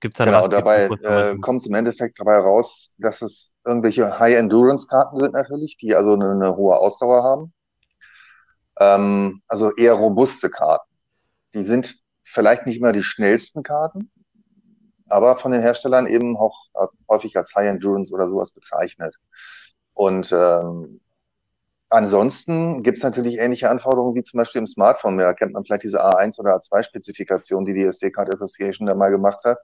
Gibt's 0.00 0.18
da 0.18 0.24
Genau, 0.24 0.46
dabei 0.46 0.86
äh, 0.86 1.36
kommt 1.38 1.62
es 1.62 1.66
im 1.66 1.74
Endeffekt 1.74 2.20
dabei 2.20 2.38
raus, 2.38 2.94
dass 2.98 3.22
es 3.22 3.52
irgendwelche 3.64 4.18
High-Endurance-Karten 4.18 5.18
sind 5.18 5.32
natürlich, 5.32 5.76
die 5.78 5.94
also 5.94 6.12
eine, 6.12 6.30
eine 6.30 6.56
hohe 6.56 6.76
Ausdauer 6.76 7.22
haben. 7.24 7.52
Ähm, 8.78 9.42
also 9.48 9.74
eher 9.74 9.94
robuste 9.94 10.50
Karten. 10.50 10.88
Die 11.54 11.64
sind 11.64 11.96
vielleicht 12.22 12.66
nicht 12.66 12.78
immer 12.78 12.92
die 12.92 13.02
schnellsten 13.02 13.62
Karten, 13.62 14.10
aber 15.08 15.36
von 15.38 15.52
den 15.52 15.60
Herstellern 15.60 16.06
eben 16.06 16.36
auch 16.36 16.66
äh, 16.74 16.86
häufig 17.08 17.36
als 17.36 17.54
High 17.54 17.68
Endurance 17.68 18.12
oder 18.12 18.28
sowas 18.28 18.52
bezeichnet. 18.52 19.16
Und 19.94 20.32
ähm, 20.32 21.00
ansonsten 21.94 22.82
gibt 22.82 22.98
es 22.98 23.04
natürlich 23.04 23.38
ähnliche 23.38 23.70
Anforderungen 23.70 24.14
wie 24.14 24.22
zum 24.22 24.38
Beispiel 24.38 24.60
im 24.60 24.66
Smartphone. 24.66 25.16
Da 25.18 25.32
kennt 25.32 25.52
man 25.52 25.64
vielleicht 25.64 25.84
diese 25.84 26.04
A1 26.04 26.38
oder 26.38 26.56
A2-Spezifikation, 26.56 27.64
die 27.64 27.74
die 27.74 27.84
SD 27.84 28.10
Card 28.10 28.32
Association 28.32 28.86
da 28.86 28.94
mal 28.94 29.10
gemacht 29.10 29.44
hat. 29.44 29.58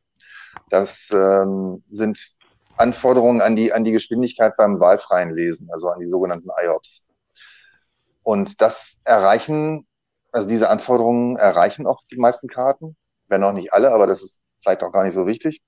Das 0.71 1.11
ähm, 1.13 1.83
sind 1.91 2.19
Anforderungen 2.77 3.43
an 3.43 3.57
die, 3.57 3.73
an 3.73 3.85
die 3.85 3.93
Geschwindigkeit 3.93 4.57
beim 4.57 4.81
wahlfreien 4.81 5.35
Lesen, 5.35 5.69
also 5.71 5.89
an 5.89 6.01
die 6.01 6.07
sogenannten 6.07 6.49
IOPS. 6.65 7.09
Und 8.23 8.61
das 8.61 9.01
erreichen, 9.05 9.87
also 10.33 10.49
diese 10.49 10.71
Anforderungen 10.71 11.37
erreichen 11.37 11.87
auch 11.87 12.03
die 12.11 12.17
meisten 12.17 12.49
Karten, 12.49 12.97
wenn 13.29 13.45
auch 13.45 13.53
nicht 13.53 13.73
alle, 13.73 13.93
aber 13.93 14.07
das 14.07 14.23
ist 14.23 14.43
vielleicht 14.63 14.83
auch 14.83 14.93
gar 14.93 15.05
nicht 15.05 15.15
so 15.15 15.27
wichtig. 15.27 15.61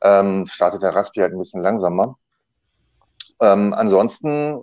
Ähm, 0.00 0.46
startet 0.46 0.82
der 0.82 0.94
Raspi 0.94 1.20
halt 1.20 1.32
ein 1.32 1.38
bisschen 1.38 1.60
langsamer. 1.60 2.16
Ähm, 3.40 3.72
ansonsten, 3.74 4.60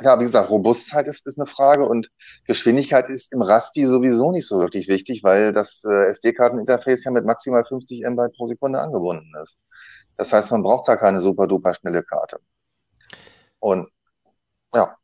ja, 0.00 0.18
wie 0.18 0.24
gesagt, 0.24 0.50
Robustheit 0.50 1.06
ist, 1.06 1.26
ist 1.26 1.38
eine 1.38 1.46
Frage 1.46 1.86
und 1.86 2.10
Geschwindigkeit 2.46 3.08
ist 3.08 3.32
im 3.32 3.42
Raspi 3.42 3.86
sowieso 3.86 4.32
nicht 4.32 4.46
so 4.46 4.58
wirklich 4.58 4.88
wichtig, 4.88 5.22
weil 5.22 5.52
das 5.52 5.84
äh, 5.84 6.08
SD-Karteninterface 6.08 7.04
ja 7.04 7.10
mit 7.12 7.24
maximal 7.24 7.64
50 7.64 8.02
MB 8.02 8.32
pro 8.36 8.46
Sekunde 8.46 8.80
angebunden 8.80 9.32
ist. 9.42 9.56
Das 10.16 10.32
heißt, 10.32 10.50
man 10.50 10.62
braucht 10.62 10.88
da 10.88 10.96
keine 10.96 11.20
super 11.20 11.46
duper 11.46 11.74
schnelle 11.74 12.02
Karte. 12.02 12.38
Und 13.60 13.88
ja. 14.74 14.96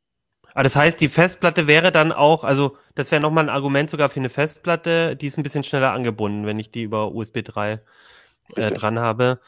Aber 0.52 0.64
das 0.64 0.74
heißt, 0.74 1.00
die 1.00 1.08
Festplatte 1.08 1.68
wäre 1.68 1.92
dann 1.92 2.10
auch, 2.10 2.42
also 2.42 2.76
das 2.96 3.12
wäre 3.12 3.22
nochmal 3.22 3.44
ein 3.44 3.54
Argument 3.54 3.88
sogar 3.88 4.08
für 4.08 4.18
eine 4.18 4.28
Festplatte, 4.28 5.14
die 5.14 5.28
ist 5.28 5.38
ein 5.38 5.44
bisschen 5.44 5.62
schneller 5.62 5.92
angebunden, 5.92 6.46
wenn 6.46 6.58
ich 6.58 6.72
die 6.72 6.82
über 6.82 7.12
USB 7.12 7.42
3 7.44 7.78
äh, 8.56 8.70
dran 8.72 8.98
habe. 8.98 9.40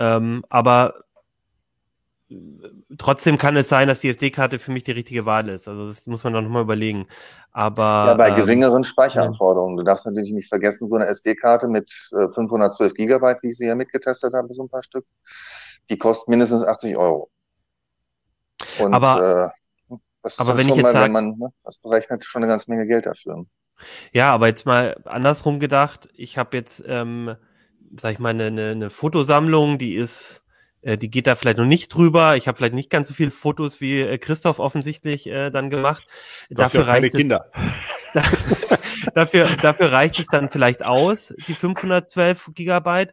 Ähm, 0.00 0.44
aber 0.48 1.04
trotzdem 2.98 3.38
kann 3.38 3.56
es 3.56 3.68
sein, 3.68 3.88
dass 3.88 4.00
die 4.00 4.10
SD-Karte 4.10 4.58
für 4.58 4.70
mich 4.70 4.82
die 4.82 4.92
richtige 4.92 5.24
Wahl 5.24 5.48
ist. 5.48 5.66
Also 5.66 5.88
das 5.88 6.06
muss 6.06 6.24
man 6.24 6.34
doch 6.34 6.42
nochmal 6.42 6.62
überlegen. 6.62 7.06
Aber 7.52 8.04
ja, 8.06 8.14
bei 8.14 8.28
ähm, 8.28 8.36
geringeren 8.36 8.84
Speicheranforderungen. 8.84 9.76
Du 9.76 9.82
darfst 9.82 10.04
natürlich 10.04 10.32
nicht 10.32 10.48
vergessen, 10.48 10.88
so 10.88 10.96
eine 10.96 11.06
SD-Karte 11.06 11.68
mit 11.68 11.90
äh, 12.12 12.28
512 12.30 12.94
Gigabyte, 12.94 13.38
wie 13.42 13.50
ich 13.50 13.56
sie 13.56 13.66
ja 13.66 13.74
mitgetestet 13.74 14.34
habe, 14.34 14.52
so 14.52 14.62
ein 14.62 14.68
paar 14.68 14.82
Stück, 14.82 15.06
die 15.88 15.96
kostet 15.96 16.28
mindestens 16.28 16.64
80 16.64 16.96
Euro. 16.96 17.30
Und 18.78 18.92
aber, 18.92 19.52
äh, 19.90 19.96
das 20.22 20.38
aber 20.38 20.58
wenn 20.58 20.68
ich 20.68 20.74
jetzt 20.74 20.82
mal, 20.82 20.92
sag, 20.92 21.04
wenn 21.04 21.12
man 21.12 21.38
ne, 21.38 21.52
das 21.64 21.78
berechnet, 21.78 22.24
schon 22.24 22.42
eine 22.42 22.52
ganze 22.52 22.70
Menge 22.70 22.86
Geld 22.86 23.06
dafür. 23.06 23.46
Ja, 24.12 24.34
aber 24.34 24.48
jetzt 24.48 24.66
mal 24.66 25.00
andersrum 25.04 25.60
gedacht. 25.60 26.08
Ich 26.12 26.36
habe 26.36 26.56
jetzt, 26.56 26.84
ähm, 26.86 27.36
sag 27.96 28.12
ich 28.12 28.18
mal, 28.18 28.30
eine, 28.30 28.46
eine, 28.46 28.70
eine 28.72 28.90
Fotosammlung, 28.90 29.78
die 29.78 29.94
ist 29.94 30.44
äh, 30.88 30.96
die 30.96 31.10
geht 31.10 31.26
da 31.26 31.34
vielleicht 31.34 31.58
noch 31.58 31.66
nicht 31.66 31.94
drüber. 31.94 32.36
Ich 32.36 32.48
habe 32.48 32.56
vielleicht 32.56 32.74
nicht 32.74 32.88
ganz 32.88 33.08
so 33.08 33.14
viele 33.14 33.30
Fotos 33.30 33.80
wie 33.82 34.00
äh, 34.00 34.16
Christoph 34.16 34.58
offensichtlich 34.58 35.26
äh, 35.26 35.50
dann 35.50 35.68
gemacht. 35.68 36.06
Dafür 36.48 36.80
ja 36.80 36.86
reicht 36.86 37.14
Kinder. 37.14 37.50
Es, 38.14 39.12
dafür, 39.14 39.46
dafür 39.60 39.92
reicht 39.92 40.18
es 40.18 40.28
dann 40.28 40.50
vielleicht 40.50 40.82
aus, 40.82 41.34
die 41.46 41.52
512 41.52 42.52
Gigabyte. 42.54 43.12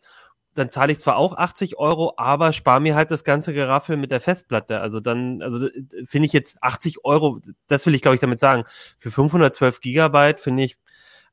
Dann 0.53 0.69
zahle 0.69 0.93
ich 0.93 0.99
zwar 0.99 1.17
auch 1.17 1.36
80 1.36 1.78
Euro, 1.78 2.13
aber 2.15 2.53
spare 2.53 2.80
mir 2.80 2.95
halt 2.95 3.11
das 3.11 3.26
ganze 3.26 3.53
Geraffel 3.53 3.97
mit 3.97 4.09
der 4.09 4.21
Festplatte. 4.21 4.80
Also 4.80 5.01
dann, 5.01 5.41
also 5.41 5.67
finde 6.05 6.28
ich 6.28 6.32
jetzt 6.32 6.55
80 6.61 7.03
Euro, 7.03 7.41
das 7.67 7.86
will 7.86 7.93
ich 7.93 8.01
glaube 8.01 8.15
ich 8.15 8.21
damit 8.21 8.39
sagen. 8.39 8.63
Für 8.97 9.11
512 9.11 9.82
Gigabyte 9.82 10.39
finde 10.39 10.63
ich 10.63 10.78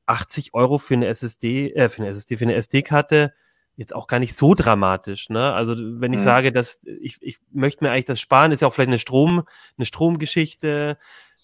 80 0.06 0.54
Euro 0.54 0.78
für 0.78 0.94
eine 0.94 1.06
SSD, 1.06 1.72
äh, 1.74 1.88
für 1.88 2.02
eine 2.02 2.10
SSD, 2.10 2.36
für 2.36 2.44
eine 2.44 2.54
SD-Karte 2.56 3.32
jetzt 3.76 3.94
auch 3.94 4.06
gar 4.06 4.18
nicht 4.18 4.34
so 4.34 4.54
dramatisch. 4.54 5.28
Ne? 5.30 5.52
Also 5.52 5.74
wenn 5.76 6.12
ich 6.12 6.20
mhm. 6.20 6.24
sage, 6.24 6.52
dass 6.52 6.80
ich, 7.00 7.18
ich 7.20 7.38
möchte 7.52 7.84
mir 7.84 7.90
eigentlich 7.90 8.04
das 8.04 8.20
sparen, 8.20 8.52
ist 8.52 8.62
ja 8.62 8.68
auch 8.68 8.74
vielleicht 8.74 8.88
eine 8.88 8.98
Strom, 8.98 9.44
eine 9.76 9.86
Stromgeschichte. 9.86 10.98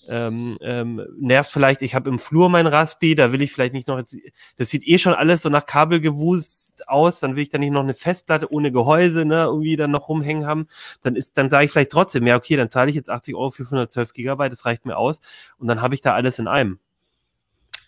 ähm, 0.08 0.56
ähm, 0.62 1.04
nervt 1.18 1.50
vielleicht, 1.50 1.82
ich 1.82 1.94
habe 1.94 2.08
im 2.08 2.18
Flur 2.18 2.48
mein 2.48 2.66
Raspi, 2.66 3.14
da 3.14 3.32
will 3.32 3.42
ich 3.42 3.52
vielleicht 3.52 3.74
nicht 3.74 3.88
noch, 3.88 3.98
jetzt, 3.98 4.16
das 4.56 4.70
sieht 4.70 4.86
eh 4.86 4.96
schon 4.98 5.12
alles 5.12 5.42
so 5.42 5.50
nach 5.50 5.66
Kabelgewust 5.66 6.88
aus, 6.88 7.20
dann 7.20 7.36
will 7.36 7.42
ich 7.42 7.50
da 7.50 7.58
nicht 7.58 7.72
noch 7.72 7.82
eine 7.82 7.94
Festplatte 7.94 8.50
ohne 8.50 8.72
Gehäuse, 8.72 9.26
ne, 9.26 9.44
irgendwie 9.44 9.76
dann 9.76 9.90
noch 9.90 10.08
rumhängen 10.08 10.46
haben, 10.46 10.66
dann 11.02 11.14
ist, 11.14 11.36
dann 11.36 11.50
sage 11.50 11.66
ich 11.66 11.72
vielleicht 11.72 11.90
trotzdem, 11.92 12.26
ja, 12.26 12.36
okay, 12.36 12.56
dann 12.56 12.70
zahle 12.70 12.88
ich 12.88 12.96
jetzt 12.96 13.10
80 13.10 13.34
Euro 13.34 13.50
für 13.50 13.64
112 13.64 14.14
Gigabyte, 14.14 14.52
das 14.52 14.64
reicht 14.64 14.86
mir 14.86 14.96
aus 14.96 15.20
und 15.58 15.68
dann 15.68 15.82
habe 15.82 15.94
ich 15.94 16.00
da 16.00 16.14
alles 16.14 16.38
in 16.38 16.48
einem. 16.48 16.78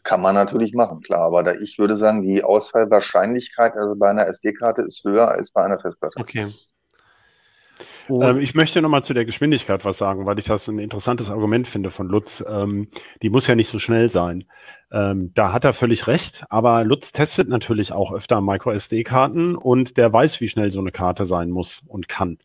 Kann 0.02 0.20
man 0.20 0.34
natürlich 0.34 0.72
machen, 0.72 1.00
klar, 1.02 1.20
aber 1.20 1.42
da, 1.42 1.54
ich 1.54 1.78
würde 1.78 1.96
sagen, 1.96 2.22
die 2.22 2.42
Ausfallwahrscheinlichkeit 2.42 3.74
also 3.74 3.94
bei 3.96 4.08
einer 4.08 4.26
SD-Karte 4.26 4.82
ist 4.82 5.04
höher 5.04 5.28
als 5.28 5.50
bei 5.50 5.62
einer 5.62 5.78
Festplatte. 5.78 6.18
Okay. 6.18 6.52
Ähm, 8.08 8.38
ich 8.38 8.54
möchte 8.54 8.82
nochmal 8.82 9.02
zu 9.02 9.14
der 9.14 9.24
Geschwindigkeit 9.24 9.84
was 9.84 9.98
sagen, 9.98 10.26
weil 10.26 10.38
ich 10.38 10.46
das 10.46 10.68
ein 10.68 10.78
interessantes 10.78 11.30
Argument 11.30 11.68
finde 11.68 11.90
von 11.90 12.08
Lutz. 12.08 12.44
Ähm, 12.48 12.88
die 13.22 13.30
muss 13.30 13.46
ja 13.46 13.54
nicht 13.54 13.68
so 13.68 13.78
schnell 13.78 14.10
sein. 14.10 14.44
Ähm, 14.90 15.32
da 15.34 15.52
hat 15.52 15.64
er 15.64 15.72
völlig 15.72 16.06
recht, 16.06 16.44
aber 16.50 16.84
Lutz 16.84 17.12
testet 17.12 17.48
natürlich 17.48 17.92
auch 17.92 18.12
öfter 18.12 18.40
MicroSD-Karten 18.40 19.54
und 19.54 19.96
der 19.96 20.12
weiß, 20.12 20.40
wie 20.40 20.48
schnell 20.48 20.70
so 20.70 20.80
eine 20.80 20.92
Karte 20.92 21.24
sein 21.24 21.50
muss 21.50 21.82
und 21.86 22.08
kann. 22.08 22.38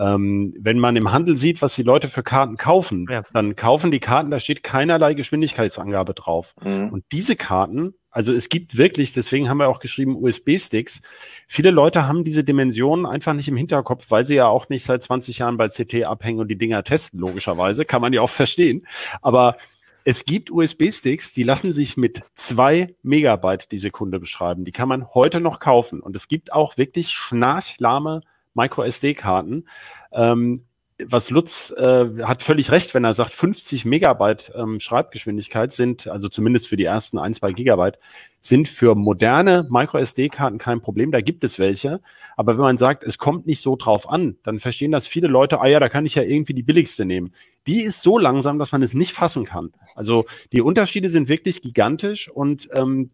Ähm, 0.00 0.54
wenn 0.58 0.78
man 0.78 0.96
im 0.96 1.12
Handel 1.12 1.36
sieht, 1.36 1.60
was 1.60 1.74
die 1.74 1.82
Leute 1.82 2.08
für 2.08 2.22
Karten 2.22 2.56
kaufen, 2.56 3.06
ja. 3.10 3.22
dann 3.34 3.54
kaufen 3.54 3.90
die 3.90 4.00
Karten, 4.00 4.30
da 4.30 4.40
steht 4.40 4.62
keinerlei 4.62 5.14
Geschwindigkeitsangabe 5.14 6.14
drauf. 6.14 6.54
Mhm. 6.64 6.88
Und 6.90 7.04
diese 7.12 7.36
Karten 7.36 7.94
also 8.10 8.32
es 8.32 8.48
gibt 8.48 8.76
wirklich, 8.76 9.12
deswegen 9.12 9.48
haben 9.48 9.58
wir 9.58 9.68
auch 9.68 9.78
geschrieben 9.78 10.16
USB-Sticks. 10.16 11.00
Viele 11.46 11.70
Leute 11.70 12.08
haben 12.08 12.24
diese 12.24 12.42
Dimensionen 12.42 13.06
einfach 13.06 13.34
nicht 13.34 13.46
im 13.48 13.56
Hinterkopf, 13.56 14.10
weil 14.10 14.26
sie 14.26 14.34
ja 14.34 14.48
auch 14.48 14.68
nicht 14.68 14.84
seit 14.84 15.02
20 15.02 15.38
Jahren 15.38 15.56
bei 15.56 15.68
CT 15.68 16.04
abhängen 16.04 16.40
und 16.40 16.48
die 16.48 16.58
Dinger 16.58 16.82
testen, 16.82 17.20
logischerweise. 17.20 17.84
Kann 17.84 18.00
man 18.00 18.12
ja 18.12 18.20
auch 18.20 18.30
verstehen. 18.30 18.84
Aber 19.22 19.56
es 20.04 20.24
gibt 20.24 20.50
USB-Sticks, 20.50 21.34
die 21.34 21.44
lassen 21.44 21.72
sich 21.72 21.96
mit 21.96 22.22
zwei 22.34 22.94
Megabyte 23.02 23.70
die 23.70 23.78
Sekunde 23.78 24.18
beschreiben. 24.18 24.64
Die 24.64 24.72
kann 24.72 24.88
man 24.88 25.06
heute 25.14 25.40
noch 25.40 25.60
kaufen. 25.60 26.00
Und 26.00 26.16
es 26.16 26.26
gibt 26.26 26.52
auch 26.52 26.76
wirklich 26.76 27.10
schnarchlahme 27.10 28.22
Micro-SD-Karten. 28.54 29.66
Ähm, 30.12 30.64
was 31.06 31.30
Lutz 31.30 31.72
äh, 31.76 32.06
hat 32.22 32.42
völlig 32.42 32.70
recht, 32.70 32.94
wenn 32.94 33.04
er 33.04 33.14
sagt, 33.14 33.32
50 33.32 33.84
Megabyte 33.84 34.52
ähm, 34.54 34.80
Schreibgeschwindigkeit 34.80 35.72
sind, 35.72 36.08
also 36.08 36.28
zumindest 36.28 36.68
für 36.68 36.76
die 36.76 36.84
ersten 36.84 37.18
ein, 37.18 37.34
zwei 37.34 37.52
Gigabyte, 37.52 37.98
sind 38.40 38.68
für 38.68 38.94
moderne 38.94 39.66
Micro-SD-Karten 39.70 40.58
kein 40.58 40.80
Problem. 40.80 41.12
Da 41.12 41.20
gibt 41.20 41.44
es 41.44 41.58
welche. 41.58 42.00
Aber 42.36 42.54
wenn 42.54 42.62
man 42.62 42.76
sagt, 42.76 43.04
es 43.04 43.18
kommt 43.18 43.46
nicht 43.46 43.62
so 43.62 43.76
drauf 43.76 44.08
an, 44.10 44.36
dann 44.42 44.58
verstehen 44.58 44.92
das 44.92 45.06
viele 45.06 45.28
Leute, 45.28 45.60
ah 45.60 45.66
ja, 45.66 45.80
da 45.80 45.88
kann 45.88 46.06
ich 46.06 46.14
ja 46.14 46.22
irgendwie 46.22 46.54
die 46.54 46.62
billigste 46.62 47.04
nehmen. 47.04 47.32
Die 47.66 47.82
ist 47.82 48.02
so 48.02 48.18
langsam, 48.18 48.58
dass 48.58 48.72
man 48.72 48.82
es 48.82 48.94
nicht 48.94 49.12
fassen 49.12 49.44
kann. 49.44 49.72
Also 49.94 50.24
die 50.52 50.62
Unterschiede 50.62 51.08
sind 51.08 51.28
wirklich 51.28 51.60
gigantisch 51.62 52.30
und 52.30 52.68
ähm, 52.74 53.10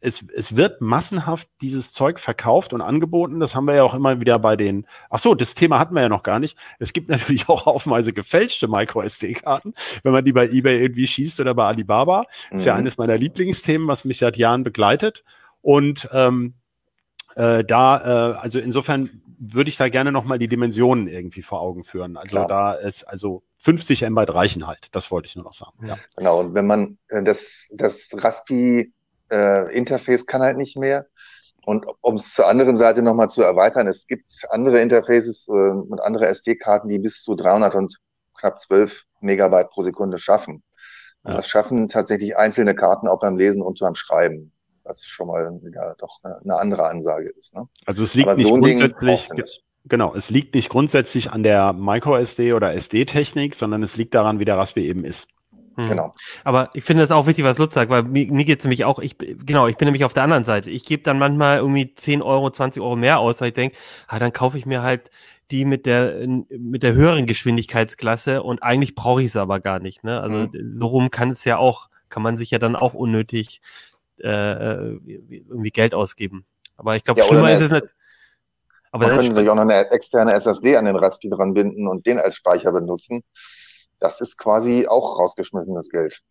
es, 0.00 0.24
es 0.34 0.56
wird 0.56 0.80
massenhaft 0.80 1.48
dieses 1.60 1.92
Zeug 1.92 2.20
verkauft 2.20 2.72
und 2.72 2.80
angeboten. 2.80 3.40
Das 3.40 3.54
haben 3.54 3.66
wir 3.66 3.74
ja 3.74 3.82
auch 3.82 3.94
immer 3.94 4.20
wieder 4.20 4.38
bei 4.38 4.56
den. 4.56 4.86
Ach 5.10 5.18
so, 5.18 5.34
das 5.34 5.54
Thema 5.54 5.78
hatten 5.78 5.94
wir 5.94 6.02
ja 6.02 6.08
noch 6.08 6.22
gar 6.22 6.38
nicht. 6.38 6.56
Es 6.78 6.92
gibt 6.92 7.08
natürlich 7.08 7.48
auch 7.48 7.66
haufenweise 7.66 8.12
gefälschte 8.12 8.68
Micro-SD-Karten, 8.68 9.74
wenn 10.02 10.12
man 10.12 10.24
die 10.24 10.32
bei 10.32 10.48
eBay 10.48 10.80
irgendwie 10.80 11.06
schießt 11.06 11.40
oder 11.40 11.54
bei 11.54 11.66
Alibaba. 11.66 12.24
Mhm. 12.50 12.56
Ist 12.56 12.66
ja 12.66 12.74
mhm. 12.74 12.80
eines 12.80 12.98
meiner 12.98 13.18
Lieblingsthemen, 13.18 13.88
was 13.88 14.04
mich 14.04 14.18
seit 14.18 14.36
Jahren 14.36 14.62
begleitet. 14.62 15.24
Und 15.62 16.08
ähm, 16.12 16.54
äh, 17.34 17.64
da, 17.64 18.32
äh, 18.32 18.38
also 18.38 18.58
insofern 18.58 19.22
würde 19.38 19.68
ich 19.68 19.76
da 19.76 19.88
gerne 19.88 20.10
nochmal 20.10 20.38
die 20.38 20.48
Dimensionen 20.48 21.06
irgendwie 21.06 21.42
vor 21.42 21.60
Augen 21.60 21.84
führen. 21.84 22.16
Also 22.16 22.36
Klar. 22.36 22.48
da 22.48 22.72
ist 22.72 23.04
also 23.04 23.42
50 23.58 24.02
MB 24.02 24.28
reichen 24.28 24.66
halt. 24.66 24.88
Das 24.92 25.10
wollte 25.10 25.26
ich 25.26 25.36
nur 25.36 25.44
noch 25.44 25.52
sagen. 25.52 25.86
Ja. 25.86 25.96
Genau. 26.16 26.40
Und 26.40 26.54
wenn 26.54 26.66
man 26.66 26.98
äh, 27.08 27.22
das, 27.22 27.68
das 27.72 28.10
Raspi 28.16 28.92
äh, 29.30 29.74
Interface 29.74 30.26
kann 30.26 30.42
halt 30.42 30.56
nicht 30.56 30.76
mehr. 30.76 31.06
Und 31.64 31.84
um 32.00 32.14
es 32.14 32.32
zur 32.32 32.46
anderen 32.46 32.76
Seite 32.76 33.02
nochmal 33.02 33.28
zu 33.28 33.42
erweitern, 33.42 33.88
es 33.88 34.06
gibt 34.06 34.46
andere 34.48 34.80
Interfaces 34.80 35.48
äh, 35.48 35.52
und 35.52 36.00
andere 36.00 36.26
SD-Karten, 36.28 36.88
die 36.88 36.98
bis 36.98 37.22
zu 37.22 37.34
300 37.34 37.74
und 37.74 37.98
knapp 38.38 38.60
12 38.60 39.04
Megabyte 39.20 39.70
pro 39.70 39.82
Sekunde 39.82 40.18
schaffen. 40.18 40.62
Ja. 41.26 41.34
das 41.34 41.48
schaffen 41.48 41.88
tatsächlich 41.88 42.36
einzelne 42.36 42.74
Karten 42.74 43.08
auch 43.08 43.20
beim 43.20 43.36
Lesen 43.36 43.60
und 43.60 43.80
beim 43.80 43.94
Schreiben. 43.94 44.52
Was 44.84 45.04
schon 45.04 45.26
mal 45.26 45.60
wieder 45.62 45.94
doch 45.98 46.20
eine, 46.22 46.40
eine 46.42 46.56
andere 46.56 46.86
Ansage 46.86 47.28
ist. 47.28 47.54
Ne? 47.54 47.68
Also 47.84 48.04
es 48.04 48.14
liegt 48.14 48.28
Aber 48.28 48.38
nicht 48.38 48.48
so 48.48 48.54
grundsätzlich, 48.54 49.28
nicht. 49.32 49.64
genau, 49.84 50.14
es 50.14 50.30
liegt 50.30 50.54
nicht 50.54 50.70
grundsätzlich 50.70 51.30
an 51.30 51.42
der 51.42 51.74
Micro-SD 51.74 52.54
oder 52.54 52.72
SD-Technik, 52.72 53.54
sondern 53.54 53.82
es 53.82 53.98
liegt 53.98 54.14
daran, 54.14 54.40
wie 54.40 54.46
der 54.46 54.56
Raspberry 54.56 54.86
eben 54.86 55.04
ist. 55.04 55.28
Hm. 55.78 55.88
Genau. 55.88 56.14
Aber 56.42 56.70
ich 56.74 56.82
finde 56.82 57.04
es 57.04 57.12
auch 57.12 57.28
wichtig, 57.28 57.44
was 57.44 57.56
Lutz 57.56 57.74
sagt, 57.74 57.88
weil 57.88 58.02
mir, 58.02 58.26
mir 58.32 58.44
geht 58.44 58.58
es 58.58 58.64
nämlich 58.64 58.84
auch, 58.84 58.98
ich, 58.98 59.16
genau, 59.16 59.68
ich 59.68 59.76
bin 59.76 59.86
nämlich 59.86 60.04
auf 60.04 60.12
der 60.12 60.24
anderen 60.24 60.44
Seite. 60.44 60.70
Ich 60.70 60.84
gebe 60.84 61.04
dann 61.04 61.20
manchmal 61.20 61.58
irgendwie 61.58 61.94
10 61.94 62.20
Euro, 62.20 62.50
20 62.50 62.82
Euro 62.82 62.96
mehr 62.96 63.20
aus, 63.20 63.40
weil 63.40 63.48
ich 63.48 63.54
denke, 63.54 63.76
ah, 64.08 64.18
dann 64.18 64.32
kaufe 64.32 64.58
ich 64.58 64.66
mir 64.66 64.82
halt 64.82 65.08
die 65.52 65.64
mit 65.64 65.86
der 65.86 66.26
mit 66.50 66.82
der 66.82 66.92
höheren 66.92 67.26
Geschwindigkeitsklasse 67.26 68.42
und 68.42 68.62
eigentlich 68.62 68.94
brauche 68.96 69.22
ich 69.22 69.28
es 69.28 69.36
aber 69.36 69.60
gar 69.60 69.78
nicht. 69.78 70.02
Ne? 70.02 70.20
Also 70.20 70.36
mhm. 70.36 70.72
so 70.72 70.88
rum 70.88 71.10
kann 71.10 71.30
es 71.30 71.44
ja 71.44 71.58
auch, 71.58 71.88
kann 72.08 72.22
man 72.22 72.36
sich 72.36 72.50
ja 72.50 72.58
dann 72.58 72.74
auch 72.74 72.92
unnötig 72.92 73.62
äh 74.18 74.98
irgendwie 75.06 75.70
Geld 75.70 75.94
ausgeben. 75.94 76.44
Aber 76.76 76.96
ich 76.96 77.04
glaube, 77.04 77.20
ja, 77.20 77.26
schlimmer 77.26 77.52
ist 77.52 77.62
es 77.62 77.70
nicht. 77.70 77.86
Aber 78.90 79.06
man 79.06 79.16
könnte 79.16 79.28
natürlich 79.28 79.50
auch 79.50 79.54
noch 79.54 79.62
eine 79.62 79.90
externe 79.90 80.32
SSD 80.32 80.76
an 80.76 80.86
den 80.86 80.96
Raspi 80.96 81.30
dran 81.30 81.54
binden 81.54 81.86
und 81.86 82.04
den 82.04 82.18
als 82.18 82.34
Speicher 82.34 82.72
benutzen 82.72 83.22
das 83.98 84.20
ist 84.20 84.36
quasi 84.38 84.86
auch 84.88 85.18
rausgeschmissenes 85.18 85.90
Geld. 85.90 86.22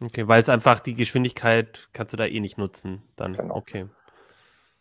Okay, 0.00 0.28
weil 0.28 0.40
es 0.40 0.48
einfach 0.48 0.80
die 0.80 0.94
Geschwindigkeit 0.94 1.88
kannst 1.92 2.12
du 2.12 2.16
da 2.16 2.24
eh 2.24 2.40
nicht 2.40 2.58
nutzen. 2.58 3.02
Dann, 3.16 3.34
genau. 3.34 3.56
okay. 3.56 3.86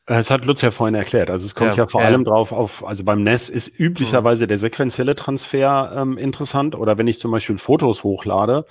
Das 0.05 0.31
hat 0.31 0.45
Lutz 0.45 0.61
ja 0.61 0.71
vorhin 0.71 0.95
erklärt. 0.95 1.29
Also 1.29 1.45
es 1.45 1.53
kommt 1.53 1.71
ja, 1.71 1.83
ja 1.83 1.87
vor 1.87 2.01
ja. 2.01 2.07
allem 2.07 2.23
drauf 2.23 2.53
auf, 2.53 2.85
also 2.85 3.03
beim 3.03 3.23
NES 3.23 3.49
ist 3.49 3.77
üblicherweise 3.77 4.45
mhm. 4.45 4.49
der 4.49 4.57
sequenzielle 4.57 5.15
Transfer 5.15 5.91
ähm, 5.95 6.17
interessant. 6.17 6.75
Oder 6.75 6.97
wenn 6.97 7.07
ich 7.07 7.19
zum 7.19 7.31
Beispiel 7.31 7.57
Fotos 7.57 8.03
hochlade, 8.03 8.65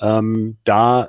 ähm, 0.00 0.56
da 0.64 1.04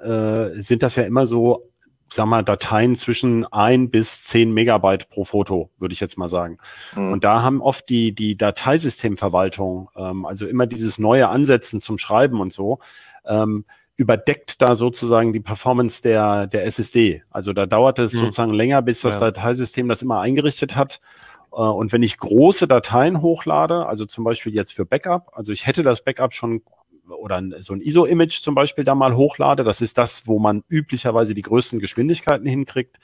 äh, 0.51 0.61
sind 0.61 0.83
das 0.83 0.95
ja 0.97 1.03
immer 1.03 1.25
so 1.25 1.70
sag 2.13 2.25
mal, 2.25 2.43
Dateien 2.43 2.95
zwischen 2.95 3.45
ein 3.51 3.89
bis 3.89 4.23
zehn 4.23 4.53
Megabyte 4.53 5.09
pro 5.09 5.23
Foto, 5.23 5.69
würde 5.79 5.93
ich 5.93 5.99
jetzt 5.99 6.17
mal 6.17 6.29
sagen. 6.29 6.57
Mhm. 6.95 7.13
Und 7.13 7.23
da 7.23 7.41
haben 7.41 7.61
oft 7.61 7.87
die, 7.89 8.13
die 8.13 8.37
Dateisystemverwaltung, 8.37 9.89
ähm, 9.95 10.25
also 10.25 10.45
immer 10.45 10.67
dieses 10.67 10.97
neue 10.97 11.29
Ansetzen 11.29 11.79
zum 11.79 11.97
Schreiben 11.97 12.41
und 12.41 12.51
so, 12.51 12.79
ähm, 13.25 13.65
überdeckt 13.95 14.61
da 14.61 14.75
sozusagen 14.75 15.31
die 15.31 15.39
Performance 15.39 16.01
der, 16.01 16.47
der 16.47 16.65
SSD. 16.65 17.23
Also 17.29 17.53
da 17.53 17.65
dauert 17.65 17.99
es 17.99 18.13
mhm. 18.13 18.19
sozusagen 18.19 18.53
länger, 18.53 18.81
bis 18.81 19.01
das 19.01 19.15
ja. 19.15 19.31
Dateisystem 19.31 19.87
das 19.87 20.01
immer 20.01 20.19
eingerichtet 20.19 20.75
hat. 20.75 20.99
Äh, 21.51 21.55
und 21.55 21.93
wenn 21.93 22.03
ich 22.03 22.17
große 22.17 22.67
Dateien 22.67 23.21
hochlade, 23.21 23.85
also 23.85 24.05
zum 24.05 24.23
Beispiel 24.23 24.53
jetzt 24.53 24.73
für 24.73 24.85
Backup, 24.85 25.31
also 25.33 25.53
ich 25.53 25.65
hätte 25.65 25.83
das 25.83 26.03
Backup 26.03 26.33
schon 26.33 26.61
oder 27.11 27.41
so 27.59 27.73
ein 27.73 27.81
ISO-Image 27.81 28.41
zum 28.41 28.55
Beispiel 28.55 28.83
da 28.83 28.95
mal 28.95 29.15
hochlade, 29.15 29.63
das 29.63 29.81
ist 29.81 29.97
das, 29.97 30.27
wo 30.27 30.39
man 30.39 30.63
üblicherweise 30.69 31.33
die 31.33 31.41
größten 31.41 31.79
Geschwindigkeiten 31.79 32.47
hinkriegt. 32.47 32.97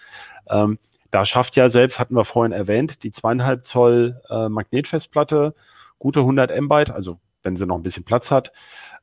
Ähm, 0.49 0.77
da 1.11 1.25
schafft 1.25 1.55
ja 1.55 1.69
selbst, 1.69 1.99
hatten 1.99 2.15
wir 2.15 2.25
vorhin 2.25 2.51
erwähnt, 2.51 3.03
die 3.03 3.11
zweieinhalb 3.11 3.65
Zoll 3.65 4.21
äh, 4.29 4.49
Magnetfestplatte 4.49 5.55
gute 5.99 6.19
100 6.21 6.51
MB, 6.51 6.91
also 6.91 7.19
wenn 7.43 7.55
sie 7.55 7.65
noch 7.65 7.75
ein 7.75 7.83
bisschen 7.83 8.03
Platz 8.03 8.31
hat. 8.31 8.51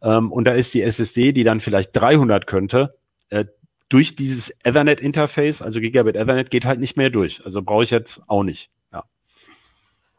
Ähm, 0.02 0.30
und 0.30 0.44
da 0.44 0.52
ist 0.52 0.74
die 0.74 0.82
SSD, 0.82 1.32
die 1.32 1.44
dann 1.44 1.61
vielleicht 1.61 1.96
300 1.96 2.46
könnte, 2.46 2.96
äh, 3.30 3.46
durch 3.88 4.16
dieses 4.16 4.50
Ethernet-Interface, 4.64 5.62
also 5.62 5.80
Gigabit 5.80 6.16
Ethernet, 6.16 6.50
geht 6.50 6.64
halt 6.64 6.80
nicht 6.80 6.96
mehr 6.96 7.11
durch. 7.11 7.44
Also 7.44 7.62
brauche 7.62 7.84
ich 7.84 7.90
jetzt 7.90 8.22
auch 8.28 8.42
nicht. 8.42 8.70
Ja. 8.92 9.05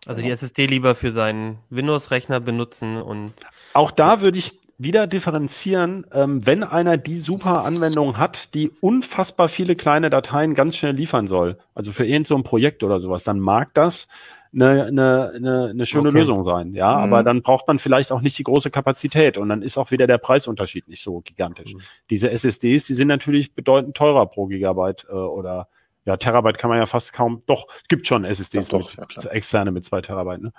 Also 0.06 0.22
die 0.22 0.30
SSD 0.30 0.68
lieber 0.68 0.96
für 0.96 1.12
seinen 1.12 1.60
Windows-Rechner 1.70 2.40
benutzen 2.40 3.02
und. 3.02 3.34
Auch 3.74 3.92
da 3.92 4.22
würde 4.22 4.40
ich 4.40 4.60
wieder 4.78 5.08
differenzieren, 5.08 6.06
ähm, 6.12 6.46
wenn 6.46 6.64
einer 6.64 6.98
die 6.98 7.18
super 7.18 7.64
Anwendung 7.64 8.18
hat, 8.18 8.54
die 8.54 8.72
unfassbar 8.82 9.48
viele 9.48 9.76
kleine 9.76 10.10
Dateien 10.10 10.54
ganz 10.54 10.76
schnell 10.76 10.94
liefern 10.94 11.28
soll, 11.28 11.58
also 11.74 11.92
für 11.92 12.04
irgendein 12.04 12.26
so 12.26 12.36
ein 12.36 12.44
Projekt 12.44 12.84
oder 12.84 13.00
sowas, 13.00 13.24
dann 13.24 13.40
mag 13.40 13.74
das 13.74 14.08
eine, 14.54 14.86
eine, 14.86 15.32
eine, 15.36 15.68
eine 15.70 15.86
schöne 15.86 16.10
okay. 16.10 16.20
Lösung 16.20 16.44
sein, 16.44 16.74
ja, 16.74 16.92
mhm. 16.92 17.04
aber 17.04 17.24
dann 17.24 17.42
braucht 17.42 17.68
man 17.68 17.80
vielleicht 17.80 18.12
auch 18.12 18.22
nicht 18.22 18.38
die 18.38 18.44
große 18.44 18.70
Kapazität 18.70 19.38
und 19.38 19.50
dann 19.50 19.62
ist 19.62 19.78
auch 19.78 19.92
wieder 19.92 20.08
der 20.08 20.18
Preisunterschied 20.18 20.88
nicht 20.88 21.02
so 21.02 21.22
gigantisch. 21.22 21.74
Mhm. 21.74 21.80
Diese 22.10 22.30
SSDs, 22.32 22.86
die 22.86 22.94
sind 22.94 23.08
natürlich 23.08 23.54
bedeutend 23.54 23.96
teurer 23.96 24.26
pro 24.26 24.48
Gigabyte 24.48 25.06
äh, 25.10 25.14
oder 25.14 25.70
ja, 26.06 26.18
Terabyte 26.18 26.58
kann 26.58 26.70
man 26.70 26.78
ja 26.80 26.86
fast 26.86 27.14
kaum, 27.14 27.42
doch, 27.48 27.68
es 27.76 27.88
gibt 27.88 28.06
schon 28.08 28.26
SSDs 28.26 28.70
ja, 28.70 28.78
doch, 28.78 28.96
mit, 28.96 29.24
ja, 29.24 29.32
externe 29.32 29.72
mit 29.72 29.84
zwei 29.84 30.02
Terabyte, 30.02 30.42
ne? 30.42 30.54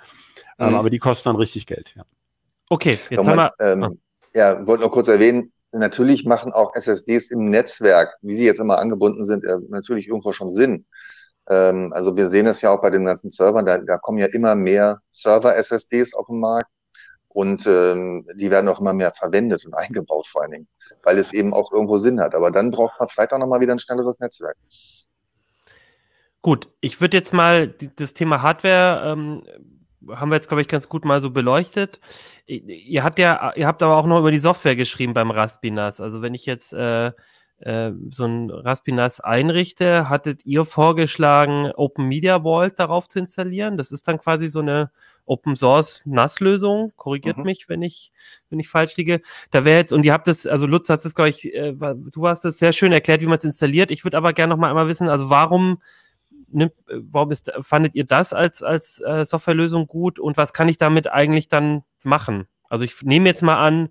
Ähm, 0.59 0.69
mhm. 0.69 0.75
aber 0.75 0.89
die 0.89 0.99
kosten 0.99 1.29
dann 1.29 1.35
richtig 1.37 1.67
Geld, 1.67 1.93
ja. 1.95 2.03
Okay, 2.69 2.99
jetzt 3.09 3.25
Nochmal, 3.25 3.51
haben 3.59 3.59
wir. 3.59 3.71
Ähm, 3.71 3.83
ah. 3.83 4.06
Ja, 4.37 4.67
wollte 4.67 4.83
noch 4.83 4.91
kurz 4.91 5.07
erwähnen, 5.07 5.51
natürlich 5.71 6.23
machen 6.23 6.53
auch 6.53 6.75
SSDs 6.75 7.31
im 7.31 7.49
Netzwerk, 7.49 8.17
wie 8.21 8.35
sie 8.35 8.45
jetzt 8.45 8.59
immer 8.59 8.77
angebunden 8.77 9.25
sind, 9.25 9.43
äh, 9.43 9.57
natürlich 9.69 10.07
irgendwo 10.07 10.31
schon 10.31 10.51
Sinn. 10.51 10.85
Ähm, 11.49 11.91
also 11.91 12.15
wir 12.15 12.29
sehen 12.29 12.45
es 12.45 12.61
ja 12.61 12.69
auch 12.69 12.79
bei 12.79 12.91
den 12.91 13.03
ganzen 13.03 13.31
Servern, 13.31 13.65
da, 13.65 13.79
da 13.79 13.97
kommen 13.97 14.19
ja 14.19 14.27
immer 14.27 14.53
mehr 14.53 15.01
Server-SSDs 15.11 16.13
auf 16.13 16.27
den 16.27 16.39
Markt. 16.39 16.69
Und 17.29 17.65
ähm, 17.65 18.27
die 18.35 18.51
werden 18.51 18.67
auch 18.67 18.79
immer 18.79 18.93
mehr 18.93 19.11
verwendet 19.11 19.65
und 19.65 19.73
eingebaut 19.73 20.27
vor 20.27 20.43
allen 20.43 20.51
Dingen, 20.51 20.67
weil 21.01 21.17
es 21.17 21.33
eben 21.33 21.51
auch 21.51 21.71
irgendwo 21.71 21.97
Sinn 21.97 22.21
hat. 22.21 22.35
Aber 22.35 22.51
dann 22.51 22.69
braucht 22.69 22.99
man 22.99 23.09
vielleicht 23.09 23.33
auch 23.33 23.39
nochmal 23.39 23.59
wieder 23.59 23.73
ein 23.73 23.79
schnelleres 23.79 24.19
Netzwerk. 24.19 24.55
Gut, 26.43 26.69
ich 26.79 27.01
würde 27.01 27.17
jetzt 27.17 27.33
mal 27.33 27.69
das 27.95 28.13
Thema 28.13 28.43
Hardware 28.43 29.13
ähm, 29.13 29.43
haben 30.15 30.29
wir 30.29 30.35
jetzt, 30.35 30.47
glaube 30.47 30.61
ich, 30.61 30.67
ganz 30.67 30.89
gut 30.89 31.05
mal 31.05 31.21
so 31.21 31.31
beleuchtet. 31.31 31.99
Ihr 32.45 33.03
habt 33.03 33.19
ja, 33.19 33.53
ihr 33.55 33.67
habt 33.67 33.83
aber 33.83 33.97
auch 33.97 34.07
noch 34.07 34.19
über 34.19 34.31
die 34.31 34.39
Software 34.39 34.75
geschrieben 34.75 35.13
beim 35.13 35.31
Raspinas. 35.31 35.99
Also 35.99 36.21
wenn 36.21 36.33
ich 36.33 36.45
jetzt 36.45 36.73
äh, 36.73 37.11
äh, 37.59 37.91
so 38.11 38.25
ein 38.25 38.49
Raspinas 38.51 39.19
einrichte, 39.19 40.09
hattet 40.09 40.45
ihr 40.45 40.63
vorgeschlagen, 40.63 41.71
Open 41.75 42.07
Media 42.07 42.41
Vault 42.43 42.79
darauf 42.79 43.09
zu 43.09 43.19
installieren. 43.19 43.77
Das 43.77 43.91
ist 43.91 44.07
dann 44.07 44.19
quasi 44.19 44.47
so 44.47 44.59
eine 44.59 44.91
Open 45.25 45.55
Source 45.55 46.01
NAS-Lösung. 46.05 46.93
Korrigiert 46.95 47.37
mhm. 47.37 47.43
mich, 47.43 47.67
wenn 47.67 47.81
ich, 47.81 48.11
wenn 48.49 48.59
ich 48.59 48.69
falsch 48.69 48.95
liege. 48.97 49.21
Da 49.51 49.65
wäre 49.65 49.79
jetzt, 49.79 49.91
und 49.91 50.05
ihr 50.05 50.13
habt 50.13 50.27
es, 50.27 50.45
also 50.45 50.67
Lutz 50.67 50.89
hat 50.89 51.03
es, 51.03 51.15
glaube 51.15 51.29
ich, 51.29 51.53
äh, 51.53 51.73
du 51.73 52.27
hast 52.27 52.45
es 52.45 52.59
sehr 52.59 52.73
schön 52.73 52.91
erklärt, 52.91 53.21
wie 53.21 53.27
man 53.27 53.37
es 53.37 53.43
installiert. 53.43 53.91
Ich 53.91 54.03
würde 54.03 54.17
aber 54.17 54.33
gerne 54.33 54.51
noch 54.51 54.59
mal 54.59 54.69
einmal 54.69 54.87
wissen, 54.87 55.09
also 55.09 55.29
warum 55.29 55.79
nimmt, 56.49 56.73
warum 56.87 57.31
ist, 57.31 57.51
fandet 57.61 57.95
ihr 57.95 58.05
das 58.05 58.33
als, 58.33 58.63
als 58.63 58.99
äh, 59.01 59.25
Softwarelösung 59.25 59.87
gut 59.87 60.19
und 60.19 60.37
was 60.37 60.53
kann 60.53 60.69
ich 60.69 60.77
damit 60.77 61.07
eigentlich 61.07 61.47
dann 61.47 61.83
machen? 62.03 62.47
Also 62.69 62.83
ich 62.83 63.01
nehme 63.03 63.27
jetzt 63.29 63.43
mal 63.43 63.57
an, 63.57 63.89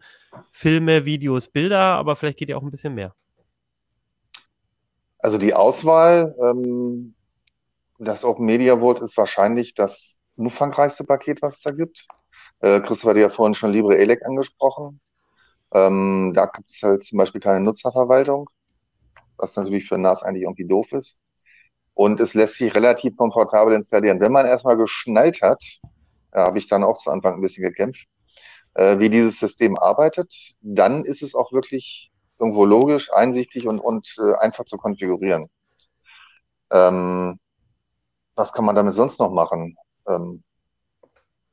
Filme, 0.52 1.04
Videos, 1.04 1.48
Bilder, 1.48 1.80
aber 1.80 2.16
vielleicht 2.16 2.38
geht 2.38 2.48
ja 2.48 2.56
auch 2.56 2.62
ein 2.62 2.70
bisschen 2.70 2.94
mehr. 2.94 3.14
Also 5.18 5.38
die 5.38 5.54
Auswahl, 5.54 6.34
ähm, 6.42 7.14
das 7.98 8.24
Open 8.24 8.44
Media 8.44 8.78
Vault 8.78 9.00
ist 9.00 9.16
wahrscheinlich 9.16 9.74
das 9.74 10.20
umfangreichste 10.36 11.04
Paket, 11.04 11.40
was 11.40 11.56
es 11.56 11.62
da 11.62 11.70
gibt. 11.70 12.06
Äh, 12.60 12.80
Christoph 12.80 13.10
hat 13.10 13.16
ja 13.16 13.30
vorhin 13.30 13.54
schon 13.54 13.72
Libre 13.72 13.96
Elec 13.96 14.24
angesprochen. 14.26 15.00
Ähm, 15.72 16.32
da 16.34 16.46
gibt 16.46 16.70
es 16.70 16.82
halt 16.82 17.02
zum 17.02 17.18
Beispiel 17.18 17.40
keine 17.40 17.60
Nutzerverwaltung, 17.60 18.48
was 19.36 19.56
natürlich 19.56 19.88
für 19.88 19.98
NAS 19.98 20.22
eigentlich 20.22 20.42
irgendwie 20.42 20.68
doof 20.68 20.92
ist 20.92 21.18
und 21.96 22.20
es 22.20 22.34
lässt 22.34 22.56
sich 22.56 22.74
relativ 22.74 23.16
komfortabel 23.16 23.74
installieren. 23.74 24.20
Wenn 24.20 24.30
man 24.30 24.44
erstmal 24.44 24.76
geschnallt 24.76 25.40
hat, 25.40 25.64
da 26.30 26.44
habe 26.44 26.58
ich 26.58 26.68
dann 26.68 26.84
auch 26.84 26.98
zu 26.98 27.10
Anfang 27.10 27.34
ein 27.34 27.40
bisschen 27.40 27.64
gekämpft, 27.64 28.06
äh, 28.74 28.98
wie 28.98 29.08
dieses 29.08 29.38
System 29.38 29.78
arbeitet, 29.78 30.56
dann 30.60 31.04
ist 31.06 31.22
es 31.22 31.34
auch 31.34 31.52
wirklich 31.52 32.12
irgendwo 32.38 32.66
logisch, 32.66 33.10
einsichtig 33.14 33.66
und, 33.66 33.80
und 33.80 34.14
äh, 34.18 34.34
einfach 34.34 34.66
zu 34.66 34.76
konfigurieren. 34.76 35.48
Ähm, 36.70 37.38
was 38.34 38.52
kann 38.52 38.66
man 38.66 38.76
damit 38.76 38.92
sonst 38.92 39.18
noch 39.18 39.30
machen? 39.30 39.78
Ähm, 40.06 40.44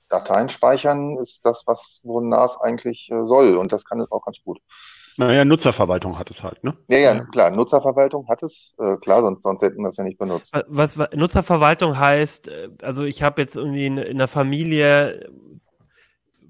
Dateien 0.10 0.50
speichern 0.50 1.18
ist 1.20 1.46
das, 1.46 1.64
was 1.68 2.02
so 2.02 2.20
ein 2.20 2.28
NAS 2.28 2.60
eigentlich 2.60 3.10
äh, 3.10 3.26
soll 3.26 3.56
und 3.56 3.72
das 3.72 3.86
kann 3.86 4.02
es 4.02 4.12
auch 4.12 4.26
ganz 4.26 4.40
gut. 4.44 4.60
Naja, 5.18 5.46
Nutzerverwaltung 5.46 6.18
hat 6.18 6.32
es 6.32 6.44
halt, 6.44 6.64
ne? 6.64 6.76
Ja, 6.88 6.98
ja, 6.98 7.26
klar, 7.26 7.52
Nutzerverwaltung 7.52 8.28
hat 8.28 8.44
es, 8.44 8.76
äh, 8.80 8.98
klar, 8.98 9.22
sonst, 9.22 9.44
sonst 9.44 9.62
hätten 9.62 9.82
wir 9.82 9.90
es 9.90 9.98
ja 9.98 10.04
nicht 10.04 10.18
benutzt. 10.18 10.54
Was, 10.68 10.98
was 10.98 11.10
Nutzerverwaltung 11.14 11.98
heißt, 11.98 12.48
äh, 12.48 12.70
also 12.82 13.04
ich 13.04 13.24
habe 13.24 13.42
jetzt 13.42 13.56
irgendwie 13.56 13.86
in, 13.86 13.98
in 13.98 14.18
einer 14.18 14.28
Familie, 14.28 15.30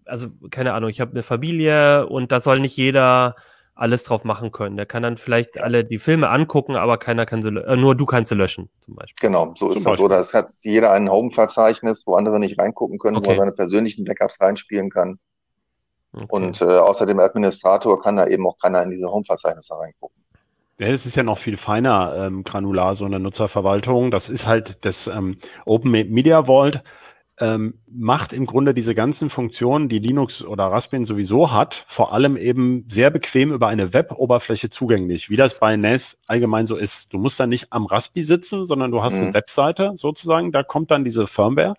also 0.05 0.27
keine 0.51 0.73
Ahnung, 0.73 0.89
ich 0.89 1.01
habe 1.01 1.11
eine 1.11 1.23
Familie 1.23 2.07
und 2.07 2.31
da 2.31 2.39
soll 2.39 2.59
nicht 2.59 2.77
jeder 2.77 3.35
alles 3.75 4.03
drauf 4.03 4.23
machen 4.23 4.51
können. 4.51 4.77
Der 4.77 4.85
kann 4.85 5.03
dann 5.03 5.17
vielleicht 5.17 5.59
alle 5.59 5.83
die 5.83 5.97
Filme 5.97 6.29
angucken, 6.29 6.75
aber 6.75 6.97
keiner 6.97 7.25
kann 7.25 7.41
sie, 7.41 7.49
äh, 7.49 7.75
nur 7.75 7.95
du 7.95 8.05
kannst 8.05 8.29
sie 8.29 8.35
löschen, 8.35 8.69
zum 8.81 8.95
Beispiel. 8.95 9.27
Genau, 9.27 9.53
so 9.57 9.69
ist 9.69 9.85
das 9.85 9.97
so. 9.97 10.07
Da 10.07 10.23
hat 10.23 10.49
jeder 10.61 10.91
ein 10.91 11.09
Home-Verzeichnis, 11.09 12.03
wo 12.05 12.15
andere 12.15 12.39
nicht 12.39 12.59
reingucken 12.59 12.99
können, 12.99 13.17
okay. 13.17 13.27
wo 13.27 13.31
er 13.31 13.37
seine 13.37 13.51
persönlichen 13.51 14.05
Backups 14.05 14.39
reinspielen 14.39 14.89
kann. 14.89 15.19
Okay. 16.13 16.27
Und 16.29 16.61
äh, 16.61 16.65
außer 16.65 17.05
dem 17.05 17.19
Administrator 17.19 18.01
kann 18.01 18.17
da 18.17 18.27
eben 18.27 18.47
auch 18.47 18.57
keiner 18.59 18.83
in 18.83 18.91
diese 18.91 19.07
Home-Verzeichnisse 19.07 19.75
reingucken. 19.75 20.23
Ja, 20.79 20.91
das 20.91 21.05
ist 21.05 21.15
ja 21.15 21.23
noch 21.23 21.37
viel 21.37 21.57
feiner 21.57 22.13
ähm, 22.17 22.43
granular, 22.43 22.95
so 22.95 23.05
eine 23.05 23.19
Nutzerverwaltung. 23.19 24.11
Das 24.11 24.29
ist 24.29 24.47
halt 24.47 24.85
das 24.85 25.07
ähm, 25.07 25.37
Open 25.65 25.91
Media 25.91 26.47
Vault 26.47 26.83
ähm, 27.43 27.73
macht 27.91 28.31
im 28.31 28.45
Grunde 28.45 28.73
diese 28.73 28.95
ganzen 28.95 29.29
Funktionen, 29.29 29.89
die 29.89 29.99
Linux 29.99 30.45
oder 30.45 30.63
Raspbian 30.65 31.03
sowieso 31.03 31.51
hat, 31.51 31.83
vor 31.89 32.13
allem 32.13 32.37
eben 32.37 32.85
sehr 32.87 33.09
bequem 33.09 33.51
über 33.51 33.67
eine 33.67 33.93
Web-Oberfläche 33.93 34.69
zugänglich, 34.69 35.29
wie 35.29 35.35
das 35.35 35.59
bei 35.59 35.75
NAS 35.75 36.19
allgemein 36.25 36.65
so 36.65 36.77
ist. 36.77 37.11
Du 37.11 37.17
musst 37.17 37.37
dann 37.41 37.49
nicht 37.49 37.73
am 37.73 37.85
Raspi 37.85 38.23
sitzen, 38.23 38.65
sondern 38.65 38.91
du 38.91 39.03
hast 39.03 39.15
mhm. 39.15 39.23
eine 39.23 39.33
Webseite 39.33 39.91
sozusagen, 39.97 40.53
da 40.53 40.63
kommt 40.63 40.89
dann 40.89 41.03
diese 41.03 41.27
Firmware 41.27 41.73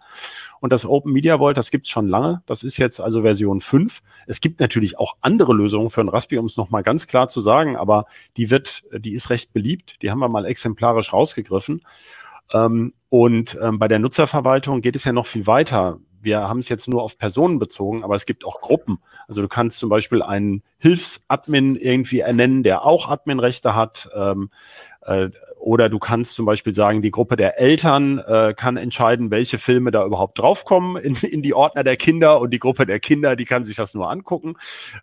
und 0.61 0.71
das 0.71 0.85
Open 0.85 1.15
Media 1.15 1.39
Vault, 1.39 1.57
das 1.57 1.71
gibt's 1.71 1.89
schon 1.89 2.09
lange. 2.09 2.43
Das 2.45 2.63
ist 2.63 2.77
jetzt 2.77 3.01
also 3.01 3.23
Version 3.23 3.63
5. 3.63 4.03
Es 4.27 4.43
gibt 4.43 4.61
natürlich 4.61 4.99
auch 4.99 5.17
andere 5.23 5.55
Lösungen 5.55 5.89
für 5.89 6.03
ein 6.03 6.11
Raspi, 6.11 6.37
um 6.37 6.45
es 6.45 6.59
nochmal 6.59 6.83
ganz 6.83 7.07
klar 7.07 7.29
zu 7.29 7.41
sagen, 7.41 7.79
aber 7.79 8.05
die 8.37 8.51
wird, 8.51 8.83
die 8.93 9.15
ist 9.15 9.31
recht 9.31 9.55
beliebt. 9.55 10.03
Die 10.03 10.11
haben 10.11 10.19
wir 10.19 10.29
mal 10.29 10.45
exemplarisch 10.45 11.15
rausgegriffen. 11.15 11.81
Ähm, 12.53 12.93
und 13.15 13.57
ähm, 13.63 13.79
bei 13.79 13.87
der 13.87 14.01
Nutzerverwaltung 14.01 14.81
geht 14.81 14.97
es 14.97 15.05
ja 15.05 15.13
noch 15.13 15.27
viel 15.27 15.47
weiter. 15.47 16.01
Wir 16.21 16.49
haben 16.49 16.59
es 16.59 16.69
jetzt 16.69 16.89
nur 16.89 17.01
auf 17.01 17.17
Personen 17.17 17.61
bezogen, 17.61 18.03
aber 18.03 18.17
es 18.17 18.27
gibt 18.27 18.45
auch 18.45 18.61
Gruppen. 18.61 18.99
Also 19.29 19.41
du 19.41 19.47
kannst 19.47 19.79
zum 19.79 19.89
Beispiel 19.89 20.21
einen 20.21 20.65
Hilfsadmin 20.79 21.77
irgendwie 21.77 22.19
ernennen, 22.19 22.65
der 22.65 22.85
auch 22.85 23.09
Adminrechte 23.09 23.77
hat. 23.77 24.09
Ähm, 24.17 24.51
äh, 24.94 24.94
oder 25.59 25.89
du 25.89 25.99
kannst 25.99 26.35
zum 26.35 26.47
Beispiel 26.47 26.75
sagen, 26.75 27.03
die 27.03 27.11
Gruppe 27.11 27.37
der 27.37 27.61
Eltern 27.61 28.19
äh, 28.19 28.55
kann 28.55 28.77
entscheiden, 28.77 29.31
welche 29.31 29.59
Filme 29.59 29.91
da 29.91 30.05
überhaupt 30.05 30.39
draufkommen 30.39 30.97
in, 30.97 31.15
in 31.17 31.43
die 31.43 31.55
Ordner 31.55 31.85
der 31.85 31.97
Kinder 31.97 32.41
und 32.41 32.51
die 32.53 32.59
Gruppe 32.59 32.87
der 32.87 33.01
Kinder, 33.01 33.37
die 33.37 33.45
kann 33.45 33.65
sich 33.65 33.77
das 33.77 33.95
nur 33.95 34.11
angucken. 34.11 34.57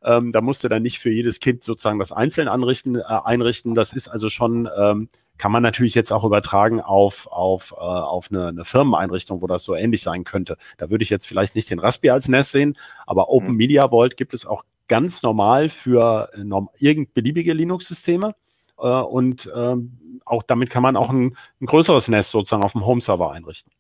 Ähm, 0.04 0.32
da 0.32 0.42
musst 0.42 0.64
du 0.64 0.70
dann 0.70 0.82
nicht 0.82 1.00
für 1.00 1.10
jedes 1.10 1.40
Kind 1.40 1.64
sozusagen 1.64 2.00
das 2.00 2.12
einzeln 2.12 2.48
anrichten, 2.48 2.96
äh, 2.96 3.02
einrichten. 3.04 3.76
Das 3.76 3.94
ist 3.94 4.08
also 4.08 4.30
schon, 4.30 4.70
ähm, 4.78 5.10
kann 5.38 5.52
man 5.52 5.64
natürlich 5.64 5.96
jetzt 5.96 6.12
auch 6.12 6.24
übertragen 6.24 6.82
auf, 6.82 7.28
auf, 7.28 7.72
äh, 7.72 7.82
auf 7.82 8.28
eine, 8.30 8.48
eine 8.48 8.66
Firmeneinrichtung, 8.66 9.42
wo 9.42 9.48
das 9.48 9.64
so 9.64 9.76
ähnlich 9.76 10.02
sein 10.04 10.24
könnte. 10.24 10.58
Da 10.78 10.90
würde 10.90 11.04
ich 11.04 11.10
jetzt 11.10 11.28
vielleicht 11.28 11.56
nicht 11.56 11.70
den 11.70 11.80
Raspberry 11.80 12.12
als 12.12 12.28
NES 12.28 12.52
sehen, 12.52 12.78
aber 13.08 13.30
Open 13.30 13.52
mhm. 13.52 13.58
Media 13.58 13.90
Vault 13.90 14.18
gibt 14.18 14.34
es 14.34 14.46
auch 14.46 14.64
ganz 14.88 15.24
normal 15.24 15.70
für 15.70 16.30
äh, 16.34 16.44
norm 16.44 16.70
irgend 16.78 17.14
beliebige 17.14 17.54
Linux-Systeme. 17.54 18.36
Äh, 18.82 18.88
und 18.88 19.50
ähm, 19.56 20.22
auch 20.26 20.44
damit 20.44 20.70
kann 20.70 20.84
man 20.84 20.98
auch 20.98 21.10
ein, 21.10 21.38
ein 21.62 21.66
größeres 21.66 22.08
Nest 22.08 22.32
sozusagen 22.32 22.64
auf 22.64 22.74
dem 22.74 22.86
Home-Server 22.86 23.32
einrichten. 23.32 23.72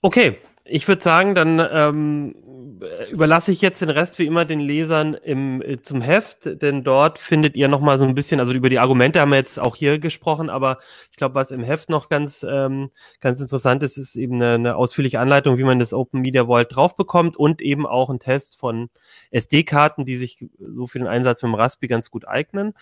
Okay, 0.00 0.38
ich 0.64 0.86
würde 0.86 1.02
sagen, 1.02 1.34
dann 1.34 1.60
ähm, 1.72 2.34
überlasse 3.10 3.52
ich 3.52 3.60
jetzt 3.60 3.82
den 3.82 3.90
Rest 3.90 4.18
wie 4.18 4.26
immer 4.26 4.44
den 4.44 4.60
Lesern 4.60 5.14
im, 5.14 5.60
äh, 5.60 5.82
zum 5.82 6.00
Heft, 6.00 6.62
denn 6.62 6.84
dort 6.84 7.18
findet 7.18 7.56
ihr 7.56 7.68
nochmal 7.68 7.98
so 7.98 8.04
ein 8.04 8.14
bisschen, 8.14 8.38
also 8.38 8.52
über 8.52 8.70
die 8.70 8.78
Argumente 8.78 9.20
haben 9.20 9.30
wir 9.30 9.38
jetzt 9.38 9.58
auch 9.58 9.74
hier 9.74 9.98
gesprochen, 9.98 10.50
aber 10.50 10.78
ich 11.10 11.16
glaube, 11.16 11.34
was 11.34 11.50
im 11.50 11.64
Heft 11.64 11.90
noch 11.90 12.08
ganz, 12.08 12.46
ähm, 12.48 12.90
ganz 13.20 13.40
interessant 13.40 13.82
ist, 13.82 13.98
ist 13.98 14.16
eben 14.16 14.36
eine, 14.36 14.54
eine 14.54 14.76
ausführliche 14.76 15.20
Anleitung, 15.20 15.58
wie 15.58 15.64
man 15.64 15.78
das 15.78 15.92
Open 15.92 16.20
Media 16.20 16.46
Vault 16.46 16.74
drauf 16.74 16.96
bekommt 16.96 17.36
und 17.36 17.60
eben 17.60 17.86
auch 17.86 18.08
ein 18.10 18.20
Test 18.20 18.58
von 18.58 18.88
SD-Karten, 19.30 20.04
die 20.04 20.16
sich 20.16 20.46
so 20.58 20.86
für 20.86 20.98
den 20.98 21.08
Einsatz 21.08 21.42
mit 21.42 21.50
dem 21.50 21.54
Raspi 21.56 21.88
ganz 21.88 22.10
gut 22.10 22.26
eignen. 22.26 22.74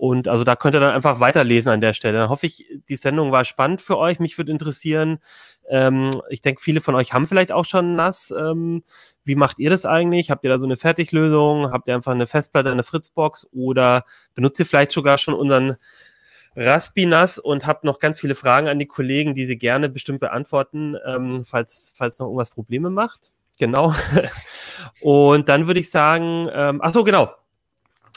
Und 0.00 0.28
also 0.28 0.44
da 0.44 0.56
könnt 0.56 0.74
ihr 0.74 0.80
dann 0.80 0.94
einfach 0.94 1.20
weiterlesen 1.20 1.70
an 1.70 1.82
der 1.82 1.92
Stelle. 1.92 2.16
Dann 2.16 2.30
hoffe 2.30 2.46
ich, 2.46 2.64
die 2.88 2.96
Sendung 2.96 3.32
war 3.32 3.44
spannend 3.44 3.82
für 3.82 3.98
euch. 3.98 4.18
Mich 4.18 4.38
würde 4.38 4.50
interessieren, 4.50 5.18
ähm, 5.68 6.22
ich 6.30 6.40
denke, 6.40 6.62
viele 6.62 6.80
von 6.80 6.94
euch 6.94 7.12
haben 7.12 7.26
vielleicht 7.26 7.52
auch 7.52 7.66
schon 7.66 7.96
NAS. 7.96 8.30
Ähm, 8.30 8.82
wie 9.24 9.34
macht 9.34 9.58
ihr 9.58 9.68
das 9.68 9.84
eigentlich? 9.84 10.30
Habt 10.30 10.42
ihr 10.42 10.48
da 10.48 10.58
so 10.58 10.64
eine 10.64 10.78
Fertiglösung? 10.78 11.70
Habt 11.70 11.86
ihr 11.86 11.94
einfach 11.94 12.12
eine 12.12 12.26
Festplatte, 12.26 12.70
eine 12.70 12.82
Fritzbox 12.82 13.48
oder 13.52 14.06
benutzt 14.34 14.58
ihr 14.58 14.64
vielleicht 14.64 14.92
sogar 14.92 15.18
schon 15.18 15.34
unseren 15.34 15.76
Raspi 16.56 17.04
NAS 17.04 17.38
und 17.38 17.66
habt 17.66 17.84
noch 17.84 17.98
ganz 17.98 18.18
viele 18.18 18.34
Fragen 18.34 18.68
an 18.68 18.78
die 18.78 18.86
Kollegen, 18.86 19.34
die 19.34 19.44
sie 19.44 19.58
gerne 19.58 19.90
bestimmt 19.90 20.20
beantworten, 20.20 20.96
ähm, 21.06 21.44
falls, 21.44 21.92
falls 21.94 22.18
noch 22.18 22.28
irgendwas 22.28 22.48
Probleme 22.48 22.88
macht? 22.88 23.32
Genau. 23.58 23.94
und 25.02 25.50
dann 25.50 25.66
würde 25.66 25.80
ich 25.80 25.90
sagen, 25.90 26.48
ähm, 26.50 26.80
ach 26.82 26.94
so, 26.94 27.04
genau 27.04 27.34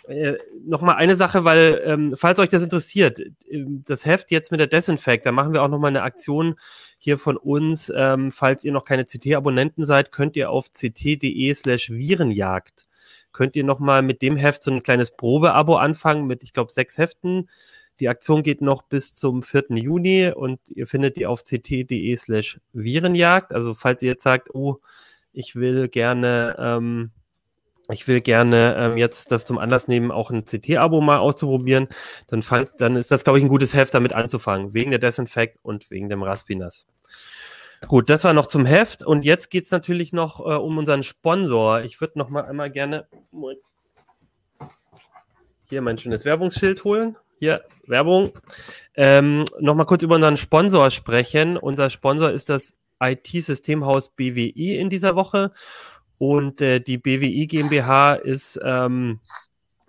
äh, 0.08 0.38
noch 0.66 0.82
mal 0.82 0.96
eine 0.96 1.16
Sache, 1.16 1.46
weil 1.46 1.82
ähm, 1.86 2.16
falls 2.16 2.40
euch 2.40 2.50
das 2.50 2.64
interessiert, 2.64 3.22
ähm, 3.50 3.84
das 3.86 4.06
Heft 4.06 4.32
jetzt 4.32 4.52
mit 4.52 4.60
der 4.60 4.68
Desinfect, 4.68 5.26
da 5.26 5.32
machen 5.32 5.54
wir 5.54 5.64
auch 5.64 5.70
noch 5.70 5.80
mal 5.80 5.88
eine 5.88 6.04
Aktion 6.04 6.56
hier 6.98 7.18
von 7.18 7.38
uns. 7.38 7.92
Ähm, 7.96 8.32
falls 8.32 8.64
ihr 8.64 8.72
noch 8.72 8.86
keine 8.86 9.06
CT-Abonnenten 9.06 9.86
seid, 9.86 10.12
könnt 10.12 10.36
ihr 10.36 10.50
auf 10.50 10.70
ct.de/slash 10.70 11.92
Virenjagd 11.92 12.86
könnt 13.34 13.56
ihr 13.56 13.64
noch 13.64 13.80
mal 13.80 14.02
mit 14.02 14.22
dem 14.22 14.38
Heft 14.38 14.64
so 14.64 14.72
ein 14.72 14.84
kleines 14.84 15.12
Probeabo 15.12 15.76
anfangen 15.76 16.26
mit, 16.26 16.44
ich 16.44 16.54
glaube, 16.54 16.72
sechs 16.72 16.98
Heften. 16.98 17.50
Die 18.00 18.08
Aktion 18.08 18.44
geht 18.44 18.62
noch 18.62 18.84
bis 18.84 19.14
zum 19.14 19.44
4. 19.44 19.66
Juni 19.72 20.32
und 20.34 20.60
ihr 20.70 20.88
findet 20.88 21.18
die 21.18 21.26
auf 21.26 21.44
ct.de/slash 21.44 22.60
Virenjagd. 22.74 23.54
Also 23.54 23.74
falls 23.74 24.02
ihr 24.02 24.10
jetzt 24.10 24.24
sagt, 24.24 24.54
oh, 24.54 24.80
ich 25.32 25.56
will 25.56 25.90
gerne 25.90 26.56
ähm, 26.60 27.12
ich 27.90 28.08
will 28.08 28.22
gerne 28.22 28.76
ähm, 28.78 28.98
jetzt 28.98 29.32
das 29.32 29.46
zum 29.46 29.58
Anlass 29.58 29.88
nehmen, 29.88 30.12
auch 30.12 30.32
ein 30.32 30.46
CT-Abo 30.46 31.02
mal 31.02 31.18
auszuprobieren, 31.18 31.88
dann, 32.28 32.44
fang, 32.44 32.70
dann 32.78 32.96
ist 32.96 33.12
das, 33.12 33.24
glaube 33.24 33.40
ich, 33.40 33.46
ein 33.46 33.50
gutes 33.50 33.74
Heft, 33.74 33.94
damit 33.94 34.14
anzufangen, 34.14 34.74
wegen 34.74 34.92
der 34.92 35.00
Desinfect 35.00 35.58
und 35.62 35.90
wegen 35.92 36.10
dem 36.10 36.24
Raspinas. 36.24 36.88
Gut, 37.88 38.10
das 38.10 38.24
war 38.24 38.34
noch 38.34 38.46
zum 38.46 38.66
Heft 38.66 39.04
und 39.04 39.26
jetzt 39.26 39.50
geht's 39.50 39.72
natürlich 39.72 40.14
noch 40.14 40.40
äh, 40.40 40.56
um 40.56 40.78
unseren 40.78 41.04
Sponsor. 41.04 41.82
Ich 41.82 42.00
würde 42.00 42.18
noch 42.18 42.30
mal 42.30 42.46
einmal 42.46 42.72
gerne 42.72 43.08
hier 45.66 45.82
mein 45.82 45.98
schönes 45.98 46.24
Werbungsschild 46.24 46.84
holen. 46.84 47.18
Hier, 47.40 47.64
Werbung. 47.88 48.32
Ähm, 48.96 49.44
noch 49.60 49.76
mal 49.76 49.86
kurz 49.86 50.04
über 50.04 50.16
unseren 50.16 50.38
Sponsor 50.38 50.92
sprechen. 50.92 51.58
Unser 51.58 51.90
Sponsor 51.90 52.32
ist 52.32 52.48
das 52.48 52.78
IT-Systemhaus 53.02 54.10
BWI 54.10 54.78
in 54.78 54.90
dieser 54.90 55.16
Woche 55.16 55.52
und 56.18 56.62
äh, 56.62 56.80
die 56.80 56.98
BWI 56.98 57.48
GmbH 57.48 58.16
ist 58.16 58.60
ähm, 58.64 59.20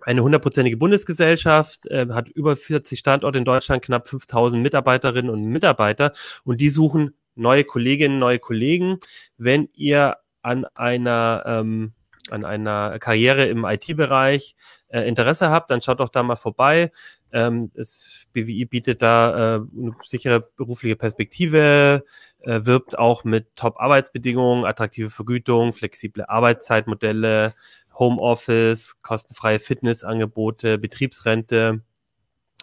eine 0.01 0.23
hundertprozentige 0.23 0.77
Bundesgesellschaft, 0.77 1.87
äh, 1.87 2.07
hat 2.11 2.29
über 2.29 2.55
40 2.55 2.99
Standorte 2.99 3.37
in 3.37 3.45
Deutschland, 3.45 3.83
knapp 3.83 4.07
5000 4.07 4.61
Mitarbeiterinnen 4.61 5.31
und 5.31 5.45
Mitarbeiter 5.45 6.13
und 6.43 6.61
die 6.61 6.69
suchen 6.69 7.15
neue 7.35 7.63
Kolleginnen, 7.63 8.19
neue 8.19 8.39
Kollegen. 8.39 8.99
Wenn 9.37 9.69
ihr 9.73 10.17
an 10.41 10.65
einer, 10.75 11.43
ähm, 11.47 11.93
an 12.29 12.45
einer 12.45 12.99
Karriere 12.99 13.47
im 13.47 13.65
IT-Bereich 13.65 14.55
äh, 14.87 15.01
Interesse 15.01 15.49
habt, 15.49 15.71
dann 15.71 15.81
schaut 15.81 15.99
doch 15.99 16.09
da 16.09 16.23
mal 16.23 16.35
vorbei. 16.35 16.91
Ähm, 17.31 17.71
das 17.73 18.27
BWI 18.31 18.65
bietet 18.65 19.01
da 19.01 19.55
äh, 19.55 19.59
eine 19.75 19.93
sichere 20.03 20.39
berufliche 20.39 20.95
Perspektive, 20.95 22.05
äh, 22.45 22.65
wirbt 22.65 22.97
auch 22.97 23.23
mit 23.23 23.55
Top-Arbeitsbedingungen, 23.55 24.65
attraktive 24.65 25.09
Vergütung, 25.09 25.73
flexible 25.73 26.25
Arbeitszeitmodelle, 26.27 27.53
Homeoffice, 27.97 28.99
kostenfreie 29.01 29.59
Fitnessangebote, 29.59 30.77
Betriebsrente 30.77 31.81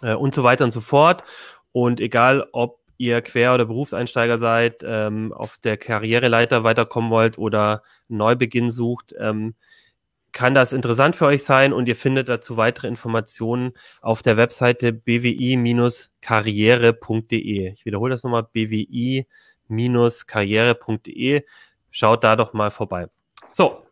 äh, 0.01 0.13
und 0.13 0.33
so 0.33 0.43
weiter 0.43 0.63
und 0.63 0.71
so 0.71 0.81
fort. 0.81 1.23
Und 1.71 1.99
egal, 1.99 2.47
ob 2.51 2.79
ihr 2.97 3.21
Quer- 3.21 3.53
oder 3.55 3.65
Berufseinsteiger 3.65 4.37
seid, 4.37 4.83
ähm, 4.85 5.33
auf 5.33 5.57
der 5.57 5.77
Karriereleiter 5.77 6.63
weiterkommen 6.63 7.11
wollt 7.11 7.37
oder 7.37 7.83
Neubeginn 8.07 8.69
sucht, 8.69 9.13
ähm, 9.19 9.55
kann 10.31 10.55
das 10.55 10.73
interessant 10.73 11.15
für 11.15 11.27
euch 11.27 11.43
sein 11.43 11.73
und 11.73 11.87
ihr 11.87 11.95
findet 11.95 12.27
dazu 12.29 12.57
weitere 12.57 12.87
Informationen 12.87 13.73
auf 14.01 14.23
der 14.23 14.37
Webseite 14.37 14.91
bwi-karriere.de. 14.91 17.73
Ich 17.73 17.85
wiederhole 17.85 18.11
das 18.11 18.23
nochmal, 18.23 18.47
bwi-karriere.de. 18.51 19.25
Schaut 21.91 22.23
da 22.23 22.35
doch 22.35 22.53
mal 22.53 22.71
vorbei. 22.71 23.07
So, 23.53 23.83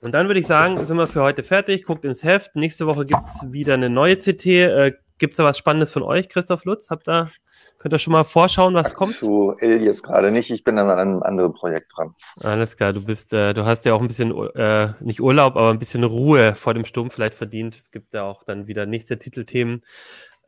und 0.00 0.12
dann 0.12 0.28
würde 0.28 0.40
ich 0.40 0.46
sagen, 0.46 0.84
sind 0.84 0.96
wir 0.96 1.06
für 1.06 1.22
heute 1.22 1.42
fertig. 1.42 1.84
Guckt 1.84 2.04
ins 2.04 2.22
Heft. 2.22 2.56
Nächste 2.56 2.86
Woche 2.86 3.04
gibt's 3.04 3.40
wieder 3.50 3.74
eine 3.74 3.90
neue 3.90 4.16
CT. 4.16 4.46
Äh, 4.46 4.92
gibt's 5.18 5.36
da 5.36 5.44
was 5.44 5.58
Spannendes 5.58 5.90
von 5.90 6.02
euch, 6.02 6.28
Christoph 6.28 6.64
Lutz? 6.64 6.88
Habt 6.88 7.08
ihr, 7.08 7.30
könnt 7.78 7.94
ihr 7.94 7.98
schon 7.98 8.14
mal 8.14 8.24
vorschauen, 8.24 8.74
was 8.74 8.94
kommt? 8.94 9.16
Zu 9.16 9.54
Elias 9.58 10.02
gerade 10.02 10.30
nicht. 10.30 10.50
Ich 10.50 10.64
bin 10.64 10.78
an 10.78 10.88
einem 10.88 11.22
anderen 11.22 11.52
Projekt 11.52 11.92
dran. 11.94 12.14
Alles 12.40 12.76
klar, 12.76 12.94
du 12.94 13.04
bist, 13.04 13.32
äh, 13.34 13.52
du 13.52 13.66
hast 13.66 13.84
ja 13.84 13.92
auch 13.92 14.00
ein 14.00 14.08
bisschen, 14.08 14.32
äh, 14.54 14.94
nicht 15.00 15.20
Urlaub, 15.20 15.56
aber 15.56 15.70
ein 15.70 15.78
bisschen 15.78 16.02
Ruhe 16.02 16.54
vor 16.54 16.72
dem 16.72 16.86
Sturm 16.86 17.10
vielleicht 17.10 17.34
verdient. 17.34 17.76
Es 17.76 17.90
gibt 17.90 18.14
ja 18.14 18.24
auch 18.24 18.42
dann 18.42 18.66
wieder 18.66 18.86
nächste 18.86 19.18
Titelthemen. 19.18 19.82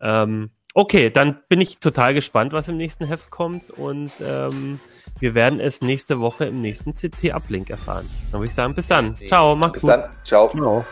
Ähm, 0.01 0.51
okay, 0.75 1.11
dann 1.11 1.41
bin 1.49 1.61
ich 1.61 1.79
total 1.79 2.15
gespannt, 2.15 2.53
was 2.53 2.69
im 2.69 2.77
nächsten 2.77 3.05
Heft 3.05 3.31
kommt 3.31 3.71
und 3.71 4.13
ähm, 4.21 4.81
wir 5.19 5.35
werden 5.35 5.61
es 5.61 5.83
nächste 5.83 6.21
Woche 6.21 6.47
im 6.47 6.61
nächsten 6.61 6.93
CT-Uplink 6.93 7.71
erfahren. 7.71 8.09
Dann 8.31 8.41
würde 8.41 8.49
ich 8.49 8.55
sagen, 8.55 8.75
bis 8.75 8.87
dann. 8.87 9.17
Ciao, 9.29 9.55
macht's 9.55 9.75
Bis 9.75 9.83
gut. 9.83 9.91
dann. 9.91 10.11
Ciao. 10.25 10.49
Genau. 10.49 10.85